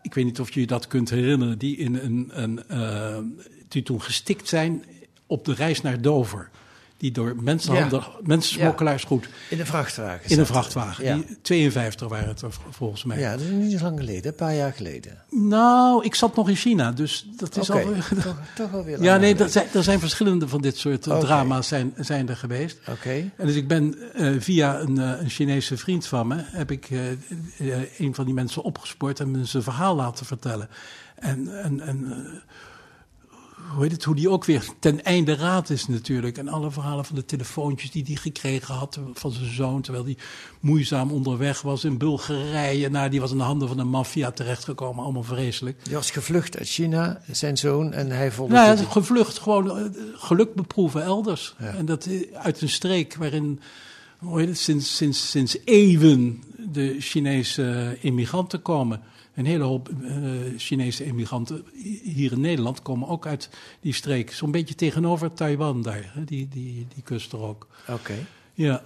ik 0.03 0.13
weet 0.13 0.25
niet 0.25 0.39
of 0.39 0.51
je 0.53 0.59
je 0.59 0.67
dat 0.67 0.87
kunt 0.87 1.09
herinneren, 1.09 1.57
die, 1.57 1.77
in 1.77 1.95
een, 1.95 2.29
een, 2.33 2.67
eh, 2.67 3.17
die 3.67 3.83
toen 3.83 4.01
gestikt 4.01 4.47
zijn 4.47 4.85
op 5.25 5.45
de 5.45 5.53
reis 5.53 5.81
naar 5.81 6.01
Dover. 6.01 6.49
Die 7.03 7.11
door 7.11 7.35
mensenhandel, 7.41 8.03
mensensmokkelaars 8.21 9.03
goed. 9.03 9.29
In 9.49 9.59
een 9.59 9.65
vrachtwagen. 9.65 10.29
In 10.29 10.39
een 10.39 10.45
vrachtwagen. 10.45 11.15
Die 11.15 11.37
52 11.41 12.07
waren 12.07 12.27
het 12.27 12.41
er 12.41 12.51
volgens 12.69 13.03
mij. 13.03 13.19
ja, 13.19 13.31
dat 13.31 13.41
is 13.41 13.49
niet 13.49 13.77
zo 13.77 13.83
lang 13.83 13.99
geleden, 13.99 14.25
een 14.31 14.35
paar 14.35 14.55
jaar 14.55 14.73
geleden. 14.73 15.17
Nou, 15.29 16.03
ik 16.05 16.15
zat 16.15 16.35
nog 16.35 16.49
in 16.49 16.55
China, 16.55 16.91
dus 16.91 17.27
dat 17.37 17.57
is 17.57 17.71
al. 17.71 17.81
toch, 18.23 18.37
toch 18.55 18.73
alweer 18.73 19.01
Ja, 19.03 19.17
nee, 19.17 19.35
er 19.35 19.49
zijn, 19.49 19.67
er 19.73 19.83
zijn 19.83 19.99
verschillende 19.99 20.47
van 20.47 20.61
dit 20.61 20.77
soort 20.77 21.07
eh, 21.07 21.19
drama's 21.19 21.67
zijn, 21.67 21.93
zijn 21.97 22.29
er 22.29 22.37
geweest. 22.37 22.77
Oké. 22.89 23.31
En 23.35 23.47
dus 23.47 23.55
ik 23.55 23.67
ben 23.67 23.95
eh, 24.13 24.31
via 24.39 24.79
een, 24.79 24.97
eh, 24.97 25.21
een 25.21 25.29
Chinese 25.29 25.77
vriend 25.77 26.07
van 26.07 26.27
me, 26.27 26.35
heb 26.39 26.71
ik 26.71 26.89
eh, 26.89 27.11
eh, 27.11 27.17
een 27.97 28.15
van 28.15 28.25
die 28.25 28.33
mensen 28.33 28.63
opgespoord 28.63 29.19
en 29.19 29.31
me 29.31 29.45
zijn 29.45 29.63
verhaal 29.63 29.95
laten 29.95 30.25
vertellen. 30.25 30.69
En, 31.15 31.63
en, 31.63 31.79
en 31.79 32.11
eh, 32.11 32.17
hoe 33.71 33.83
heet 33.83 33.91
het, 33.91 34.03
hoe 34.03 34.15
die 34.15 34.29
ook 34.29 34.45
weer 34.45 34.65
ten 34.79 35.03
einde 35.03 35.35
raad 35.35 35.69
is 35.69 35.87
natuurlijk. 35.87 36.37
En 36.37 36.47
alle 36.47 36.71
verhalen 36.71 37.05
van 37.05 37.15
de 37.15 37.25
telefoontjes 37.25 37.91
die 37.91 38.03
hij 38.05 38.15
gekregen 38.15 38.73
had 38.73 38.99
van 39.13 39.31
zijn 39.31 39.53
zoon, 39.53 39.81
terwijl 39.81 40.05
hij 40.05 40.17
moeizaam 40.59 41.11
onderweg 41.11 41.61
was 41.61 41.83
in 41.83 41.97
Bulgarije. 41.97 42.89
Nou, 42.89 43.09
die 43.09 43.21
was 43.21 43.31
in 43.31 43.37
de 43.37 43.43
handen 43.43 43.67
van 43.67 43.77
de 43.77 43.83
maffia 43.83 44.31
terechtgekomen, 44.31 45.03
allemaal 45.03 45.23
vreselijk. 45.23 45.83
Die 45.83 45.93
was 45.93 46.11
gevlucht 46.11 46.57
uit 46.57 46.67
China, 46.67 47.21
zijn 47.31 47.57
zoon, 47.57 47.93
en 47.93 48.09
hij 48.09 48.31
volgde... 48.31 48.53
Nou, 48.53 48.77
gevlucht, 48.77 49.39
gewoon 49.39 49.77
eh, 49.77 49.83
geluk 50.13 50.55
beproeven 50.55 51.03
elders. 51.03 51.55
Ja. 51.59 51.65
En 51.65 51.85
dat 51.85 52.05
eh, 52.05 52.21
uit 52.33 52.61
een 52.61 52.69
streek 52.69 53.15
waarin, 53.15 53.59
hoe 54.17 54.39
heet 54.39 54.49
het, 54.49 54.57
sinds, 54.57 54.95
sinds, 54.95 55.29
sinds 55.29 55.57
eeuwen 55.65 56.43
de 56.71 56.95
Chinese 56.99 57.97
immigranten 57.99 58.61
komen. 58.61 59.01
Een 59.33 59.45
hele 59.45 59.63
hoop 59.63 59.89
eh, 59.89 60.15
Chinese 60.57 61.05
immigranten 61.05 61.63
hier 62.03 62.31
in 62.31 62.39
Nederland 62.41 62.81
komen 62.81 63.07
ook 63.07 63.25
uit 63.27 63.49
die 63.81 63.93
streek. 63.93 64.31
Zo'n 64.33 64.51
beetje 64.51 64.75
tegenover 64.75 65.33
Taiwan 65.33 65.81
daar, 65.81 66.11
hè, 66.13 66.23
die, 66.23 66.47
die, 66.47 66.87
die 66.93 67.03
kust 67.03 67.31
er 67.31 67.39
ook. 67.41 67.67
Oké. 67.89 68.13
Ja, 68.53 68.83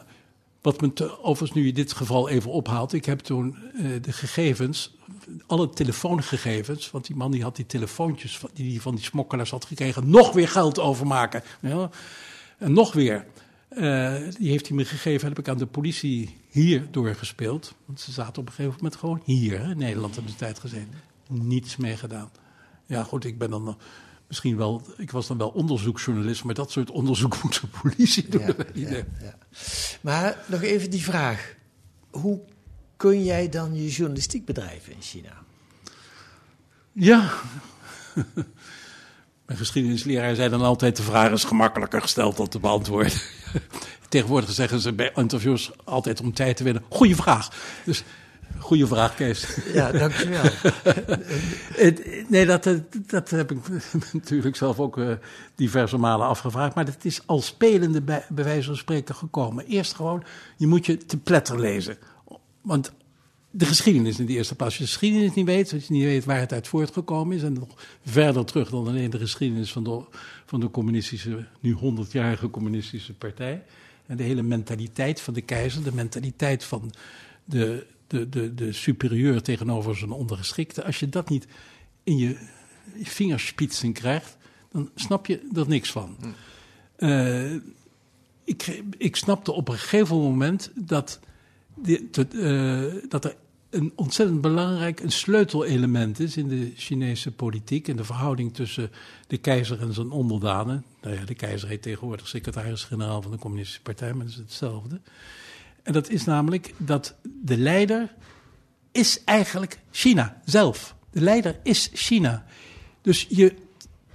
wat 0.62 0.82
me 0.82 0.94
te- 0.94 1.24
overigens 1.24 1.60
nu 1.60 1.68
in 1.68 1.74
dit 1.74 1.94
geval 1.94 2.30
even 2.30 2.52
ophaalt. 2.52 2.94
Ik 2.94 3.06
heb 3.06 3.20
toen 3.20 3.56
eh, 3.78 3.84
de 4.02 4.12
gegevens, 4.12 4.96
alle 5.48 5.70
telefoongegevens, 5.70 6.92
want 6.92 7.06
die 7.08 7.16
man 7.16 7.32
die 7.32 7.44
had 7.44 7.56
die 7.56 7.66
telefoontjes 7.66 8.38
van- 8.38 8.50
die 8.54 8.72
hij 8.72 8.80
van 8.82 8.96
die 8.96 9.04
smokkelaars 9.04 9.50
had 9.52 9.66
gekregen, 9.66 10.10
nog 10.10 10.32
weer 10.32 10.48
geld 10.50 10.80
overmaken. 10.80 11.44
Ja, 11.62 11.90
en 12.58 12.74
nog 12.74 12.94
weer. 12.94 13.26
Eh, 13.78 14.16
die 14.38 14.50
heeft 14.50 14.68
hij 14.68 14.78
me 14.78 14.86
gegeven, 14.86 15.28
heb 15.28 15.40
ik 15.40 15.48
aan 15.48 15.58
de 15.58 15.66
politie 15.66 16.38
hier 16.50 16.88
doorgespeeld. 16.92 17.76
Want 17.86 18.00
ze 18.00 18.12
zaten 18.12 18.42
op 18.42 18.48
een 18.48 18.54
gegeven 18.54 18.76
moment 18.78 18.96
gewoon 18.96 19.22
hier, 19.26 19.60
hè, 19.60 19.72
in 19.72 19.78
Nederland 19.78 20.14
hebben 20.14 20.32
ze 20.32 20.38
tijd 20.38 20.60
gezeten. 20.60 21.02
Niets 21.30 21.76
mee 21.76 21.98
gedaan. 21.98 22.32
Ja, 22.86 23.04
goed, 23.04 23.26
ik 23.26 23.38
ben 23.38 23.50
dan 23.50 23.68
eh, 23.68 23.74
misschien 24.28 24.58
wel, 24.58 24.82
ik 24.98 25.12
was 25.12 25.28
dan 25.28 25.38
wel 25.38 25.50
onderzoeksjournalist, 25.50 26.44
maar 26.44 26.54
dat 26.54 26.72
soort 26.72 26.92
onderzoek 26.92 27.38
moet 27.44 27.62
de 27.62 27.68
politie 27.82 28.30
doen. 28.30 28.56
Ja. 28.74 29.04
Maar 30.02 30.38
nog 30.48 30.62
even 30.62 30.90
die 30.90 31.04
vraag. 31.04 31.56
Hoe 32.10 32.40
kun 32.96 33.24
jij 33.24 33.50
dan 33.50 33.76
je 33.76 33.90
journalistiek 33.90 34.46
bedrijven 34.46 34.94
in 34.94 35.02
China? 35.02 35.34
Ja. 36.92 37.32
Mijn 39.48 39.60
geschiedenisleraar 39.60 40.36
zei 40.36 40.50
dan 40.50 40.62
altijd: 40.62 40.96
de 40.96 41.04
vraag 41.04 41.32
is 41.32 41.44
gemakkelijker 41.44 42.02
gesteld 42.02 42.38
dan 42.38 42.48
te 42.48 42.60
beantwoorden. 42.60 43.12
Tegenwoordig 44.10 44.52
zeggen 44.52 44.80
ze 44.80 44.94
bij 44.94 45.12
interviews 45.16 45.72
altijd 45.84 46.22
om 46.22 46.34
tijd 46.34 46.58
te 46.58 46.64
winnen: 46.64 46.84
goeie 46.90 47.16
vraag. 47.16 47.50
Dus 47.84 48.04
goede 48.60 48.88
vraag, 48.88 49.16
Kees. 49.16 49.58
Ja, 49.74 49.92
dankjewel. 49.92 50.44
Nee, 52.30 52.46
dat, 52.46 52.66
eh, 52.66 52.74
dat 52.90 53.30
heb 53.30 53.52
ik 53.52 53.58
natuurlijk 54.14 54.56
zelf 54.56 54.80
ook 54.80 54.98
eh, 54.98 55.12
diverse 55.56 55.98
malen 55.98 56.28
afgevraagd. 56.28 56.76
Maar 56.76 56.86
het 56.86 57.06
is 57.06 57.22
al 57.26 57.42
spelende 57.42 58.02
bij, 58.02 58.26
bij 58.30 58.44
wijze 58.44 58.68
van 58.68 58.78
spreken 58.78 59.16
gekomen. 59.16 59.66
Eerst 59.66 59.94
gewoon, 59.94 60.24
je 60.58 60.68
moet 60.68 60.86
je 60.86 60.98
te 60.98 61.18
pletter 61.18 61.60
lezen. 61.60 61.98
Want 62.62 62.92
de 63.58 63.66
geschiedenis 63.66 64.20
in 64.20 64.26
de 64.26 64.34
eerste 64.34 64.56
plaats. 64.56 64.80
Als 64.80 64.80
je 64.80 64.84
de 64.86 65.00
geschiedenis 65.00 65.34
niet 65.34 65.46
weet, 65.46 65.74
als 65.74 65.88
je 65.88 65.94
niet 65.94 66.04
weet 66.04 66.26
waar 66.26 66.40
het 66.40 66.54
uit 66.54 66.68
voortgekomen 66.68 67.36
is... 67.36 67.44
en 67.44 67.54
nog 67.54 67.68
verder 68.06 68.46
terug 68.46 68.70
dan 68.70 68.88
alleen 68.88 69.10
de 69.10 69.18
geschiedenis 69.18 69.72
van 69.72 69.84
de, 69.84 70.02
van 70.46 70.60
de 70.60 70.72
communistische... 70.72 71.48
nu 71.60 71.76
100-jarige 71.76 72.50
communistische 72.50 73.14
partij... 73.14 73.64
en 74.06 74.18
de 74.18 74.24
hele 74.24 74.42
mentaliteit 74.42 75.22
van 75.22 75.34
de 75.34 75.42
keizer, 75.42 75.84
de 75.84 75.94
mentaliteit 75.94 76.64
van 76.64 76.94
de, 77.46 77.86
de, 78.08 78.30
de, 78.30 78.54
de 78.54 78.74
superieur 78.74 79.42
tegenover 79.42 79.96
zijn 79.96 80.12
ondergeschikte... 80.12 80.84
als 80.84 81.00
je 81.00 81.10
dat 81.10 81.30
niet 81.30 81.48
in 82.04 82.18
je, 82.18 82.38
vingerspitsen 83.04 83.94
krijgt, 83.94 84.38
dan 84.72 84.90
snap 84.96 85.26
je 85.26 85.48
er 85.54 85.68
niks 85.68 85.92
van. 85.92 86.18
Eh, 86.96 87.54
ik, 88.44 88.82
ik 88.98 89.16
snapte 89.16 89.52
op 89.52 89.68
een 89.68 89.78
gegeven 89.78 90.18
moment 90.18 90.72
dat, 90.76 91.20
dat, 92.12 92.34
eh, 92.34 92.84
dat 93.10 93.26
er 93.26 93.36
een 93.70 93.92
ontzettend 93.96 94.42
belangrijk, 94.42 95.00
een 95.00 95.12
sleutelelement 95.12 96.20
is 96.20 96.38
in 96.38 96.48
de 96.48 96.72
Chinese 96.76 97.32
politiek. 97.32 97.88
En 97.88 97.96
de 97.96 98.04
verhouding 98.04 98.54
tussen 98.54 98.92
de 99.28 99.38
keizer 99.38 99.82
en 99.82 99.94
zijn 99.94 100.12
onderdanen. 100.12 100.86
Nou 101.02 101.16
ja, 101.16 101.26
de 101.26 101.36
keizer 101.36 101.68
heet 101.68 101.82
tegenwoordig 101.82 102.28
secretaris-generaal 102.28 103.22
van 103.22 103.32
de 103.32 103.38
Communistische 103.38 103.82
Partij, 103.82 104.14
maar 104.14 104.26
dat 104.26 104.34
is 104.34 104.40
hetzelfde. 104.40 105.02
En 105.84 105.94
dat 105.94 106.10
is 106.10 106.24
namelijk 106.24 106.74
dat 106.78 107.16
de 107.24 107.58
leider 107.58 108.14
is 108.92 109.24
eigenlijk 109.24 109.80
China 109.92 110.42
zelf. 110.46 110.96
De 111.12 111.22
leider 111.22 111.60
is 111.64 111.90
China. 111.94 112.46
Dus 113.02 113.26
je, 113.30 113.56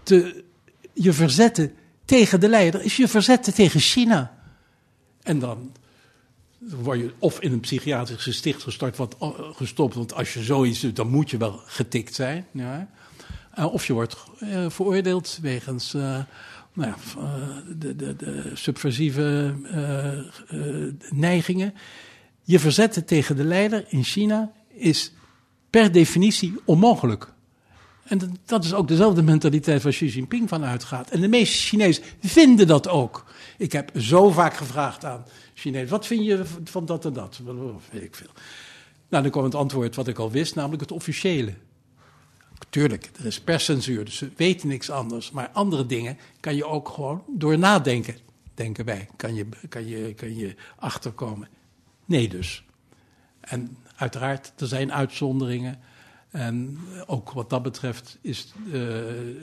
te, 0.03 0.45
je 0.93 1.13
verzetten 1.13 1.73
tegen 2.05 2.41
de 2.41 2.49
leider 2.49 2.83
is 2.83 2.97
je 2.97 3.09
verzetten 3.09 3.55
tegen 3.55 3.81
China. 3.81 4.39
En 5.23 5.39
dan 5.39 5.73
word 6.71 6.99
je 6.99 7.13
of 7.19 7.41
in 7.41 7.53
een 7.53 7.61
psychiatrisch 7.61 8.23
gesticht 8.23 8.63
gestort, 8.63 8.97
wat, 8.97 9.17
eh, 9.21 9.29
gestopt. 9.53 9.95
Want 9.95 10.15
als 10.15 10.35
je 10.35 10.43
zoiets 10.43 10.81
doet, 10.81 10.97
dan 10.97 11.09
moet 11.09 11.31
je 11.31 11.37
wel 11.37 11.61
getikt 11.67 12.15
zijn. 12.15 12.47
Ja. 12.53 12.89
Eh, 13.55 13.73
of 13.73 13.87
je 13.87 13.93
wordt 13.93 14.17
eh, 14.39 14.67
veroordeeld 14.69 15.39
wegens 15.43 15.93
nou 16.75 16.91
ja, 16.91 16.97
de, 17.77 17.97
de, 17.97 18.17
de 18.17 18.51
subversieve 18.55 19.55
neigingen. 21.11 21.75
Je 22.43 22.59
verzetten 22.59 23.05
tegen 23.05 23.37
de 23.37 23.45
leider 23.45 23.85
in 23.89 24.05
China 24.05 24.53
is 24.69 25.13
per 25.71 25.93
definitie 25.93 26.55
onmogelijk. 26.65 27.32
En 28.03 28.39
dat- 28.45 28.65
is 28.65 28.75
ook 28.75 28.89
dezelfde 28.89 29.23
mentaliteit 29.23 29.83
waar 29.83 29.93
Xi 29.93 30.07
Jinping 30.07 30.49
van 30.49 30.65
uitgaat. 30.65 31.11
En 31.11 31.21
de 31.21 31.29
meeste 31.29 31.57
Chinezen 31.57 32.03
vinden 32.21 32.67
dat 32.67 32.89
ook. 32.89 33.25
Ik 33.59 33.73
heb 33.73 33.91
zo 33.97 34.31
vaak 34.31 34.55
gevraagd 34.55 35.05
aan 35.05 35.25
Chinezen: 35.55 35.89
wat 35.89 36.07
vind 36.07 36.25
je 36.25 36.45
van 36.65 36.87
dat 36.87 37.05
en 37.05 37.13
dat? 37.13 37.41
Weet 37.91 38.03
ik 38.03 38.15
veel. 38.15 38.31
Nou, 39.09 39.23
dan 39.23 39.33
kwam 39.33 39.45
het 39.45 39.55
antwoord 39.55 39.97
wat 39.97 40.09
ik 40.09 40.19
al 40.19 40.31
wist, 40.31 40.55
namelijk 40.55 40.81
het 40.83 40.93
officiële. 40.93 41.55
Tuurlijk, 42.71 43.11
er 43.19 43.27
is 43.27 43.41
perscensuur, 43.41 44.05
dus 44.05 44.17
ze 44.17 44.31
weten 44.37 44.69
niks 44.69 44.91
anders. 44.91 45.31
Maar 45.31 45.51
andere 45.53 45.87
dingen 45.87 46.19
kan 46.41 46.55
je 46.55 46.65
ook 46.65 46.89
gewoon 46.89 47.25
door 47.29 47.59
nadenken, 47.59 48.17
denken 48.55 48.85
wij, 48.85 49.09
kan 49.17 49.35
je, 49.35 49.47
kan 49.69 49.87
je, 49.87 50.15
kan 50.15 50.37
je 50.37 50.55
achterkomen. 50.77 51.49
Nee 52.05 52.29
dus. 52.29 52.65
En 53.41 53.77
uiteraard, 53.97 54.53
er 54.57 54.67
zijn 54.67 54.93
uitzonderingen. 54.93 55.81
En 56.33 56.79
ook 57.07 57.31
wat 57.31 57.51
dat 57.51 57.63
betreft 57.63 58.19
is 58.21 58.53
eh, 58.73 58.81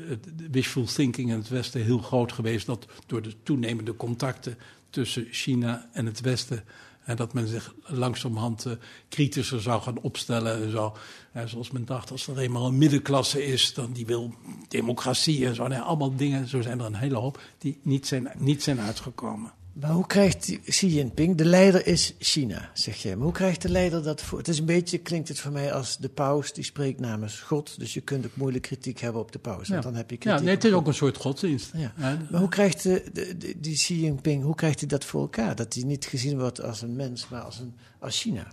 het 0.07 0.27
wishful 0.51 0.85
thinking 0.85 1.29
in 1.29 1.37
het 1.37 1.49
Westen 1.49 1.83
heel 1.83 1.97
groot 1.97 2.31
geweest. 2.31 2.65
Dat 2.65 2.85
door 3.05 3.21
de 3.21 3.33
toenemende 3.43 3.95
contacten 3.95 4.57
tussen 4.89 5.27
China 5.31 5.89
en 5.93 6.05
het 6.05 6.21
Westen. 6.21 6.63
En 7.03 7.15
dat 7.15 7.33
men 7.33 7.47
zich 7.47 7.73
langzamerhand 7.85 8.65
eh, 8.65 8.73
kritischer 9.09 9.61
zou 9.61 9.81
gaan 9.81 9.99
opstellen 9.99 10.63
en 10.63 10.71
zo. 10.71 10.95
En 11.31 11.49
zoals 11.49 11.71
men 11.71 11.85
dacht, 11.85 12.11
als 12.11 12.27
er 12.27 12.37
eenmaal 12.37 12.67
een 12.67 12.77
middenklasse 12.77 13.45
is, 13.45 13.73
dan 13.73 13.91
die 13.93 14.05
wil 14.05 14.33
democratie 14.67 15.45
en 15.45 15.55
zo. 15.55 15.67
Nee, 15.67 15.79
allemaal 15.79 16.15
dingen, 16.15 16.47
zo 16.47 16.61
zijn 16.61 16.79
er 16.79 16.85
een 16.85 16.95
hele 16.95 17.15
hoop, 17.15 17.41
die 17.57 17.79
niet 17.83 18.07
zijn, 18.07 18.31
niet 18.37 18.63
zijn 18.63 18.79
uitgekomen. 18.79 19.51
Maar 19.73 19.91
hoe 19.91 20.07
krijgt 20.07 20.59
Xi 20.65 20.87
Jinping, 20.87 21.37
de 21.37 21.45
leider 21.45 21.87
is 21.87 22.13
China, 22.19 22.69
zeg 22.73 22.97
jij. 22.97 23.15
Maar 23.15 23.23
hoe 23.23 23.33
krijgt 23.33 23.61
de 23.61 23.69
leider 23.69 24.03
dat 24.03 24.21
voor? 24.21 24.37
Het 24.37 24.47
is 24.47 24.59
een 24.59 24.65
beetje, 24.65 24.97
klinkt 24.97 25.27
het 25.27 25.39
voor 25.39 25.51
mij 25.51 25.73
als 25.73 25.97
de 25.97 26.09
paus, 26.09 26.53
die 26.53 26.63
spreekt 26.63 26.99
namens 26.99 27.39
God. 27.39 27.79
Dus 27.79 27.93
je 27.93 28.01
kunt 28.01 28.25
ook 28.25 28.35
moeilijk 28.35 28.63
kritiek 28.63 28.99
hebben 28.99 29.21
op 29.21 29.31
de 29.31 29.39
paus. 29.39 29.69
Want 29.69 29.83
dan 29.83 29.95
heb 29.95 30.09
je 30.09 30.15
ja, 30.15 30.21
kritiek 30.21 30.45
nee, 30.45 30.55
het 30.55 30.63
is 30.63 30.71
ook 30.71 30.87
een 30.87 30.93
soort 30.93 31.17
godsdienst. 31.17 31.71
Ja. 31.73 31.93
Ja. 31.97 32.17
Maar 32.31 32.39
hoe 32.39 32.49
krijgt 32.49 32.83
de, 32.83 33.03
de, 33.13 33.37
de- 33.37 33.59
die 33.59 33.75
Xi 33.75 34.01
Jinping, 34.01 34.43
hoe 34.43 34.55
krijgt 34.55 34.79
hij 34.79 34.87
dat 34.89 35.05
voor 35.05 35.21
elkaar? 35.21 35.55
Dat 35.55 35.73
hij 35.73 35.83
niet 35.83 36.05
gezien 36.05 36.39
wordt 36.39 36.61
als 36.61 36.81
een 36.81 36.95
mens, 36.95 37.27
maar 37.29 37.41
als, 37.41 37.59
een, 37.59 37.73
als 37.99 38.21
China. 38.21 38.47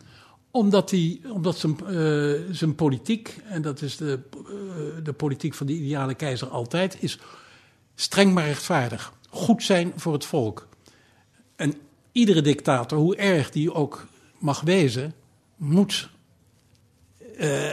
Omdat, 0.51 0.89
die, 0.89 1.21
omdat 1.33 1.59
zijn, 1.59 1.77
eh, 1.87 2.55
zijn 2.55 2.75
politiek, 2.75 3.37
en 3.49 3.63
dat 3.63 3.83
is 3.83 3.97
de, 3.97 4.19
eh, 4.33 5.05
de 5.05 5.13
politiek 5.13 5.55
van 5.55 5.67
de 5.67 5.73
ideale 5.73 6.15
keizer 6.15 6.49
altijd, 6.49 6.97
is 7.01 7.19
streng 7.95 8.35
maar 8.35 8.47
rechtvaardig. 8.47 9.13
Goed 9.31 9.63
zijn 9.63 9.93
voor 9.97 10.13
het 10.13 10.25
volk. 10.25 10.67
En 11.57 11.75
iedere 12.13 12.41
dictator, 12.43 12.99
hoe 12.99 13.17
erg 13.17 13.51
die 13.51 13.73
ook 13.75 14.07
mag 14.39 14.61
wezen, 14.61 15.15
moet 15.57 16.11
eh, 17.37 17.71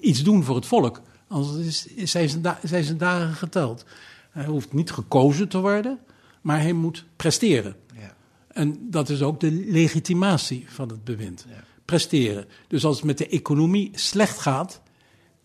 iets 0.00 0.22
doen 0.22 0.44
voor 0.44 0.54
het 0.56 0.66
volk. 0.66 1.00
Anders 1.28 1.66
is, 1.66 1.86
is- 1.86 2.10
zijn, 2.10 2.28
zijn, 2.28 2.42
da- 2.42 2.60
zijn 2.62 2.84
zijn 2.84 2.98
dagen 2.98 3.34
geteld. 3.34 3.84
Hij 4.30 4.44
hoeft 4.46 4.72
niet 4.72 4.90
gekozen 4.90 5.48
te 5.48 5.60
worden, 5.60 5.98
maar 6.40 6.60
hij 6.60 6.72
moet 6.72 7.04
presteren. 7.16 7.76
Ja. 7.98 8.14
En 8.48 8.90
dat 8.90 9.08
is 9.08 9.22
ook 9.22 9.40
de 9.40 9.50
legitimatie 9.52 10.64
van 10.68 10.88
het 10.88 11.04
bewind. 11.04 11.46
Presteren. 11.84 12.44
Dus 12.68 12.84
als 12.84 12.96
het 12.96 13.04
met 13.04 13.18
de 13.18 13.28
economie 13.28 13.90
slecht 13.94 14.38
gaat, 14.38 14.80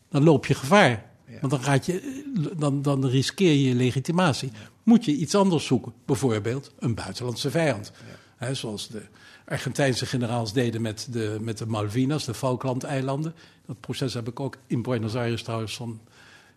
dan 0.10 0.24
loop 0.24 0.46
je 0.46 0.54
gevaar. 0.54 1.08
Want 1.42 1.52
dan, 1.52 1.62
gaat 1.64 1.86
je, 1.86 2.24
dan, 2.58 2.82
dan 2.82 3.06
riskeer 3.06 3.52
je 3.52 3.64
je 3.64 3.76
legitimatie. 3.76 4.52
Moet 4.90 5.06
je 5.06 5.16
iets 5.16 5.36
anders 5.36 5.66
zoeken. 5.66 5.94
Bijvoorbeeld 6.06 6.72
een 6.80 6.96
buitenlandse 6.96 7.52
vijand. 7.52 7.92
Hè, 8.38 8.54
zoals 8.54 8.88
de 8.88 9.02
Argentijnse 9.46 10.06
generaals 10.06 10.54
deden 10.54 10.82
met 10.82 11.08
de, 11.12 11.38
met 11.42 11.58
de 11.58 11.66
Malvinas, 11.66 12.26
de 12.26 12.34
Falklandeilanden. 12.34 13.34
Dat 13.66 13.80
proces 13.80 14.14
heb 14.14 14.28
ik 14.28 14.40
ook 14.40 14.58
in 14.68 14.82
Buenos 14.82 15.16
Aires 15.16 15.44
trouwens 15.44 15.76
van 15.76 16.00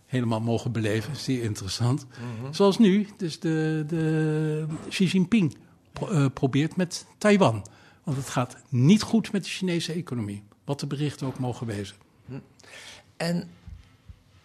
helemaal 0.07 0.41
mogen 0.41 0.73
beleven. 0.73 1.17
Zeer 1.17 1.43
interessant. 1.43 2.07
Zoals 2.51 2.79
nu, 2.79 3.09
dus 3.17 3.41
de, 3.41 3.85
de 3.87 4.67
Xi 4.89 5.05
Jinping 5.05 5.57
pro- 5.93 6.09
eh, 6.09 6.27
probeert 6.35 6.77
met 6.77 7.07
Taiwan. 7.19 7.67
Want 8.05 8.17
het 8.17 8.29
gaat 8.29 8.57
niet 8.69 9.03
goed 9.03 9.33
met 9.33 9.45
de 9.45 9.51
Chinese 9.51 9.93
economie. 9.93 10.43
Wat 10.65 10.81
de 10.81 10.87
berichten 10.87 11.27
ook 11.27 11.39
mogen 11.39 11.67
wezen. 11.67 11.97
En, 13.17 13.49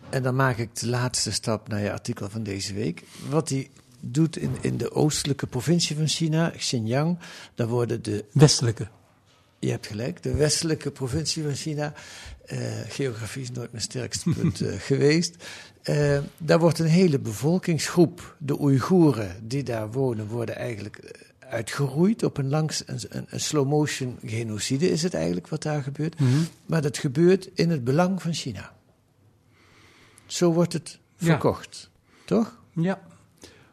en 0.10 0.24
dan 0.24 0.36
maak 0.36 0.58
ik 0.58 0.76
de 0.76 0.88
laatste 0.88 1.32
stap 1.32 1.68
naar 1.68 1.82
je 1.82 1.92
artikel 1.92 2.30
van 2.30 2.44
deze 2.44 2.74
week. 2.74 3.04
Wat 3.30 3.50
hij 3.50 3.70
doet 4.00 4.38
in, 4.38 4.52
in 4.62 4.78
de 4.78 4.92
oostelijke 4.92 5.48
provincie 5.48 5.96
van 5.96 6.08
China, 6.08 6.50
Xinjiang, 6.50 7.18
daar 7.56 7.68
worden 7.68 8.04
de 8.04 8.26
Westelijke. 8.32 8.88
Je 9.60 9.70
hebt 9.70 9.88
gelijk, 9.88 10.24
de 10.24 10.34
westelijke 10.34 10.92
provincie 10.92 11.44
van 11.44 11.56
China. 11.56 11.94
eh, 12.46 12.60
geografie 12.88 13.42
is 13.42 13.52
nooit 13.52 13.72
mijn 13.72 13.84
sterkste 13.84 14.30
punt 14.40 14.62
eh, 14.62 14.74
geweest. 14.80 15.36
Eh, 15.82 16.20
daar 16.38 16.60
wordt 16.60 16.80
een 16.80 16.86
hele 16.86 17.20
bevolkingsgroep, 17.20 18.36
de 18.40 18.62
Oeigoeren, 18.62 19.36
die 19.44 19.64
daar 19.64 19.92
wonen, 19.92 20.28
worden 20.28 20.56
eigenlijk 20.56 21.26
uitgeroeid 21.40 22.24
op 22.24 22.38
een 22.38 22.50
langs 22.50 22.84
een, 22.86 23.00
een, 23.10 23.26
een 23.30 23.40
slow-motion 23.40 24.20
genocide 24.24 24.90
is 24.90 25.04
het 25.04 25.14
eigenlijk 25.14 25.48
wat 25.48 25.64
daar 25.64 25.84
gebeurt. 25.84 26.20
Mhm. 26.20 26.38
Maar 26.66 26.82
dat 26.82 26.98
gebeurt 26.98 27.50
in 27.54 27.70
het 27.70 27.84
belang 27.84 28.22
van 28.22 28.34
China. 28.34 28.77
Zo 30.28 30.54
wordt 30.54 30.74
het 30.74 31.00
Ja. 31.18 31.26
verkocht, 31.26 31.90
toch? 32.26 32.58
Ja, 32.74 33.02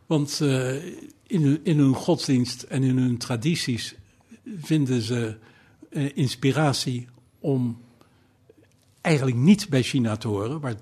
want 0.07 0.41
eh, 0.41 0.85
in, 1.27 1.43
hun, 1.43 1.61
in 1.63 1.79
hun 1.79 1.95
godsdienst 1.95 2.63
en 2.63 2.83
in 2.83 2.99
hun 2.99 3.19
tradities 3.19 3.95
vinden 4.61 5.03
ze 5.03 5.37
eh, 5.91 6.17
inspiratie 6.17 7.09
om 7.41 7.81
eigenlijk 9.01 9.37
niet 9.37 9.69
bij 9.69 9.83
China 9.83 10.17
te 10.17 10.29
horen. 10.29 10.61
Maar 10.61 10.75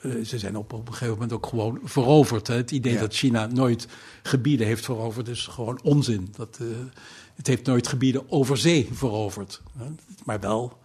eh, 0.00 0.12
ze 0.24 0.38
zijn 0.38 0.56
op, 0.56 0.72
op 0.72 0.86
een 0.86 0.92
gegeven 0.92 1.12
moment 1.14 1.32
ook 1.32 1.46
gewoon 1.46 1.80
veroverd. 1.84 2.46
Hè. 2.46 2.54
Het 2.54 2.70
idee 2.70 2.92
Ja. 2.92 3.00
dat 3.00 3.14
China 3.14 3.46
nooit 3.46 3.86
gebieden 4.22 4.66
heeft 4.66 4.84
veroverd 4.84 5.28
is 5.28 5.46
gewoon 5.46 5.80
onzin. 5.82 6.28
Dat, 6.36 6.60
het 7.34 7.46
heeft 7.46 7.66
nooit 7.66 7.86
gebieden 7.86 8.30
over 8.30 8.56
zee 8.58 8.88
veroverd. 8.92 9.62
Hè. 9.78 9.84
Maar 10.24 10.40
wel 10.40 10.78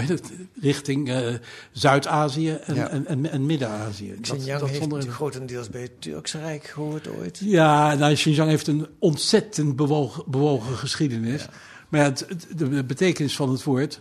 hoe 0.00 0.08
heet 0.08 0.18
het, 0.18 0.32
richting 0.60 1.08
eh, 1.10 1.34
Zuid-Azië 1.72 2.50
en, 2.50 2.74
Ja. 2.74 2.88
en, 2.88 3.06
en, 3.06 3.30
en 3.30 3.46
Midden-Azië. 3.46 4.08
Dat- 4.08 4.20
Xinjiang 4.20 4.60
dat 4.60 4.68
heeft 4.68 4.80
zonder- 4.80 4.98
natuurlijk 4.98 5.14
grotendeels 5.16 5.68
bij 5.68 5.80
het 5.82 6.00
Turkse 6.02 6.38
Rijk 6.38 6.64
gehoord 6.64 7.08
ooit. 7.08 7.40
ja, 7.44 7.94
nou, 7.94 8.14
Xinjiang 8.14 8.48
heeft 8.50 8.66
een 8.66 8.86
ontzettend 8.98 9.76
bewogen, 9.76 10.24
bewogen 10.26 10.76
geschiedenis. 10.76 11.46
Maar 11.88 12.00
ja, 12.00 12.06
het, 12.06 12.46
de 12.56 12.84
betekenis 12.84 13.36
van 13.36 13.50
het 13.50 13.62
woord, 13.64 14.00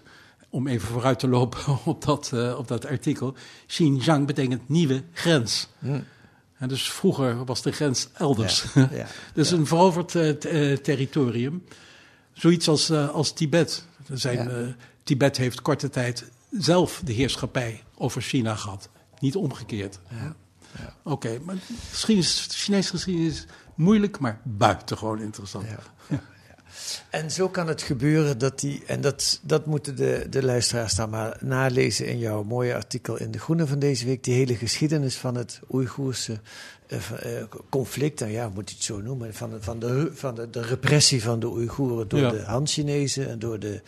om 0.49 0.67
even 0.67 0.87
vooruit 0.87 1.19
te 1.19 1.27
lopen 1.27 1.59
op 1.85 2.03
dat, 2.05 2.31
eh, 2.33 2.55
op 2.57 2.67
dat 2.67 2.85
artikel. 2.85 3.35
Xinjiang 3.67 4.25
betekent 4.27 4.69
nieuwe 4.69 5.03
grens. 5.13 5.67
Hm. 5.79 5.99
En 6.57 6.67
dus 6.69 6.91
vroeger 6.91 7.45
was 7.45 7.61
de 7.61 7.71
grens 7.71 8.07
elders. 8.13 8.65
Ja, 8.73 8.89
ja, 9.01 9.07
dus 9.33 9.51
een 9.51 9.67
veroverd 9.67 10.15
eh, 10.15 10.73
territorium. 10.77 11.63
Zoiets 12.33 12.67
als, 12.67 12.91
als 12.91 13.33
Tibet. 13.33 13.85
Er 14.09 14.19
zijn, 14.19 14.49
Ja. 14.49 14.75
Tibet 15.03 15.37
heeft 15.37 15.61
korte 15.61 15.89
tijd 15.89 16.25
zelf 16.51 17.01
de 17.05 17.13
heerschappij 17.13 17.83
over 17.95 18.21
China 18.21 18.55
gehad. 18.55 18.89
Niet 19.19 19.35
omgekeerd. 19.35 19.99
Oké, 21.03 21.39
maar 21.43 21.55
geschiedenis, 21.89 22.47
Chinese 22.51 22.89
geschiedenis 22.89 23.33
is 23.33 23.45
moeilijk, 23.75 24.19
maar 24.19 24.39
buitengewoon 24.43 25.21
interessant. 25.21 25.65
Ja. 25.67 25.79
En 27.09 27.31
zo 27.31 27.49
kan 27.49 27.67
het 27.67 27.81
gebeuren 27.81 28.37
dat 28.37 28.59
die, 28.59 28.83
en 28.85 29.01
dat, 29.01 29.39
dat 29.43 29.65
moeten 29.65 29.95
de, 29.95 30.27
de 30.29 30.43
luisteraars 30.43 30.95
dan 30.95 31.09
maar 31.09 31.37
nalezen 31.39 32.07
in 32.07 32.17
jouw 32.17 32.43
mooie 32.43 32.75
artikel 32.75 33.19
in 33.19 33.31
De 33.31 33.39
Groene 33.39 33.67
van 33.67 33.79
deze 33.79 34.05
week, 34.05 34.23
die 34.23 34.33
hele 34.33 34.55
geschiedenis 34.55 35.17
van 35.17 35.35
het 35.35 35.59
Oeigoerse 35.71 36.39
eh, 36.93 37.37
eh, 37.39 37.43
conflict, 37.69 38.19
nou 38.19 38.31
ja, 38.31 38.49
moet 38.49 38.69
je 38.69 38.75
het 38.75 38.83
zo 38.85 39.01
noemen, 39.01 39.33
van, 39.33 39.49
de- 39.49 39.61
van, 39.61 39.79
de, 39.79 40.11
van 40.13 40.35
de, 40.35 40.49
de 40.49 40.61
repressie 40.61 41.23
van 41.23 41.39
de 41.39 41.47
Oeigoeren 41.47 42.07
door 42.07 42.19
Ja. 42.19 42.29
de 42.29 42.41
Han-Chinezen 42.41 43.29
en 43.29 43.39
door, 43.39 43.59
de, 43.59 43.81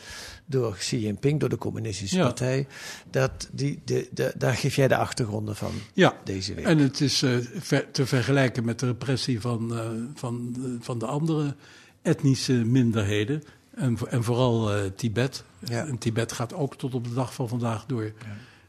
door 0.45 0.75
Xi 0.75 0.99
Jinping, 0.99 1.39
door 1.39 1.49
de 1.49 1.57
communistische 1.57 2.15
Ja. 2.17 2.23
partij. 2.23 2.67
Dat, 3.11 3.49
die, 3.51 3.81
de, 3.85 4.07
de, 4.11 4.33
daar 4.37 4.53
geef 4.55 4.75
jij 4.75 4.87
de 4.87 4.97
achtergronden 4.97 5.55
van 5.55 5.71
Ja, 5.93 6.13
deze 6.23 6.53
week. 6.53 6.65
en 6.65 6.77
het 6.77 7.01
is 7.01 7.21
eh, 7.21 7.37
ver- 7.59 7.91
te 7.91 8.05
vergelijken 8.05 8.65
met 8.65 8.79
de 8.79 8.85
repressie 8.85 9.41
van, 9.41 9.73
van, 10.15 10.53
de- 10.53 10.77
van 10.81 10.99
de 10.99 11.05
andere 11.05 11.55
etnische 12.01 12.53
minderheden. 12.53 13.43
En, 13.75 13.97
en 14.09 14.23
vooral 14.23 14.71
Tibet. 14.95 15.43
Ja. 15.59 15.85
En 15.85 15.97
Tibet 15.97 16.31
gaat 16.31 16.53
ook 16.53 16.75
tot 16.77 16.93
op 16.95 17.03
de 17.07 17.13
dag 17.13 17.33
van 17.33 17.47
vandaag 17.47 17.85
door. 17.85 18.11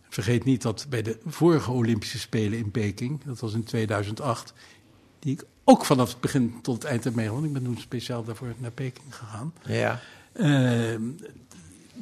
Vergeet 0.09 0.45
niet 0.45 0.63
dat 0.63 0.87
bij 0.89 1.03
de 1.03 1.19
vorige 1.27 1.71
Olympische 1.71 2.19
Spelen 2.19 2.59
in 2.59 2.71
Peking, 2.71 3.25
dat 3.25 3.41
was 3.41 3.55
in 3.55 3.65
2008, 3.65 4.53
die 5.19 5.33
ik 5.33 5.45
ook 5.65 5.85
vanaf 5.85 6.09
het 6.09 6.21
begin 6.21 6.59
tot 6.63 6.75
het 6.75 6.85
eind 6.85 7.05
heb 7.05 7.15
meegemaakt. 7.15 7.47
Ik 7.47 7.53
ben 7.53 7.65
toen 7.65 7.79
speciaal 7.79 8.25
daarvoor 8.25 8.55
naar 8.59 8.71
Peking 8.71 9.15
gegaan. 9.15 9.53
ja. 9.67 10.01
Eh, 10.33 10.95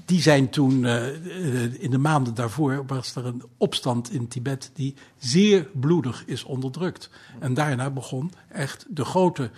die 0.05 0.23
zijn 0.23 0.51
toen, 0.51 0.85
eh, 0.85 1.09
eh, 1.09 1.73
in 1.83 1.91
de 1.91 1.99
maanden 1.99 2.35
daarvoor, 2.35 2.85
was 2.87 3.15
er 3.15 3.27
een 3.27 3.43
opstand 3.57 4.13
in 4.13 4.29
Tibet 4.29 4.71
die 4.75 4.95
zeer 5.19 5.69
bloedig 5.73 6.23
is 6.27 6.45
onderdrukt. 6.45 7.11
En 7.41 7.55
daarna 7.55 7.91
begon 7.91 8.33
echt 8.49 8.87
de 8.89 9.05
grote 9.05 9.51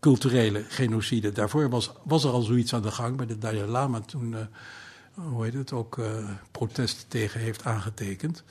culturele 0.00 0.64
genocide. 0.68 1.32
Daarvoor 1.32 1.68
was, 1.68 1.92
was 2.04 2.24
er 2.24 2.30
al 2.30 2.42
zoiets 2.42 2.74
aan 2.74 2.82
de 2.82 2.90
gang 2.90 3.16
bij 3.16 3.26
de 3.26 3.38
Dalai 3.38 3.66
Lama 3.66 4.00
toen. 4.00 4.34
eh, 4.34 4.40
hoe 5.14 5.44
heet 5.44 5.54
het, 5.54 5.72
ook 5.72 5.98
uh, 5.98 6.30
protest 6.50 7.06
tegen 7.08 7.40
heeft 7.40 7.64
aangetekend. 7.64 8.44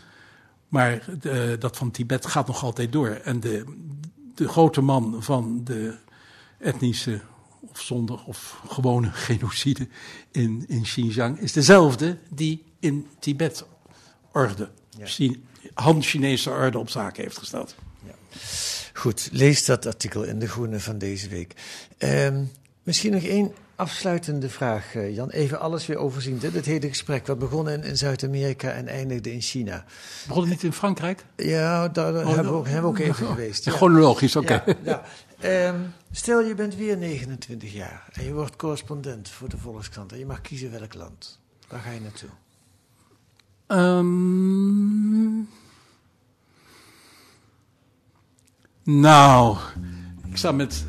Maar 0.68 1.06
de, 1.20 1.56
dat 1.60 1.78
van 1.78 1.92
Tibet 1.92 2.26
gaat 2.26 2.48
nog 2.48 2.64
altijd 2.64 2.92
door. 2.92 3.10
En 3.10 3.40
de, 3.40 3.64
de 4.36 4.48
grote 4.48 4.82
man 4.82 5.24
van 5.24 5.62
de 5.64 5.96
etnische 6.60 7.22
of 7.60 7.82
zonder 7.82 8.24
of 8.26 8.62
gewone 8.68 9.12
genocide 9.28 9.88
in, 10.32 10.66
in 10.68 10.82
Xinjiang 10.82 11.40
is 11.40 11.52
dezelfde 11.52 12.18
die 12.30 12.64
in 12.80 13.08
Tibet 13.20 13.66
orde, 14.32 14.70
ja. 14.90 15.32
Han-Chinese 15.74 16.50
orde 16.50 16.80
op 16.80 16.90
zaken 16.90 17.24
heeft 17.24 17.38
gesteld. 17.38 17.76
Ja. 18.06 18.14
Goed, 18.94 19.30
lees 19.32 19.66
dat 19.66 19.86
artikel 19.86 20.24
in 20.24 20.40
De 20.40 20.48
Groene 20.48 20.80
van 20.80 20.98
deze 20.98 21.30
week. 21.30 21.54
Um, 21.98 22.52
misschien 22.84 23.12
nog 23.12 23.24
één 23.24 23.54
afsluitende 23.76 24.50
vraag, 24.50 24.96
eh, 24.96 25.16
Jan. 25.16 25.30
Even 25.30 25.60
alles 25.60 25.86
weer 25.86 25.98
overzien. 25.98 26.38
Dit 26.38 26.66
hele 26.66 26.88
gesprek, 26.88 27.28
wat 27.28 27.40
begon 27.40 27.70
in, 27.70 27.84
in 27.84 27.98
Zuid-Amerika 27.98 28.72
en 28.72 28.88
eindigde 28.88 29.32
in 29.32 29.42
China. 29.42 29.86
Begon 30.28 30.42
het 30.42 30.52
niet 30.52 30.64
in 30.64 30.74
Frankrijk? 30.74 31.26
Ja, 31.36 31.88
daar 31.88 32.14
oh, 32.14 32.28
hebben, 32.28 32.46
we 32.46 32.52
ook, 32.52 32.68
hebben 32.68 32.94
we 32.94 33.00
ook 33.00 33.08
even 33.08 33.28
geweest. 33.36 33.66
Ja. 33.66 33.72
Chronologisch, 33.72 34.36
oké. 34.36 34.54
Okay. 34.54 34.76
Ja, 34.84 35.04
ja. 35.40 35.68
um, 35.68 35.94
stel, 36.12 36.42
je 36.42 36.56
bent 36.56 36.76
weer 36.76 36.98
29 36.98 37.74
jaar 37.74 38.08
en 38.12 38.26
je 38.26 38.34
wordt 38.34 38.56
correspondent 38.56 39.30
voor 39.30 39.50
de 39.50 39.58
Volkskrant. 39.58 40.12
En 40.12 40.20
je 40.20 40.26
mag 40.26 40.42
kiezen 40.42 40.72
welk 40.72 40.94
land. 40.94 41.40
Waar 41.68 41.80
ga 41.80 41.92
je 41.92 42.00
naartoe? 42.02 42.30
Um, 43.68 45.50
nou, 48.84 49.58
ik 50.30 50.38
sta 50.38 50.52
met 50.52 50.86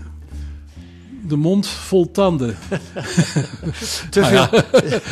de 1.29 1.37
mond 1.37 1.67
vol 1.67 2.11
tanden. 2.11 2.57
Te 4.11 4.25
veel. 4.25 4.49
Nou. 4.51 4.63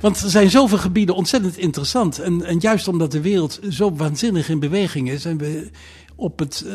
Want 0.00 0.20
er 0.20 0.30
zijn 0.30 0.50
zoveel 0.50 0.78
gebieden 0.78 1.14
ontzettend 1.14 1.56
interessant. 1.56 2.18
En, 2.18 2.44
en 2.44 2.58
juist 2.58 2.88
omdat 2.88 3.12
de 3.12 3.20
wereld 3.20 3.60
zo 3.70 3.94
waanzinnig 3.94 4.48
in 4.48 4.58
beweging 4.58 5.10
is 5.10 5.24
en 5.24 5.38
we 5.38 5.70
op 6.16 6.38
het, 6.38 6.64
uh, 6.66 6.74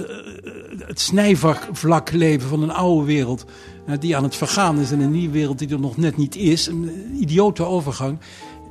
het 0.87 0.99
snijvlak 0.99 2.11
leven 2.11 2.49
van 2.49 2.63
een 2.63 2.71
oude 2.71 3.05
wereld 3.05 3.45
uh, 3.89 3.95
die 3.99 4.15
aan 4.15 4.23
het 4.23 4.35
vergaan 4.35 4.79
is 4.79 4.91
en 4.91 4.99
een 4.99 5.11
nieuwe 5.11 5.33
wereld 5.33 5.59
die 5.59 5.69
er 5.69 5.79
nog 5.79 5.97
net 5.97 6.17
niet 6.17 6.35
is, 6.35 6.67
een 6.67 6.91
idiote 7.19 7.65
overgang, 7.65 8.19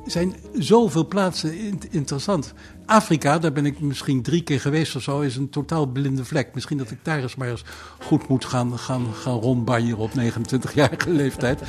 zijn 0.07 0.35
zoveel 0.53 1.07
plaatsen 1.07 1.79
interessant. 1.89 2.53
Afrika, 2.85 3.39
daar 3.39 3.51
ben 3.51 3.65
ik 3.65 3.79
misschien 3.79 4.21
drie 4.21 4.43
keer 4.43 4.59
geweest 4.59 4.95
of 4.95 5.01
zo, 5.01 5.19
is 5.19 5.35
een 5.35 5.49
totaal 5.49 5.85
blinde 5.85 6.25
vlek. 6.25 6.53
Misschien 6.53 6.77
dat 6.77 6.91
ik 6.91 6.97
daar 7.01 7.21
eens 7.21 7.35
maar 7.35 7.49
eens 7.49 7.63
goed 7.99 8.27
moet 8.27 8.45
gaan, 8.45 8.79
gaan, 8.79 9.13
gaan 9.13 9.39
rondbanjeren 9.39 9.97
op 9.97 10.11
29-jarige 10.11 11.09
leeftijd. 11.23 11.61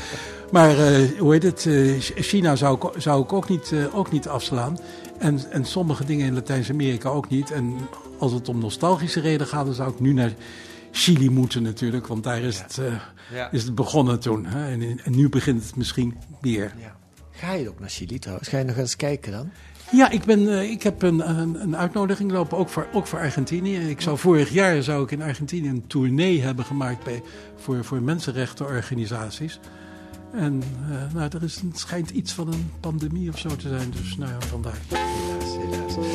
Maar 0.53 0.79
uh, 0.79 1.19
hoe 1.19 1.33
heet 1.33 1.43
het? 1.43 1.65
Uh, 1.65 2.01
China 2.01 2.57
zou 2.57 2.77
ik, 2.77 3.01
zou 3.03 3.23
ik 3.23 3.33
ook, 3.33 3.49
niet, 3.49 3.71
uh, 3.71 3.97
ook 3.97 4.13
niet 4.13 4.29
afslaan. 4.29 4.79
En, 5.19 5.51
en 5.51 5.65
sommige 5.65 6.05
dingen 6.05 6.27
in 6.27 6.35
Latijns-Amerika 6.35 7.09
ook 7.09 7.29
niet. 7.29 7.51
En 7.51 7.77
als 8.19 8.33
het 8.33 8.49
om 8.49 8.59
nostalgische 8.59 9.21
reden 9.21 9.47
gaat, 9.47 9.65
dan 9.65 9.75
zou 9.75 9.91
ik 9.91 10.01
nu 10.01 10.13
naar 10.13 10.33
Chili 10.91 11.31
moeten 11.31 11.63
natuurlijk. 11.63 12.07
Want 12.07 12.25
daar 12.25 12.41
is, 12.41 12.59
het, 12.59 12.81
ja. 13.33 13.51
is 13.51 13.65
het 13.65 13.75
begonnen 13.75 14.21
toen. 14.21 14.47
Hè? 14.47 14.71
En, 14.71 15.01
en, 15.05 15.17
nu 15.17 15.29
begint 15.29 15.63
het 15.63 15.77
misschien 15.77 16.17
weer. 16.41 16.75
Ja. 16.81 16.98
Ga 17.39 17.53
je 17.53 17.69
ook 17.69 17.81
naar 17.81 17.89
Chili 17.89 18.19
trouwens? 18.19 18.49
Ga 18.49 18.59
je 18.59 18.65
nog 18.65 18.77
eens 18.77 18.97
kijken 18.97 19.33
dan? 19.33 19.51
Ja, 19.91 20.11
ik, 20.11 20.25
ben, 20.25 20.41
uh, 20.41 20.71
ik 20.71 20.83
heb 20.83 21.03
een, 21.03 21.29
een, 21.29 21.63
een, 21.63 21.77
uitnodiging 21.77 22.31
lopen, 22.31 22.59
ook 22.59 22.69
voor, 22.69 22.87
ook 22.93 23.07
voor 23.07 23.19
Argentinië. 23.19 23.77
Ik 23.77 24.01
zou 24.01 24.19
vorig 24.19 24.51
jaar 24.51 24.83
zou 24.83 25.03
ik 25.03 25.11
in 25.11 25.23
Argentinië 25.23 25.69
een 25.69 25.87
tournee 25.87 26.43
hebben 26.43 26.65
gemaakt 26.65 27.05
bij, 27.05 27.23
voor, 27.57 27.85
voor 27.85 28.03
mensenrechtenorganisaties. 28.03 29.61
En 30.33 30.63
uh, 30.91 31.15
nou, 31.15 31.31
er 31.35 31.43
is, 31.43 31.61
het 31.61 31.79
schijnt 31.79 32.11
iets 32.11 32.33
van 32.33 32.53
een 32.53 32.71
pandemie 32.81 33.29
of 33.29 33.39
zo 33.39 33.49
te 33.57 33.69
zijn, 33.69 33.91
dus 33.91 34.17
nou 34.17 34.33
ja, 34.33 34.41
vandaar. 34.41 34.79
Helaas, 34.89 35.57
helaas. 35.57 36.07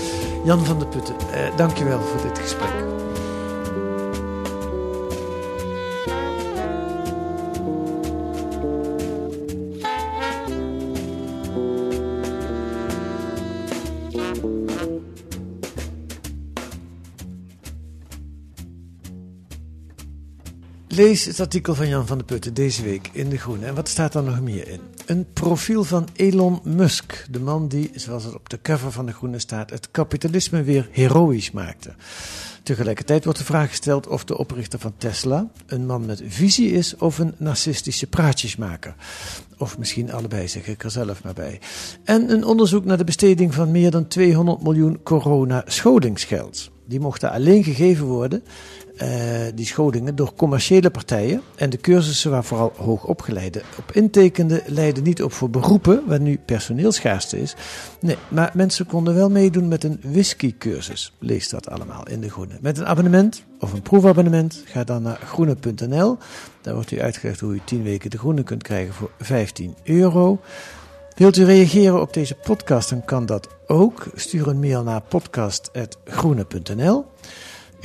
Jan 0.46 0.66
van 0.66 0.80
der 0.80 0.88
Putten, 0.88 1.16
uh, 1.32 1.58
dankjewel 1.58 2.02
voor 2.02 2.22
dit 2.22 2.40
gesprek. 2.40 3.13
Lees 20.96 21.26
het 21.26 21.40
artikel 21.40 21.76
van 21.76 21.88
Jan 21.88 22.08
van 22.08 22.18
der 22.18 22.26
Putten 22.26 22.54
deze 22.54 22.84
week 22.84 23.10
in 23.12 23.30
De 23.30 23.38
Groene. 23.38 23.66
En 23.66 23.76
wat 23.76 23.90
staat 23.90 24.16
er 24.16 24.24
nog 24.24 24.42
meer 24.42 24.68
in? 24.68 24.80
Een 25.06 25.26
profiel 25.34 25.84
van 25.84 26.08
Elon 26.16 26.60
Musk, 26.64 27.26
de 27.30 27.40
man 27.40 27.68
die, 27.68 27.92
zoals 27.96 28.24
het 28.24 28.36
op 28.36 28.50
de 28.50 28.62
cover 28.62 28.92
van 28.92 29.06
De 29.06 29.12
Groene 29.12 29.40
staat, 29.40 29.70
het 29.70 29.92
kapitalisme 29.92 30.64
weer 30.64 30.88
heroïsch 30.92 31.52
maakte. 31.52 31.94
Tegelijkertijd 32.64 33.24
wordt 33.24 33.40
de 33.40 33.46
vraag 33.46 33.70
gesteld 33.70 34.08
of 34.08 34.24
de 34.24 34.38
oprichter 34.38 34.80
van 34.80 34.94
Tesla 34.98 35.52
een 35.66 35.86
man 35.86 36.06
met 36.06 36.22
visie 36.26 36.72
is 36.72 36.96
of 36.96 37.18
een 37.18 37.36
narcistische 37.38 38.08
praatjesmaker. 38.08 38.96
Of 39.58 39.78
misschien 39.78 40.12
allebei, 40.12 40.48
zeg 40.48 40.68
ik 40.68 40.84
er 40.84 40.92
zelf 40.92 41.24
maar 41.24 41.34
bij. 41.34 41.60
En 42.04 42.32
een 42.32 42.46
onderzoek 42.46 42.86
naar 42.86 42.98
de 42.98 43.04
besteding 43.04 43.54
van 43.54 43.72
meer 43.72 43.92
dan 43.92 44.08
200 44.08 44.64
miljoen 44.64 45.04
corona-scholingsgeld. 45.04 46.72
Die 46.86 47.00
mochten 47.00 47.32
alleen 47.32 47.64
gegeven 47.64 48.06
worden 48.06 48.44
die 49.56 49.66
scholingen 49.66 50.16
door 50.16 50.34
commerciële 50.36 50.90
partijen. 50.90 51.42
En 51.56 51.70
de 51.70 51.78
cursussen 51.78 52.32
waar 52.32 52.44
vooral 52.44 52.74
hoogopgeleiden 52.78 53.62
op 53.78 53.92
intekenden 53.92 54.62
leiden 54.66 55.04
niet 55.04 55.24
op 55.24 55.34
voor 55.34 55.50
beroepen 55.50 56.04
waar 56.08 56.20
nu 56.20 56.40
personeelschaarste 56.46 57.42
is. 57.42 57.56
Nee, 58.00 58.18
maar 58.28 58.52
mensen 58.54 58.86
konden 58.86 59.16
wel 59.16 59.30
meedoen 59.30 59.68
met 59.68 59.84
een 59.84 60.00
whiskycursus. 60.02 61.14
Lees 61.20 61.50
dat 61.50 61.70
allemaal 61.70 62.08
in 62.08 62.22
de 62.22 62.30
Groene. 62.30 62.58
Met 62.62 62.78
een 62.78 62.86
abonnement 62.86 63.44
of 63.60 63.74
een 63.74 63.82
proefabonnement 63.82 64.64
ga 64.66 64.84
dan 64.84 65.02
naar 65.02 65.20
groene.nl. 65.26 66.18
Daar 66.62 66.74
wordt 66.74 66.92
u 66.92 67.02
uitgelegd 67.02 67.40
hoe 67.40 67.54
u 67.54 67.62
10 67.66 67.84
weken 67.84 68.10
de 68.10 68.18
Groene 68.18 68.44
kunt 68.44 68.64
krijgen 68.64 68.94
voor 68.94 69.12
15 69.20 69.76
euro. 69.84 70.40
Wilt 71.16 71.38
u 71.38 71.44
reageren 71.44 72.02
op 72.02 72.14
deze 72.14 72.36
podcast, 72.36 72.90
dan 72.90 73.06
kan 73.06 73.26
dat 73.26 73.48
ook. 73.68 74.06
Stuur 74.16 74.48
een 74.48 74.60
mail 74.60 74.84
naar 74.84 75.02
podcast.groene.nl. 75.02 77.06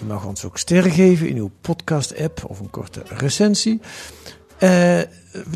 U 0.03 0.07
mag 0.07 0.27
ons 0.27 0.45
ook 0.45 0.59
sterren 0.59 0.91
geven 0.91 1.29
in 1.29 1.37
uw 1.37 1.51
podcast-app 1.61 2.45
of 2.47 2.61
een 2.61 2.71
korte 2.71 3.03
recensie. 3.07 3.81
Uh, 4.63 5.01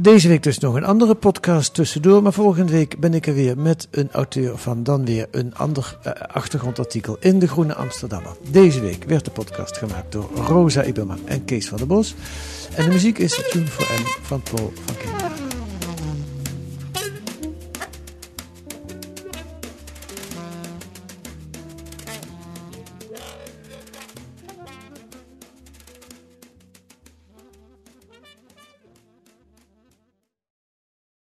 deze 0.01 0.28
week 0.28 0.43
dus 0.43 0.59
nog 0.59 0.74
een 0.74 0.84
andere 0.84 1.14
podcast 1.14 1.74
tussendoor. 1.74 2.22
Maar 2.22 2.32
volgende 2.32 2.72
week 2.72 3.01
ben 3.01 3.14
ik 3.14 3.26
er 3.26 3.34
weer 3.34 3.59
met 3.59 3.88
een 3.90 4.11
auteur 4.12 4.59
van 4.59 4.82
dan 4.82 5.05
weer 5.05 5.28
een 5.30 5.55
ander 5.55 5.99
uh, 6.07 6.12
achtergrondartikel 6.12 7.16
in 7.20 7.38
de 7.38 7.49
Groene 7.49 7.74
Amsterdammer. 7.74 8.36
Deze 8.51 8.80
week 8.80 9.05
werd 9.05 9.24
de 9.24 9.30
podcast 9.30 9.76
gemaakt 9.76 10.12
door 10.12 10.30
Rosa 10.34 10.84
Iberma 10.84 11.16
en 11.24 11.45
Kees 11.45 11.68
van 11.68 11.78
der 11.78 11.86
Bos. 11.86 12.14
En 12.74 12.84
de 12.84 12.90
muziek 12.90 13.18
is 13.18 13.49
Tune 13.51 13.66
for 13.66 14.01
M 14.01 14.07
van 14.22 14.43
Paul 14.43 14.72
van 14.84 14.97
Kinderen. 14.97 15.52